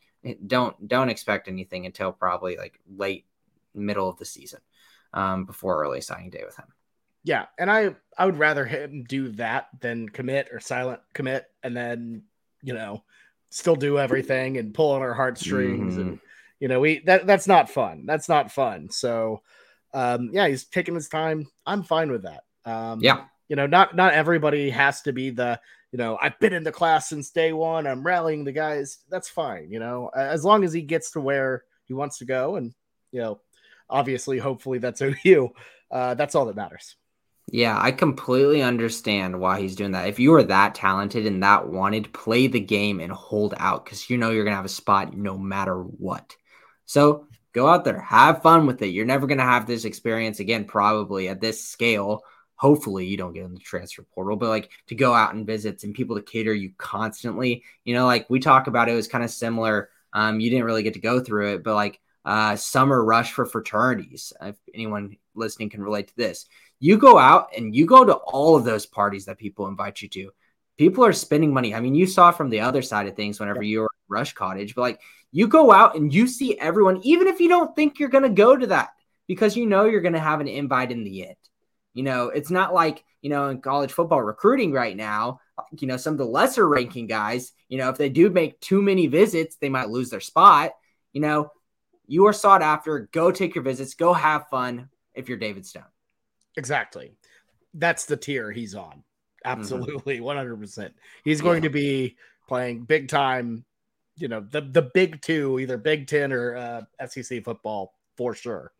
Don't 0.45 0.87
don't 0.87 1.09
expect 1.09 1.47
anything 1.47 1.85
until 1.85 2.11
probably 2.11 2.55
like 2.57 2.79
late 2.95 3.25
middle 3.73 4.07
of 4.07 4.17
the 4.17 4.25
season 4.25 4.59
um, 5.13 5.45
before 5.45 5.81
early 5.81 6.01
signing 6.01 6.29
day 6.29 6.43
with 6.45 6.57
him. 6.57 6.67
Yeah, 7.23 7.45
and 7.57 7.69
I 7.69 7.95
I 8.17 8.25
would 8.25 8.37
rather 8.37 8.65
him 8.65 9.03
do 9.07 9.29
that 9.33 9.69
than 9.79 10.09
commit 10.09 10.49
or 10.51 10.59
silent 10.59 11.01
commit, 11.13 11.45
and 11.63 11.75
then 11.75 12.23
you 12.61 12.73
know 12.73 13.03
still 13.49 13.75
do 13.75 13.99
everything 13.99 14.57
and 14.57 14.73
pull 14.73 14.91
on 14.91 15.01
our 15.01 15.13
heartstrings 15.13 15.93
mm-hmm. 15.93 16.01
and 16.01 16.19
you 16.59 16.67
know 16.69 16.79
we 16.79 16.99
that 16.99 17.27
that's 17.27 17.47
not 17.47 17.69
fun. 17.69 18.05
That's 18.05 18.29
not 18.29 18.51
fun. 18.51 18.89
So 18.89 19.41
um, 19.93 20.29
yeah, 20.33 20.47
he's 20.47 20.65
taking 20.65 20.95
his 20.95 21.09
time. 21.09 21.47
I'm 21.65 21.83
fine 21.83 22.11
with 22.11 22.23
that. 22.23 22.43
Um, 22.65 22.99
yeah, 23.01 23.25
you 23.49 23.55
know, 23.55 23.67
not 23.67 23.95
not 23.95 24.13
everybody 24.13 24.69
has 24.69 25.01
to 25.03 25.13
be 25.13 25.29
the 25.29 25.59
you 25.91 25.97
know 25.97 26.17
I've 26.21 26.39
been 26.39 26.53
in 26.53 26.63
the 26.63 26.71
class 26.71 27.09
since 27.09 27.31
day 27.31 27.53
one. 27.53 27.87
I'm 27.87 28.03
rallying 28.03 28.43
the 28.43 28.51
guys. 28.51 28.99
That's 29.09 29.29
fine. 29.29 29.71
You 29.71 29.79
know, 29.79 30.09
as 30.15 30.45
long 30.45 30.63
as 30.63 30.73
he 30.73 30.81
gets 30.81 31.11
to 31.11 31.21
where 31.21 31.63
he 31.85 31.93
wants 31.93 32.19
to 32.19 32.25
go, 32.25 32.55
and 32.55 32.73
you 33.11 33.21
know, 33.21 33.41
obviously, 33.89 34.37
hopefully, 34.37 34.77
that's 34.79 35.01
OU. 35.01 35.49
Uh, 35.89 36.13
that's 36.13 36.35
all 36.35 36.45
that 36.45 36.55
matters. 36.55 36.95
Yeah, 37.51 37.77
I 37.77 37.91
completely 37.91 38.61
understand 38.61 39.37
why 39.37 39.59
he's 39.59 39.75
doing 39.75 39.91
that. 39.91 40.07
If 40.07 40.19
you 40.19 40.33
are 40.35 40.43
that 40.43 40.73
talented 40.73 41.25
and 41.25 41.43
that 41.43 41.67
wanted, 41.67 42.13
play 42.13 42.47
the 42.47 42.61
game 42.61 43.01
and 43.01 43.11
hold 43.11 43.53
out 43.57 43.83
because 43.83 44.09
you 44.09 44.17
know 44.17 44.31
you're 44.31 44.45
gonna 44.45 44.55
have 44.55 44.63
a 44.63 44.69
spot 44.69 45.13
no 45.17 45.37
matter 45.37 45.75
what. 45.75 46.37
So 46.85 47.27
Go 47.53 47.67
out 47.67 47.83
there, 47.83 47.99
have 47.99 48.41
fun 48.41 48.65
with 48.65 48.81
it. 48.81 48.87
You're 48.87 49.05
never 49.05 49.27
going 49.27 49.37
to 49.37 49.43
have 49.43 49.67
this 49.67 49.85
experience 49.85 50.39
again, 50.39 50.65
probably 50.65 51.27
at 51.27 51.41
this 51.41 51.63
scale. 51.63 52.23
Hopefully, 52.55 53.05
you 53.07 53.17
don't 53.17 53.33
get 53.33 53.43
in 53.43 53.53
the 53.53 53.59
transfer 53.59 54.03
portal, 54.03 54.37
but 54.37 54.49
like 54.49 54.69
to 54.87 54.95
go 54.95 55.13
out 55.13 55.33
and 55.33 55.47
visit 55.47 55.83
and 55.83 55.93
people 55.93 56.15
to 56.15 56.21
cater 56.21 56.53
you 56.53 56.71
constantly. 56.77 57.63
You 57.83 57.95
know, 57.95 58.05
like 58.05 58.29
we 58.29 58.39
talk 58.39 58.67
about 58.67 58.87
it 58.87 58.93
was 58.93 59.07
kind 59.07 59.23
of 59.23 59.31
similar. 59.31 59.89
Um, 60.13 60.39
you 60.39 60.49
didn't 60.49 60.65
really 60.65 60.83
get 60.83 60.93
to 60.93 60.99
go 60.99 61.19
through 61.19 61.55
it, 61.55 61.63
but 61.63 61.75
like 61.75 61.99
uh, 62.23 62.55
summer 62.55 63.03
rush 63.03 63.31
for 63.31 63.45
fraternities. 63.45 64.31
If 64.41 64.55
anyone 64.73 65.17
listening 65.35 65.69
can 65.69 65.83
relate 65.83 66.09
to 66.09 66.15
this, 66.15 66.45
you 66.79 66.97
go 66.97 67.17
out 67.17 67.49
and 67.55 67.75
you 67.75 67.85
go 67.85 68.05
to 68.05 68.13
all 68.13 68.55
of 68.55 68.63
those 68.63 68.85
parties 68.85 69.25
that 69.25 69.37
people 69.37 69.67
invite 69.67 70.01
you 70.01 70.09
to. 70.09 70.31
People 70.77 71.05
are 71.05 71.13
spending 71.13 71.53
money. 71.53 71.75
I 71.75 71.79
mean, 71.79 71.95
you 71.95 72.07
saw 72.07 72.31
from 72.31 72.49
the 72.49 72.61
other 72.61 72.81
side 72.81 73.07
of 73.07 73.15
things 73.15 73.39
whenever 73.39 73.61
you 73.61 73.81
were 73.81 73.90
Rush 74.11 74.33
Cottage, 74.33 74.75
but 74.75 74.81
like 74.81 75.01
you 75.31 75.47
go 75.47 75.71
out 75.71 75.95
and 75.95 76.13
you 76.13 76.27
see 76.27 76.59
everyone, 76.59 76.99
even 77.03 77.27
if 77.27 77.39
you 77.39 77.49
don't 77.49 77.75
think 77.75 77.97
you're 77.97 78.09
going 78.09 78.23
to 78.23 78.29
go 78.29 78.55
to 78.55 78.67
that, 78.67 78.89
because 79.27 79.55
you 79.55 79.65
know 79.65 79.85
you're 79.85 80.01
going 80.01 80.13
to 80.13 80.19
have 80.19 80.41
an 80.41 80.47
invite 80.47 80.91
in 80.91 81.03
the 81.03 81.27
end. 81.27 81.35
You 81.93 82.03
know, 82.03 82.27
it's 82.27 82.49
not 82.49 82.73
like, 82.73 83.03
you 83.21 83.29
know, 83.29 83.49
in 83.49 83.61
college 83.61 83.91
football 83.91 84.21
recruiting 84.21 84.71
right 84.71 84.95
now, 84.95 85.39
you 85.79 85.87
know, 85.87 85.97
some 85.97 86.13
of 86.13 86.17
the 86.17 86.25
lesser 86.25 86.67
ranking 86.67 87.07
guys, 87.07 87.51
you 87.69 87.77
know, 87.77 87.89
if 87.89 87.97
they 87.97 88.09
do 88.09 88.29
make 88.29 88.59
too 88.59 88.81
many 88.81 89.07
visits, 89.07 89.55
they 89.57 89.69
might 89.69 89.89
lose 89.89 90.09
their 90.09 90.21
spot. 90.21 90.71
You 91.13 91.21
know, 91.21 91.51
You 92.07 92.27
are 92.27 92.33
sought 92.33 92.61
after. 92.61 93.07
Go 93.13 93.31
take 93.31 93.55
your 93.55 93.63
visits. 93.63 93.93
Go 93.93 94.11
have 94.11 94.49
fun 94.49 94.89
if 95.13 95.29
you're 95.29 95.37
David 95.37 95.65
Stone. 95.65 95.83
Exactly. 96.57 97.13
That's 97.73 98.05
the 98.05 98.17
tier 98.17 98.51
he's 98.51 98.75
on. 98.75 99.03
Mm-hmm. 99.45 99.61
Absolutely, 99.61 100.19
mm-hmm. 100.19 100.61
100%. 100.63 100.91
He's 101.23 101.41
going 101.41 101.63
yeah. 101.63 101.69
to 101.69 101.73
be 101.73 102.17
playing 102.47 102.83
big 102.83 103.07
time, 103.07 103.63
you 104.15 104.27
know, 104.27 104.41
the, 104.41 104.61
the 104.61 104.89
big 104.93 105.21
two, 105.21 105.59
either 105.59 105.77
Big 105.77 106.07
Ten 106.07 106.31
or 106.31 106.55
uh, 106.55 107.07
SEC 107.07 107.43
football 107.43 107.93
for 108.17 108.35
sure. 108.35 108.71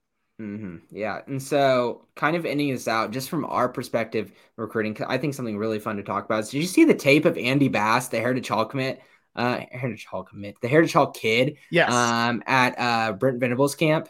Mm-hmm. 0.42 0.78
Yeah. 0.90 1.22
And 1.28 1.42
so, 1.42 2.08
kind 2.16 2.36
of 2.36 2.46
ending 2.46 2.72
this 2.72 2.88
out, 2.88 3.12
just 3.12 3.30
from 3.30 3.46
our 3.46 3.70
perspective, 3.70 4.32
recruiting, 4.56 4.98
I 5.08 5.18
think 5.18 5.34
something 5.34 5.58
really 5.58 5.80
fun 5.80 5.98
to 5.98 6.04
talk 6.04 6.26
about 6.26 6.42
is 6.42 6.50
did 6.50 6.60
you 6.60 6.68
see 6.68 6.84
the 6.84 6.96
tape 6.96 7.26
of 7.26 7.38
Andy 7.38 7.68
Bass, 7.68 8.08
the 8.08 8.20
Heritage 8.20 8.48
Hall 8.48 8.66
commit? 8.66 9.02
Uh, 9.36 9.62
Heritage 9.72 10.06
Hall 10.06 10.24
commit, 10.24 10.56
the 10.62 10.68
Heritage 10.68 10.94
Hall 10.94 11.12
kid, 11.12 11.58
yes, 11.70 11.90
um, 11.92 12.44
at 12.46 12.78
uh, 12.78 13.14
Brent 13.14 13.40
Venables 13.40 13.76
camp. 13.76 14.10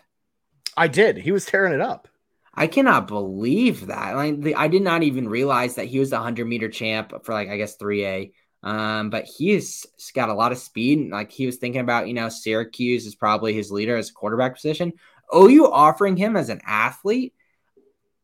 I 0.75 0.87
did. 0.87 1.17
He 1.17 1.31
was 1.31 1.45
tearing 1.45 1.73
it 1.73 1.81
up. 1.81 2.07
I 2.53 2.67
cannot 2.67 3.07
believe 3.07 3.87
that. 3.87 4.15
Like, 4.15 4.41
the, 4.41 4.55
I 4.55 4.67
did 4.67 4.81
not 4.81 5.03
even 5.03 5.29
realize 5.29 5.75
that 5.75 5.85
he 5.85 5.99
was 5.99 6.09
the 6.09 6.17
100 6.17 6.45
meter 6.47 6.69
champ 6.69 7.13
for, 7.23 7.33
like, 7.33 7.49
I 7.49 7.57
guess 7.57 7.77
3A. 7.77 8.31
Um, 8.63 9.09
but 9.09 9.25
he's 9.25 9.87
got 10.13 10.29
a 10.29 10.33
lot 10.33 10.51
of 10.51 10.57
speed. 10.57 11.09
Like, 11.09 11.31
he 11.31 11.45
was 11.45 11.57
thinking 11.57 11.81
about, 11.81 12.07
you 12.07 12.13
know, 12.13 12.29
Syracuse 12.29 13.05
is 13.05 13.15
probably 13.15 13.53
his 13.53 13.71
leader 13.71 13.97
as 13.97 14.09
a 14.09 14.13
quarterback 14.13 14.55
position. 14.55 14.93
OU 15.35 15.71
offering 15.71 16.15
him 16.15 16.35
as 16.37 16.49
an 16.49 16.61
athlete, 16.65 17.33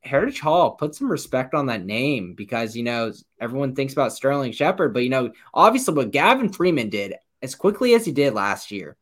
Heritage 0.02 0.40
Hall, 0.40 0.72
put 0.72 0.96
some 0.96 1.10
respect 1.10 1.54
on 1.54 1.68
that 1.68 1.86
name 1.86 2.34
because, 2.36 2.76
you 2.76 2.84
know, 2.84 3.12
everyone 3.40 3.76
thinks 3.76 3.94
about 3.94 4.14
Sterling 4.14 4.52
Shepard, 4.52 4.94
but, 4.94 5.04
you 5.04 5.10
know, 5.10 5.32
obviously 5.54 5.94
what 5.94 6.12
Gavin 6.12 6.50
Freeman 6.50 6.90
did 6.90 7.16
as 7.42 7.56
quickly 7.56 7.94
as 7.94 8.06
he 8.06 8.12
did 8.12 8.34
last 8.34 8.72
year, 8.72 8.96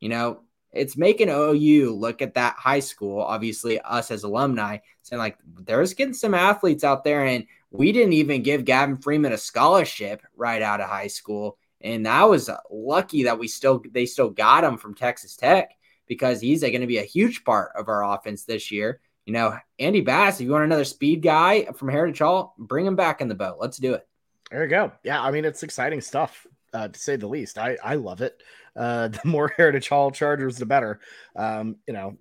you 0.00 0.08
know, 0.08 0.42
it's 0.72 0.96
making 0.96 1.28
OU 1.28 1.94
look 1.94 2.22
at 2.22 2.34
that 2.34 2.54
high 2.56 2.80
school, 2.80 3.20
obviously, 3.20 3.78
us 3.80 4.10
as 4.10 4.24
alumni, 4.24 4.78
saying, 5.02 5.18
like, 5.18 5.36
there's 5.46 5.94
getting 5.94 6.14
some 6.14 6.34
athletes 6.34 6.84
out 6.84 7.04
there. 7.04 7.24
And 7.24 7.46
we 7.72 7.90
didn't 7.90 8.12
even 8.12 8.42
give 8.42 8.64
Gavin 8.64 8.98
Freeman 8.98 9.32
a 9.32 9.38
scholarship 9.38 10.22
right 10.36 10.62
out 10.62 10.80
of 10.80 10.88
high 10.88 11.06
school. 11.06 11.58
And 11.80 12.06
that 12.06 12.28
was 12.28 12.50
lucky 12.70 13.24
that 13.24 13.38
we 13.38 13.48
still, 13.48 13.82
they 13.90 14.06
still 14.06 14.30
got 14.30 14.62
him 14.62 14.76
from 14.76 14.94
Texas 14.94 15.36
Tech 15.36 15.70
because 16.06 16.40
he's 16.40 16.60
going 16.60 16.80
to 16.80 16.86
be 16.86 16.98
a 16.98 17.02
huge 17.02 17.44
part 17.44 17.72
of 17.74 17.88
our 17.88 18.04
offense 18.04 18.44
this 18.44 18.70
year. 18.70 19.00
You 19.24 19.32
know, 19.32 19.56
Andy 19.78 20.00
Bass, 20.00 20.40
if 20.40 20.44
you 20.44 20.52
want 20.52 20.64
another 20.64 20.84
speed 20.84 21.22
guy 21.22 21.64
from 21.76 21.88
Heritage 21.88 22.18
Hall, 22.18 22.54
bring 22.58 22.86
him 22.86 22.96
back 22.96 23.20
in 23.20 23.28
the 23.28 23.34
boat. 23.34 23.56
Let's 23.58 23.78
do 23.78 23.94
it. 23.94 24.06
There 24.50 24.62
you 24.62 24.68
go. 24.68 24.92
Yeah, 25.02 25.22
I 25.22 25.30
mean, 25.30 25.44
it's 25.44 25.62
exciting 25.62 26.02
stuff, 26.02 26.46
uh, 26.74 26.88
to 26.88 26.98
say 26.98 27.16
the 27.16 27.26
least. 27.26 27.56
I, 27.56 27.78
I 27.82 27.94
love 27.94 28.20
it. 28.20 28.42
Uh, 28.76 29.08
the 29.08 29.20
more 29.24 29.52
Heritage 29.56 29.88
Hall 29.88 30.10
Chargers, 30.10 30.58
the 30.58 30.66
better. 30.66 31.00
Um, 31.34 31.76
you 31.86 31.94
know, 31.94 32.18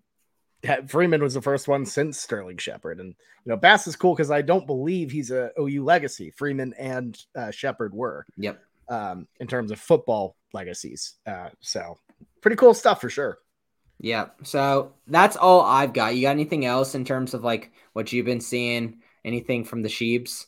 Freeman 0.88 1.24
was 1.24 1.34
the 1.34 1.42
first 1.42 1.68
one 1.68 1.86
since 1.86 2.20
Sterling 2.20 2.58
Shepard. 2.58 3.00
And, 3.00 3.10
you 3.46 3.50
know, 3.50 3.58
Bass 3.58 3.88
is 3.88 3.96
cool 3.96 4.14
because 4.14 4.32
I 4.32 4.42
don't 4.42 4.68
believe 4.68 5.12
he's 5.12 5.32
a 5.32 5.52
OU 5.60 5.84
legacy. 5.84 6.32
Freeman 6.32 6.74
and 6.78 7.18
uh, 7.36 7.52
Shepard 7.52 7.94
were. 7.94 8.26
Yep. 8.38 8.62
Um, 8.90 9.28
in 9.40 9.48
terms 9.48 9.72
of 9.72 9.80
football 9.80 10.36
legacies. 10.54 11.14
Uh, 11.26 11.50
so 11.62 11.98
pretty 12.42 12.58
cool 12.58 12.74
stuff 12.74 13.00
for 13.00 13.10
sure. 13.10 13.38
Yeah. 14.00 14.30
So 14.44 14.94
that's 15.08 15.38
all 15.38 15.62
I've 15.62 15.94
got. 15.94 16.16
You 16.16 16.24
got 16.24 16.32
anything 16.32 16.66
else 16.66 16.96
in 16.96 17.06
terms 17.06 17.34
of 17.34 17.44
like 17.44 17.72
what 17.94 18.12
you've 18.12 18.26
been 18.26 18.42
seeing? 18.42 19.00
Anything 19.24 19.64
from 19.64 19.82
the 19.82 19.90
Sheebs? 19.90 20.48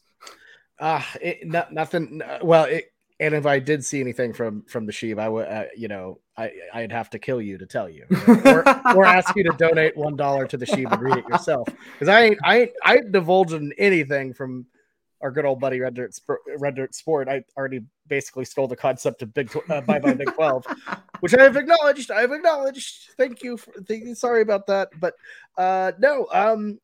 Uh, 0.80 1.04
it, 1.22 1.48
not, 1.48 1.72
nothing. 1.72 2.22
Well, 2.42 2.66
it, 2.66 2.93
and 3.24 3.34
if 3.34 3.46
I 3.46 3.58
did 3.60 3.86
see 3.86 4.02
anything 4.02 4.34
from 4.34 4.64
from 4.64 4.86
the 4.86 4.92
Sheeb, 4.92 5.18
I 5.18 5.30
would, 5.30 5.48
uh, 5.48 5.66
you 5.78 5.88
know, 5.88 6.20
I 6.38 6.52
I'd 6.74 6.92
have 6.92 7.10
to 7.12 7.20
kill 7.20 7.42
you 7.42 7.58
to 7.58 7.66
tell 7.66 7.90
you, 7.90 8.06
or, 8.28 8.68
or 8.96 9.06
ask 9.06 9.34
you 9.38 9.44
to 9.44 9.56
donate 9.58 9.96
one 9.96 10.18
dollar 10.18 10.46
to 10.48 10.58
the 10.58 10.66
Sheeb 10.66 10.92
and 10.92 11.02
read 11.02 11.18
it 11.18 11.28
yourself, 11.30 11.70
because 11.94 12.10
I 12.10 12.24
ain't 12.24 12.40
I 12.44 12.60
ain't 12.60 12.72
I 12.84 12.96
ain't 12.98 13.14
divulging 13.14 13.72
anything 13.78 14.34
from 14.34 14.66
our 15.22 15.32
good 15.32 15.46
old 15.46 15.62
buddy 15.62 15.80
Red 15.80 15.94
Dirt, 15.94 16.20
Red 16.58 16.76
Dirt 16.76 16.94
Sport. 16.94 17.30
I 17.30 17.46
already 17.56 17.86
basically 18.08 18.44
stole 18.44 18.68
the 18.68 18.76
concept 18.76 19.22
of 19.22 19.34
Big 19.34 19.50
uh, 19.70 19.80
Bye 19.80 20.00
Bye 20.00 20.16
Big 20.16 20.34
Twelve, 20.34 20.66
which 21.22 21.34
I 21.34 21.44
have 21.44 21.56
acknowledged. 21.56 22.12
I 22.12 22.20
have 22.20 22.34
acknowledged. 22.34 23.12
Thank 23.18 23.42
you. 23.42 23.56
For, 23.56 23.72
thank. 23.88 24.18
Sorry 24.18 24.42
about 24.42 24.68
that, 24.68 24.90
but 25.00 25.14
uh, 25.58 25.94
no. 25.98 26.28
Um, 26.34 26.78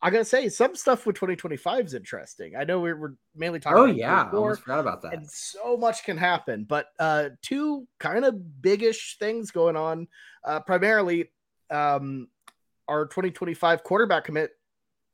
I 0.00 0.10
gotta 0.10 0.24
say 0.24 0.48
some 0.48 0.76
stuff 0.76 1.06
with 1.06 1.16
2025 1.16 1.86
is 1.86 1.94
interesting. 1.94 2.54
I 2.56 2.64
know 2.64 2.78
we 2.80 2.92
were 2.92 3.16
mainly 3.34 3.58
talking. 3.58 3.78
Oh 3.78 3.84
yeah, 3.86 4.28
I 4.32 4.36
almost 4.36 4.62
forgot 4.62 4.78
about 4.80 5.02
that. 5.02 5.14
And 5.14 5.28
so 5.28 5.76
much 5.76 6.04
can 6.04 6.16
happen, 6.16 6.64
but 6.64 6.86
uh, 7.00 7.30
two 7.42 7.86
kind 7.98 8.24
of 8.24 8.62
biggish 8.62 9.18
things 9.18 9.50
going 9.50 9.76
on. 9.76 10.06
Uh, 10.44 10.60
primarily, 10.60 11.32
um, 11.70 12.28
our 12.86 13.06
2025 13.06 13.82
quarterback 13.82 14.24
commit. 14.24 14.52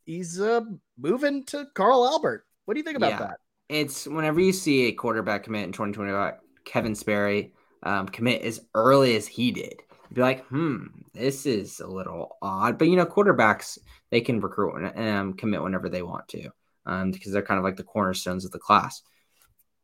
He's 0.04 0.38
uh, 0.38 0.60
moving 0.98 1.44
to 1.46 1.66
Carl 1.74 2.06
Albert. 2.06 2.44
What 2.66 2.74
do 2.74 2.80
you 2.80 2.84
think 2.84 2.98
about 2.98 3.12
yeah. 3.12 3.18
that? 3.18 3.36
It's 3.70 4.06
whenever 4.06 4.38
you 4.40 4.52
see 4.52 4.88
a 4.88 4.92
quarterback 4.92 5.44
commit 5.44 5.64
in 5.64 5.72
2025, 5.72 6.34
Kevin 6.66 6.94
Sperry 6.94 7.54
um, 7.82 8.06
commit 8.08 8.42
as 8.42 8.60
early 8.74 9.16
as 9.16 9.26
he 9.26 9.50
did, 9.50 9.80
be 10.14 10.20
like, 10.20 10.46
hmm, 10.46 10.86
this 11.12 11.46
is 11.46 11.80
a 11.80 11.86
little 11.86 12.36
odd. 12.40 12.78
But 12.78 12.88
you 12.88 12.96
know, 12.96 13.06
quarterbacks 13.06 13.78
they 14.10 14.20
can 14.20 14.40
recruit 14.40 14.92
and 14.94 15.18
um, 15.18 15.32
commit 15.34 15.62
whenever 15.62 15.88
they 15.88 16.02
want 16.02 16.28
to, 16.28 16.50
um, 16.86 17.10
because 17.10 17.32
they're 17.32 17.42
kind 17.42 17.58
of 17.58 17.64
like 17.64 17.76
the 17.76 17.82
cornerstones 17.82 18.44
of 18.44 18.52
the 18.52 18.58
class. 18.58 19.02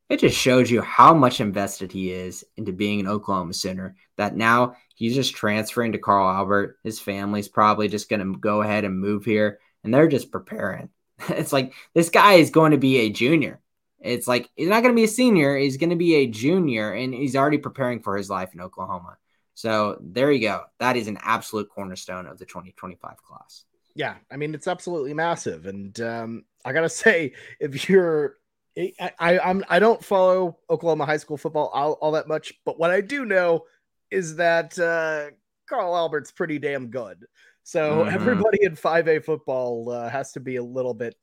It 0.08 0.18
just 0.18 0.36
shows 0.36 0.70
you 0.70 0.82
how 0.82 1.14
much 1.14 1.40
invested 1.40 1.92
he 1.92 2.10
is 2.10 2.44
into 2.56 2.72
being 2.72 2.98
an 2.98 3.06
Oklahoma 3.06 3.54
Sooner. 3.54 3.94
That 4.16 4.36
now 4.36 4.76
he's 4.94 5.14
just 5.14 5.36
transferring 5.36 5.92
to 5.92 5.98
Carl 5.98 6.28
Albert. 6.28 6.78
His 6.82 6.98
family's 6.98 7.48
probably 7.48 7.88
just 7.88 8.08
going 8.08 8.20
to 8.20 8.38
go 8.38 8.62
ahead 8.62 8.84
and 8.84 8.98
move 8.98 9.24
here, 9.24 9.60
and 9.84 9.92
they're 9.94 10.08
just 10.08 10.32
preparing. 10.32 10.88
It's 11.28 11.52
like 11.52 11.74
this 11.92 12.08
guy 12.08 12.34
is 12.34 12.48
going 12.48 12.70
to 12.70 12.78
be 12.78 12.96
a 12.98 13.10
junior. 13.10 13.60
It's 14.00 14.26
like 14.26 14.48
he's 14.56 14.68
not 14.68 14.82
going 14.82 14.94
to 14.94 14.98
be 14.98 15.04
a 15.04 15.08
senior. 15.08 15.56
He's 15.56 15.76
going 15.76 15.90
to 15.90 15.96
be 15.96 16.14
a 16.14 16.26
junior, 16.26 16.92
and 16.92 17.12
he's 17.12 17.36
already 17.36 17.58
preparing 17.58 18.00
for 18.00 18.16
his 18.16 18.30
life 18.30 18.54
in 18.54 18.60
Oklahoma. 18.62 19.18
So 19.54 19.98
there 20.00 20.32
you 20.32 20.40
go. 20.40 20.62
That 20.78 20.96
is 20.96 21.08
an 21.08 21.18
absolute 21.22 21.68
cornerstone 21.68 22.26
of 22.26 22.38
the 22.38 22.46
2025 22.46 23.22
class. 23.22 23.64
Yeah, 23.94 24.16
I 24.30 24.36
mean 24.36 24.54
it's 24.54 24.68
absolutely 24.68 25.14
massive, 25.14 25.66
and 25.66 25.98
um, 26.00 26.44
I 26.64 26.72
gotta 26.72 26.88
say, 26.88 27.32
if 27.58 27.88
you're, 27.88 28.36
I, 28.78 29.12
I 29.18 29.38
I'm 29.38 29.64
I 29.68 29.78
don't 29.78 30.02
follow 30.02 30.58
Oklahoma 30.70 31.06
high 31.06 31.16
school 31.16 31.36
football 31.36 31.70
all, 31.74 31.92
all 31.94 32.12
that 32.12 32.28
much, 32.28 32.52
but 32.64 32.78
what 32.78 32.90
I 32.90 33.00
do 33.00 33.24
know 33.24 33.64
is 34.10 34.36
that 34.36 34.78
uh, 34.78 35.34
Carl 35.68 35.96
Albert's 35.96 36.32
pretty 36.32 36.58
damn 36.58 36.88
good. 36.88 37.26
So 37.62 38.04
mm-hmm. 38.04 38.14
everybody 38.14 38.58
in 38.62 38.74
5A 38.74 39.24
football 39.24 39.90
uh, 39.90 40.08
has 40.08 40.32
to 40.32 40.40
be 40.40 40.56
a 40.56 40.62
little 40.62 40.94
bit, 40.94 41.14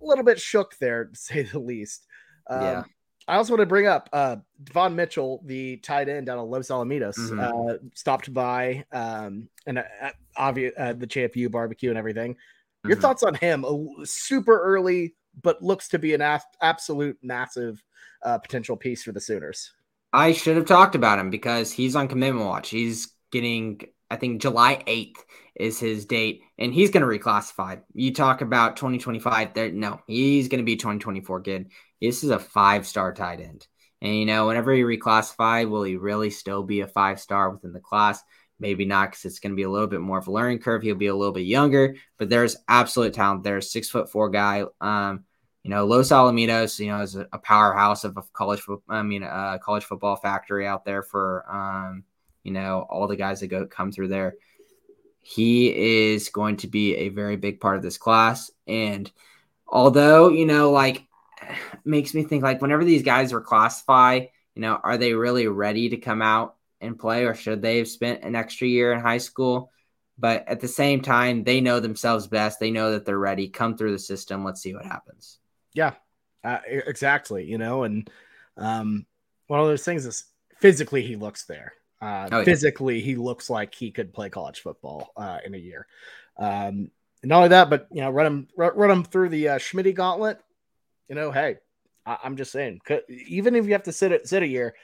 a 0.00 0.04
little 0.04 0.24
bit 0.24 0.38
shook 0.40 0.78
there, 0.78 1.06
to 1.06 1.16
say 1.16 1.42
the 1.42 1.58
least. 1.58 2.06
Um, 2.48 2.62
yeah. 2.62 2.84
I 3.28 3.36
also 3.36 3.52
want 3.52 3.60
to 3.60 3.66
bring 3.66 3.86
up 3.86 4.08
uh, 4.14 4.36
Devon 4.64 4.96
Mitchell, 4.96 5.42
the 5.44 5.76
tight 5.76 6.08
end 6.08 6.26
down 6.26 6.38
at 6.38 6.46
Los 6.46 6.68
Alamitos, 6.68 7.18
mm-hmm. 7.18 7.38
uh, 7.38 7.74
stopped 7.94 8.32
by 8.32 8.86
um, 8.90 9.50
and 9.66 9.78
uh, 9.78 9.82
obvious 10.36 10.72
uh, 10.78 10.94
the 10.94 11.06
JFU 11.06 11.50
barbecue 11.50 11.90
and 11.90 11.98
everything. 11.98 12.36
Your 12.84 12.94
mm-hmm. 12.94 13.02
thoughts 13.02 13.22
on 13.22 13.34
him? 13.34 13.64
A 13.64 14.06
super 14.06 14.58
early, 14.58 15.14
but 15.42 15.62
looks 15.62 15.88
to 15.88 15.98
be 15.98 16.14
an 16.14 16.22
af- 16.22 16.46
absolute 16.62 17.18
massive 17.22 17.84
uh, 18.22 18.38
potential 18.38 18.78
piece 18.78 19.02
for 19.02 19.12
the 19.12 19.20
Sooners. 19.20 19.72
I 20.10 20.32
should 20.32 20.56
have 20.56 20.66
talked 20.66 20.94
about 20.94 21.18
him 21.18 21.28
because 21.28 21.70
he's 21.70 21.96
on 21.96 22.08
commitment 22.08 22.46
watch. 22.46 22.70
He's 22.70 23.12
getting, 23.30 23.82
I 24.10 24.16
think, 24.16 24.40
July 24.40 24.82
8th 24.86 25.18
is 25.54 25.78
his 25.78 26.06
date, 26.06 26.40
and 26.56 26.72
he's 26.72 26.90
going 26.90 27.02
to 27.02 27.18
reclassify. 27.18 27.80
You 27.92 28.14
talk 28.14 28.40
about 28.40 28.76
2025, 28.76 29.52
there, 29.52 29.70
no, 29.70 30.00
he's 30.06 30.48
going 30.48 30.60
to 30.60 30.64
be 30.64 30.76
2024 30.76 31.40
kid. 31.42 31.70
This 32.00 32.24
is 32.24 32.30
a 32.30 32.38
five 32.38 32.86
star 32.86 33.12
tight 33.12 33.40
end. 33.40 33.66
And, 34.00 34.16
you 34.16 34.26
know, 34.26 34.46
whenever 34.46 34.72
he 34.72 34.82
reclassified, 34.82 35.68
will 35.68 35.82
he 35.82 35.96
really 35.96 36.30
still 36.30 36.62
be 36.62 36.80
a 36.80 36.86
five 36.86 37.20
star 37.20 37.50
within 37.50 37.72
the 37.72 37.80
class? 37.80 38.22
Maybe 38.60 38.84
not 38.84 39.10
because 39.10 39.24
it's 39.24 39.38
going 39.40 39.52
to 39.52 39.56
be 39.56 39.62
a 39.62 39.70
little 39.70 39.86
bit 39.86 40.00
more 40.00 40.18
of 40.18 40.26
a 40.26 40.32
learning 40.32 40.60
curve. 40.60 40.82
He'll 40.82 40.94
be 40.94 41.06
a 41.06 41.16
little 41.16 41.34
bit 41.34 41.46
younger, 41.46 41.96
but 42.16 42.28
there's 42.28 42.56
absolute 42.68 43.14
talent 43.14 43.44
there. 43.44 43.60
Six 43.60 43.88
foot 43.88 44.10
four 44.10 44.30
guy. 44.30 44.64
Um, 44.80 45.24
you 45.62 45.70
know, 45.70 45.84
Los 45.86 46.08
Alamitos, 46.08 46.78
you 46.78 46.86
know, 46.86 47.02
is 47.02 47.14
a 47.14 47.38
powerhouse 47.38 48.04
of 48.04 48.16
a 48.16 48.22
college. 48.32 48.62
I 48.88 49.02
mean, 49.02 49.22
a 49.22 49.58
college 49.62 49.84
football 49.84 50.16
factory 50.16 50.66
out 50.66 50.84
there 50.84 51.02
for, 51.02 51.44
um, 51.50 52.04
you 52.42 52.52
know, 52.52 52.86
all 52.88 53.06
the 53.06 53.16
guys 53.16 53.40
that 53.40 53.48
go 53.48 53.66
come 53.66 53.92
through 53.92 54.08
there. 54.08 54.34
He 55.20 56.12
is 56.12 56.30
going 56.30 56.56
to 56.58 56.68
be 56.68 56.94
a 56.96 57.08
very 57.10 57.36
big 57.36 57.60
part 57.60 57.76
of 57.76 57.82
this 57.82 57.98
class. 57.98 58.50
And 58.66 59.10
although, 59.66 60.30
you 60.30 60.46
know, 60.46 60.70
like 60.70 61.07
makes 61.84 62.14
me 62.14 62.24
think 62.24 62.42
like 62.42 62.62
whenever 62.62 62.84
these 62.84 63.02
guys 63.02 63.32
were 63.32 63.40
classified, 63.40 64.30
you 64.54 64.62
know, 64.62 64.78
are 64.82 64.98
they 64.98 65.14
really 65.14 65.46
ready 65.46 65.90
to 65.90 65.96
come 65.96 66.22
out 66.22 66.56
and 66.80 66.98
play 66.98 67.24
or 67.24 67.34
should 67.34 67.62
they 67.62 67.78
have 67.78 67.88
spent 67.88 68.22
an 68.22 68.34
extra 68.34 68.66
year 68.66 68.92
in 68.92 69.00
high 69.00 69.18
school? 69.18 69.70
But 70.18 70.48
at 70.48 70.60
the 70.60 70.68
same 70.68 71.00
time, 71.00 71.44
they 71.44 71.60
know 71.60 71.78
themselves 71.78 72.26
best. 72.26 72.58
They 72.58 72.72
know 72.72 72.92
that 72.92 73.04
they're 73.04 73.18
ready. 73.18 73.48
Come 73.48 73.76
through 73.76 73.92
the 73.92 73.98
system. 73.98 74.44
Let's 74.44 74.60
see 74.60 74.74
what 74.74 74.84
happens. 74.84 75.38
Yeah, 75.74 75.94
uh, 76.42 76.58
exactly. 76.66 77.44
You 77.44 77.56
know, 77.56 77.84
and 77.84 78.10
um, 78.56 79.06
one 79.46 79.60
of 79.60 79.66
those 79.66 79.84
things 79.84 80.06
is 80.06 80.24
physically 80.58 81.02
he 81.02 81.14
looks 81.14 81.44
there. 81.44 81.74
Uh, 82.00 82.28
oh, 82.32 82.38
yeah. 82.38 82.44
Physically, 82.44 83.00
he 83.00 83.14
looks 83.14 83.48
like 83.48 83.74
he 83.74 83.90
could 83.90 84.12
play 84.12 84.28
college 84.28 84.60
football 84.60 85.12
uh, 85.16 85.38
in 85.44 85.54
a 85.54 85.58
year. 85.58 85.86
Um, 86.36 86.90
not 87.22 87.38
only 87.38 87.48
that, 87.50 87.70
but 87.70 87.88
you 87.90 88.00
know, 88.00 88.10
run 88.10 88.26
him 88.26 88.48
run, 88.56 88.72
run 88.76 88.90
him 88.90 89.04
through 89.04 89.28
the 89.30 89.48
uh, 89.50 89.58
Schmidt 89.58 89.94
gauntlet. 89.94 90.40
You 91.08 91.14
know, 91.14 91.30
hey, 91.30 91.56
I, 92.04 92.18
am 92.24 92.36
just 92.36 92.52
saying, 92.52 92.80
even 93.08 93.54
if 93.54 93.66
you 93.66 93.72
have 93.72 93.84
to 93.84 93.92
sit 93.92 94.12
it 94.12 94.28
sit 94.28 94.42
a 94.42 94.46
year, 94.46 94.74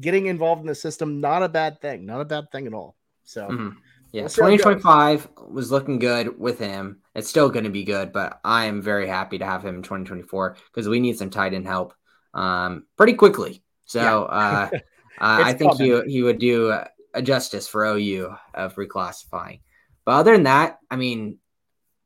getting 0.00 0.26
involved 0.26 0.60
in 0.60 0.66
the 0.66 0.74
system 0.74 1.20
not 1.20 1.42
a 1.42 1.48
bad 1.48 1.80
thing, 1.80 2.06
not 2.06 2.20
a 2.20 2.24
bad 2.24 2.50
thing 2.52 2.66
at 2.66 2.74
all. 2.74 2.96
So. 3.24 3.48
Mm-hmm. 3.48 3.68
Yeah, 4.12 4.22
2025 4.22 5.28
was 5.50 5.70
looking 5.70 6.00
good 6.00 6.36
with 6.36 6.58
him. 6.58 6.98
It's 7.14 7.28
still 7.28 7.48
going 7.48 7.62
to 7.62 7.70
be 7.70 7.84
good, 7.84 8.12
but 8.12 8.40
I 8.42 8.64
am 8.64 8.82
very 8.82 9.06
happy 9.06 9.38
to 9.38 9.44
have 9.44 9.64
him 9.64 9.76
in 9.76 9.82
2024 9.82 10.56
because 10.66 10.88
we 10.88 10.98
need 10.98 11.16
some 11.16 11.30
tight 11.30 11.54
end 11.54 11.68
help 11.68 11.94
um, 12.34 12.86
pretty 12.96 13.12
quickly. 13.12 13.62
So 13.84 14.00
yeah. 14.00 14.08
uh, 14.10 14.68
uh, 14.74 14.78
I 15.20 15.52
think 15.52 15.76
he, 15.76 16.02
he 16.08 16.22
would 16.24 16.40
do 16.40 16.76
a 17.14 17.22
justice 17.22 17.68
for 17.68 17.84
OU 17.84 18.34
of 18.54 18.74
reclassifying. 18.74 19.60
But 20.04 20.12
other 20.12 20.32
than 20.32 20.44
that, 20.44 20.78
I 20.90 20.96
mean, 20.96 21.38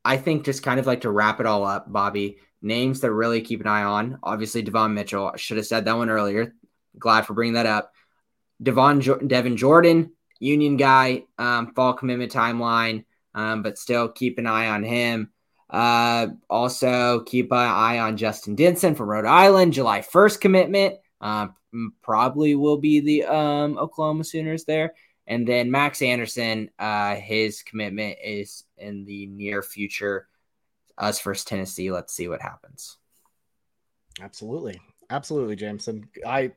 I 0.03 0.17
think 0.17 0.45
just 0.45 0.63
kind 0.63 0.79
of 0.79 0.85
like 0.85 1.01
to 1.01 1.11
wrap 1.11 1.39
it 1.39 1.45
all 1.45 1.65
up, 1.65 1.91
Bobby. 1.91 2.37
Names 2.65 3.01
that 3.01 3.11
really 3.11 3.41
keep 3.41 3.61
an 3.61 3.67
eye 3.67 3.83
on. 3.83 4.19
Obviously, 4.23 4.61
Devon 4.61 4.93
Mitchell. 4.93 5.31
Should 5.37 5.57
have 5.57 5.67
said 5.67 5.85
that 5.85 5.97
one 5.97 6.09
earlier. 6.09 6.53
Glad 6.97 7.25
for 7.25 7.33
bringing 7.33 7.53
that 7.53 7.65
up. 7.65 7.93
Devon 8.61 8.99
Devin 9.27 9.57
Jordan, 9.57 10.11
Union 10.39 10.75
guy, 10.75 11.23
um, 11.37 11.73
fall 11.73 11.93
commitment 11.93 12.31
timeline, 12.31 13.05
um, 13.33 13.61
but 13.61 13.77
still 13.77 14.09
keep 14.09 14.39
an 14.39 14.47
eye 14.47 14.67
on 14.67 14.83
him. 14.83 15.31
Uh, 15.69 16.27
also, 16.49 17.21
keep 17.21 17.51
an 17.51 17.57
eye 17.57 17.99
on 17.99 18.17
Justin 18.17 18.55
Denson 18.55 18.95
from 18.95 19.09
Rhode 19.09 19.25
Island, 19.25 19.73
July 19.73 20.01
1st 20.01 20.41
commitment. 20.41 20.95
Uh, 21.19 21.47
probably 22.01 22.55
will 22.55 22.77
be 22.77 22.99
the 22.99 23.25
um, 23.25 23.77
Oklahoma 23.77 24.23
Sooners 24.23 24.65
there. 24.65 24.93
And 25.27 25.47
then 25.47 25.71
Max 25.71 26.01
Anderson, 26.01 26.69
uh, 26.77 27.15
his 27.15 27.63
commitment 27.63 28.17
is 28.23 28.63
in 28.77 29.05
the 29.05 29.25
near 29.25 29.63
future. 29.63 30.27
Us 30.97 31.21
versus 31.21 31.45
Tennessee. 31.45 31.91
Let's 31.91 32.13
see 32.13 32.27
what 32.27 32.41
happens. 32.41 32.97
Absolutely, 34.21 34.79
absolutely, 35.09 35.55
Jamison. 35.55 36.07
I 36.25 36.51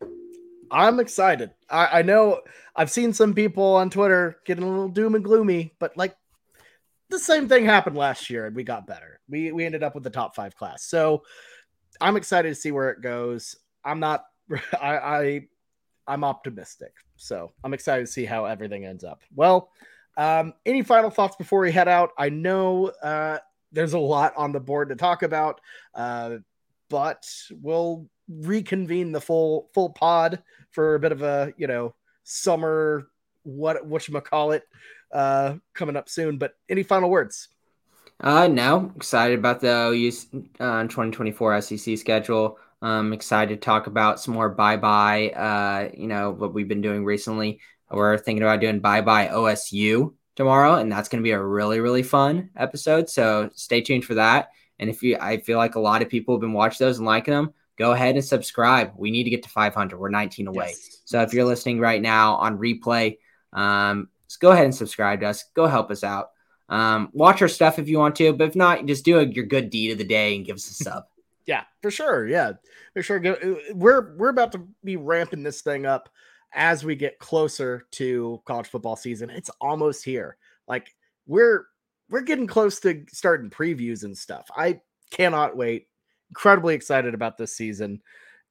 I'm 0.71 1.01
excited. 1.01 1.51
I, 1.69 2.01
I 2.01 2.03
know 2.03 2.43
I've 2.77 2.91
seen 2.91 3.13
some 3.13 3.35
people 3.35 3.77
on 3.77 3.91
Twitter 3.91 4.39
getting 4.45 4.65
a 4.65 4.69
little 4.69 4.89
doom 4.89 5.15
and 5.15 5.25
gloomy, 5.25 5.75
but 5.79 5.97
like 5.97 6.17
the 7.11 7.19
same 7.19 7.49
thing 7.49 7.65
happened 7.65 7.97
last 7.97 8.29
year 8.29 8.47
and 8.47 8.55
we 8.55 8.65
got 8.65 8.87
better. 8.87 9.21
We 9.29 9.53
we 9.53 9.65
ended 9.65 9.83
up 9.83 9.95
with 9.95 10.05
the 10.05 10.11
top 10.11 10.35
five 10.35 10.55
class. 10.55 10.85
So 10.85 11.23
I'm 12.01 12.17
excited 12.17 12.49
to 12.49 12.55
see 12.55 12.71
where 12.71 12.91
it 12.91 13.01
goes. 13.01 13.57
I'm 13.85 14.01
not 14.01 14.25
I, 14.81 14.97
I 14.97 15.47
I'm 16.07 16.25
optimistic. 16.25 16.93
So 17.17 17.53
I'm 17.65 17.75
excited 17.75 18.07
to 18.07 18.13
see 18.13 18.25
how 18.25 18.45
everything 18.45 18.85
ends 18.85 19.05
up. 19.05 19.23
Well, 19.35 19.71
um, 20.17 20.55
any 20.67 20.83
final 20.83 21.11
thoughts 21.11 21.37
before 21.37 21.61
we 21.61 21.71
head 21.71 21.89
out? 21.89 22.11
I 22.19 22.29
know 22.29 22.89
uh, 23.03 23.39
there's 23.73 23.93
a 23.93 23.99
lot 23.99 24.35
on 24.37 24.53
the 24.53 24.61
board 24.61 24.89
to 24.89 24.97
talk 24.97 25.23
about, 25.23 25.61
uh, 25.95 26.37
but 26.89 27.27
we'll 27.61 28.09
reconvene 28.29 29.13
the 29.13 29.21
full 29.21 29.71
full 29.73 29.91
pod 29.91 30.43
for 30.71 30.95
a 30.95 31.01
bit 31.01 31.13
of 31.13 31.23
a 31.23 31.53
you 31.57 31.67
know 31.67 31.95
summer 32.25 33.09
what 33.43 33.87
what 33.87 34.07
you 34.07 34.21
call 34.21 34.53
it 34.53 34.65
uh 35.13 35.55
coming 35.73 35.97
up 35.97 36.09
soon 36.09 36.37
but 36.37 36.55
any 36.69 36.83
final 36.83 37.09
words? 37.09 37.49
Uh 38.21 38.47
no 38.49 38.93
excited 38.97 39.39
about 39.39 39.61
the 39.61 39.69
OU 39.69 40.09
uh, 40.61 40.83
2024 40.83 41.61
SEC 41.63 41.97
schedule. 41.99 42.59
Um 42.83 43.13
excited 43.13 43.61
to 43.61 43.65
talk 43.65 43.87
about 43.87 44.21
some 44.21 44.35
more 44.35 44.51
bye 44.51 44.77
bye 44.77 45.31
uh 45.31 45.91
you 45.97 46.07
know 46.07 46.31
what 46.31 46.53
we've 46.53 46.69
been 46.69 46.83
doing 46.83 47.05
recently. 47.05 47.61
We're 47.91 48.19
thinking 48.19 48.43
about 48.43 48.61
doing 48.61 48.81
bye 48.81 49.01
bye 49.01 49.29
OSU 49.29 50.13
tomorrow 50.39 50.77
and 50.77 50.91
that's 50.91 51.09
going 51.09 51.21
to 51.21 51.27
be 51.27 51.33
a 51.33 51.43
really 51.43 51.81
really 51.81 52.03
fun 52.03 52.49
episode 52.57 53.11
so 53.11 53.51
stay 53.55 53.83
tuned 53.83 54.05
for 54.05 54.15
that 54.15 54.51
and 54.79 54.89
if 54.89 55.03
you 55.03 55.19
I 55.21 55.39
feel 55.39 55.59
like 55.59 55.75
a 55.75 55.81
lot 55.81 56.01
of 56.01 56.09
people 56.09 56.35
have 56.35 56.41
been 56.41 56.53
watching 56.53 56.87
those 56.87 56.99
and 56.99 57.07
liking 57.07 57.35
them 57.35 57.53
go 57.79 57.93
ahead 57.93 58.17
and 58.17 58.25
subscribe. 58.25 58.93
We 58.97 59.11
need 59.11 59.25
to 59.25 59.31
get 59.31 59.43
to 59.45 59.49
500. 59.49 59.99
We're 59.99 60.11
19 60.11 60.49
away. 60.49 60.71
Yes. 60.71 61.01
So 61.05 61.23
if 61.23 61.33
you're 61.33 61.45
listening 61.45 61.79
right 61.79 62.03
now 62.03 62.35
on 62.35 62.59
replay, 62.59 63.19
um, 63.53 64.09
just 64.27 64.41
go 64.41 64.51
ahead 64.51 64.65
and 64.65 64.75
subscribe 64.75 65.21
to 65.21 65.29
us. 65.29 65.45
Go 65.55 65.67
help 65.67 65.91
us 65.91 66.05
out. 66.05 66.31
Um, 66.69 67.09
watch 67.13 67.41
our 67.41 67.49
stuff 67.49 67.79
if 67.79 67.89
you 67.89 67.99
want 67.99 68.17
to, 68.17 68.33
but 68.35 68.49
if 68.49 68.57
not, 68.57 68.85
just 68.85 69.05
do 69.05 69.21
a, 69.21 69.25
your 69.25 69.47
good 69.47 69.71
deed 69.71 69.93
of 69.93 69.99
the 69.99 70.05
day 70.05 70.37
and 70.37 70.45
give 70.45 70.57
us 70.57 70.69
a 70.69 70.75
sub. 70.85 71.05
yeah, 71.47 71.65
for 71.81 71.91
sure. 71.91 72.29
Yeah, 72.29 72.53
for 72.93 73.03
sure. 73.03 73.21
We're 73.73 74.15
we're 74.17 74.29
about 74.29 74.53
to 74.53 74.69
be 74.85 74.97
ramping 74.97 75.45
this 75.45 75.63
thing 75.63 75.87
up 75.87 76.11
as 76.59 76.85
we 76.85 76.97
get 76.97 77.21
closer 77.21 77.87
to 77.93 78.43
college 78.45 78.67
football 78.67 78.97
season. 78.97 79.31
It's 79.31 79.51
almost 79.61 80.05
here. 80.05 80.37
Like 80.67 80.95
we're 81.27 81.67
we're 82.11 82.21
getting 82.23 82.49
close 82.49 82.81
to 82.81 83.05
starting 83.11 83.49
previews 83.49 84.03
and 84.03 84.17
stuff. 84.17 84.51
I 84.55 84.81
cannot 85.11 85.57
wait 85.57 85.87
incredibly 86.31 86.75
excited 86.75 87.15
about 87.15 87.39
this 87.39 87.55
season. 87.55 88.03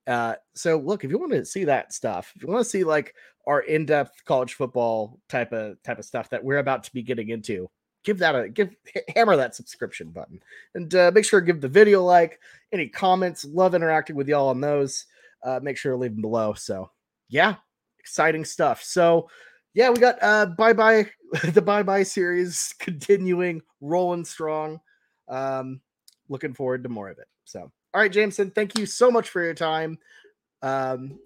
Uh, 0.08 0.36
so 0.56 0.78
look, 0.78 1.04
if 1.04 1.12
you 1.12 1.20
want 1.20 1.34
to 1.34 1.46
see 1.46 1.66
that 1.66 1.94
stuff, 1.94 2.32
if 2.36 2.42
you 2.42 2.48
want 2.48 2.64
to 2.64 2.70
see 2.70 2.84
like 2.84 3.14
our 3.46 3.62
in-depth 3.62 4.24
college 4.26 4.54
football 4.54 5.20
type 5.28 5.52
of 5.52 5.82
type 5.84 6.00
of 6.00 6.06
stuff 6.06 6.30
that 6.30 6.44
we're 6.44 6.58
about 6.60 6.86
to 6.86 6.94
be 6.94 7.04
getting 7.04 7.30
into, 7.30 7.70
give 8.06 8.18
that 8.20 8.36
a 8.36 8.48
give 8.48 8.74
hammer 9.16 9.36
that 9.36 9.54
subscription 9.54 10.12
button 10.12 10.40
and 10.76 10.96
uh, 10.96 11.12
make 11.14 11.26
sure 11.26 11.42
give 11.42 11.60
the 11.60 11.68
video 11.68 12.04
like 12.04 12.40
any 12.72 12.88
comments. 12.88 13.44
Love 13.44 13.76
interacting 13.76 14.16
with 14.16 14.30
y'all 14.30 14.48
on 14.48 14.62
those. 14.62 15.06
Uh, 15.44 15.60
make 15.62 15.78
sure 15.78 15.92
to 15.92 15.98
leave 15.98 16.14
them 16.14 16.22
below. 16.22 16.54
So 16.54 16.90
yeah, 17.28 17.56
exciting 18.08 18.46
stuff. 18.46 18.84
So 18.84 19.30
yeah, 19.74 19.90
we 19.90 20.00
got 20.00 20.18
uh 20.22 20.46
bye 20.46 20.74
bye 20.74 21.10
the 21.54 21.62
bye 21.62 21.84
bye 21.84 22.04
series 22.04 22.74
continuing 22.80 23.62
rolling 23.82 24.26
strong. 24.26 24.80
Um, 25.28 25.82
looking 26.30 26.54
forward 26.54 26.84
to 26.84 26.90
more 26.90 27.10
of 27.10 27.20
it. 27.20 27.28
So, 27.44 27.60
all 27.94 28.02
right, 28.02 28.12
Jamison, 28.12 28.52
thank 28.52 28.78
you 28.78 28.86
so 28.86 29.12
much 29.12 29.30
for 29.30 29.44
your 29.44 29.54
time. 29.54 29.98
Um, 30.62 31.20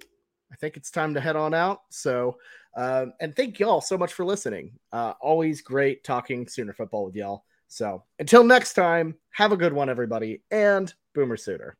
I 0.51 0.55
think 0.55 0.75
it's 0.75 0.91
time 0.91 1.13
to 1.13 1.21
head 1.21 1.35
on 1.35 1.53
out. 1.53 1.81
So, 1.91 2.37
um, 2.75 3.13
and 3.19 3.35
thank 3.35 3.59
y'all 3.59 3.81
so 3.81 3.97
much 3.97 4.13
for 4.13 4.25
listening. 4.25 4.73
Uh, 4.91 5.13
always 5.21 5.61
great 5.61 6.03
talking 6.03 6.47
Sooner 6.47 6.73
football 6.73 7.05
with 7.05 7.15
y'all. 7.15 7.45
So, 7.67 8.03
until 8.19 8.43
next 8.43 8.73
time, 8.73 9.15
have 9.31 9.51
a 9.51 9.57
good 9.57 9.73
one, 9.73 9.89
everybody, 9.89 10.41
and 10.49 10.91
Boomer 11.13 11.37
Sooner. 11.37 11.77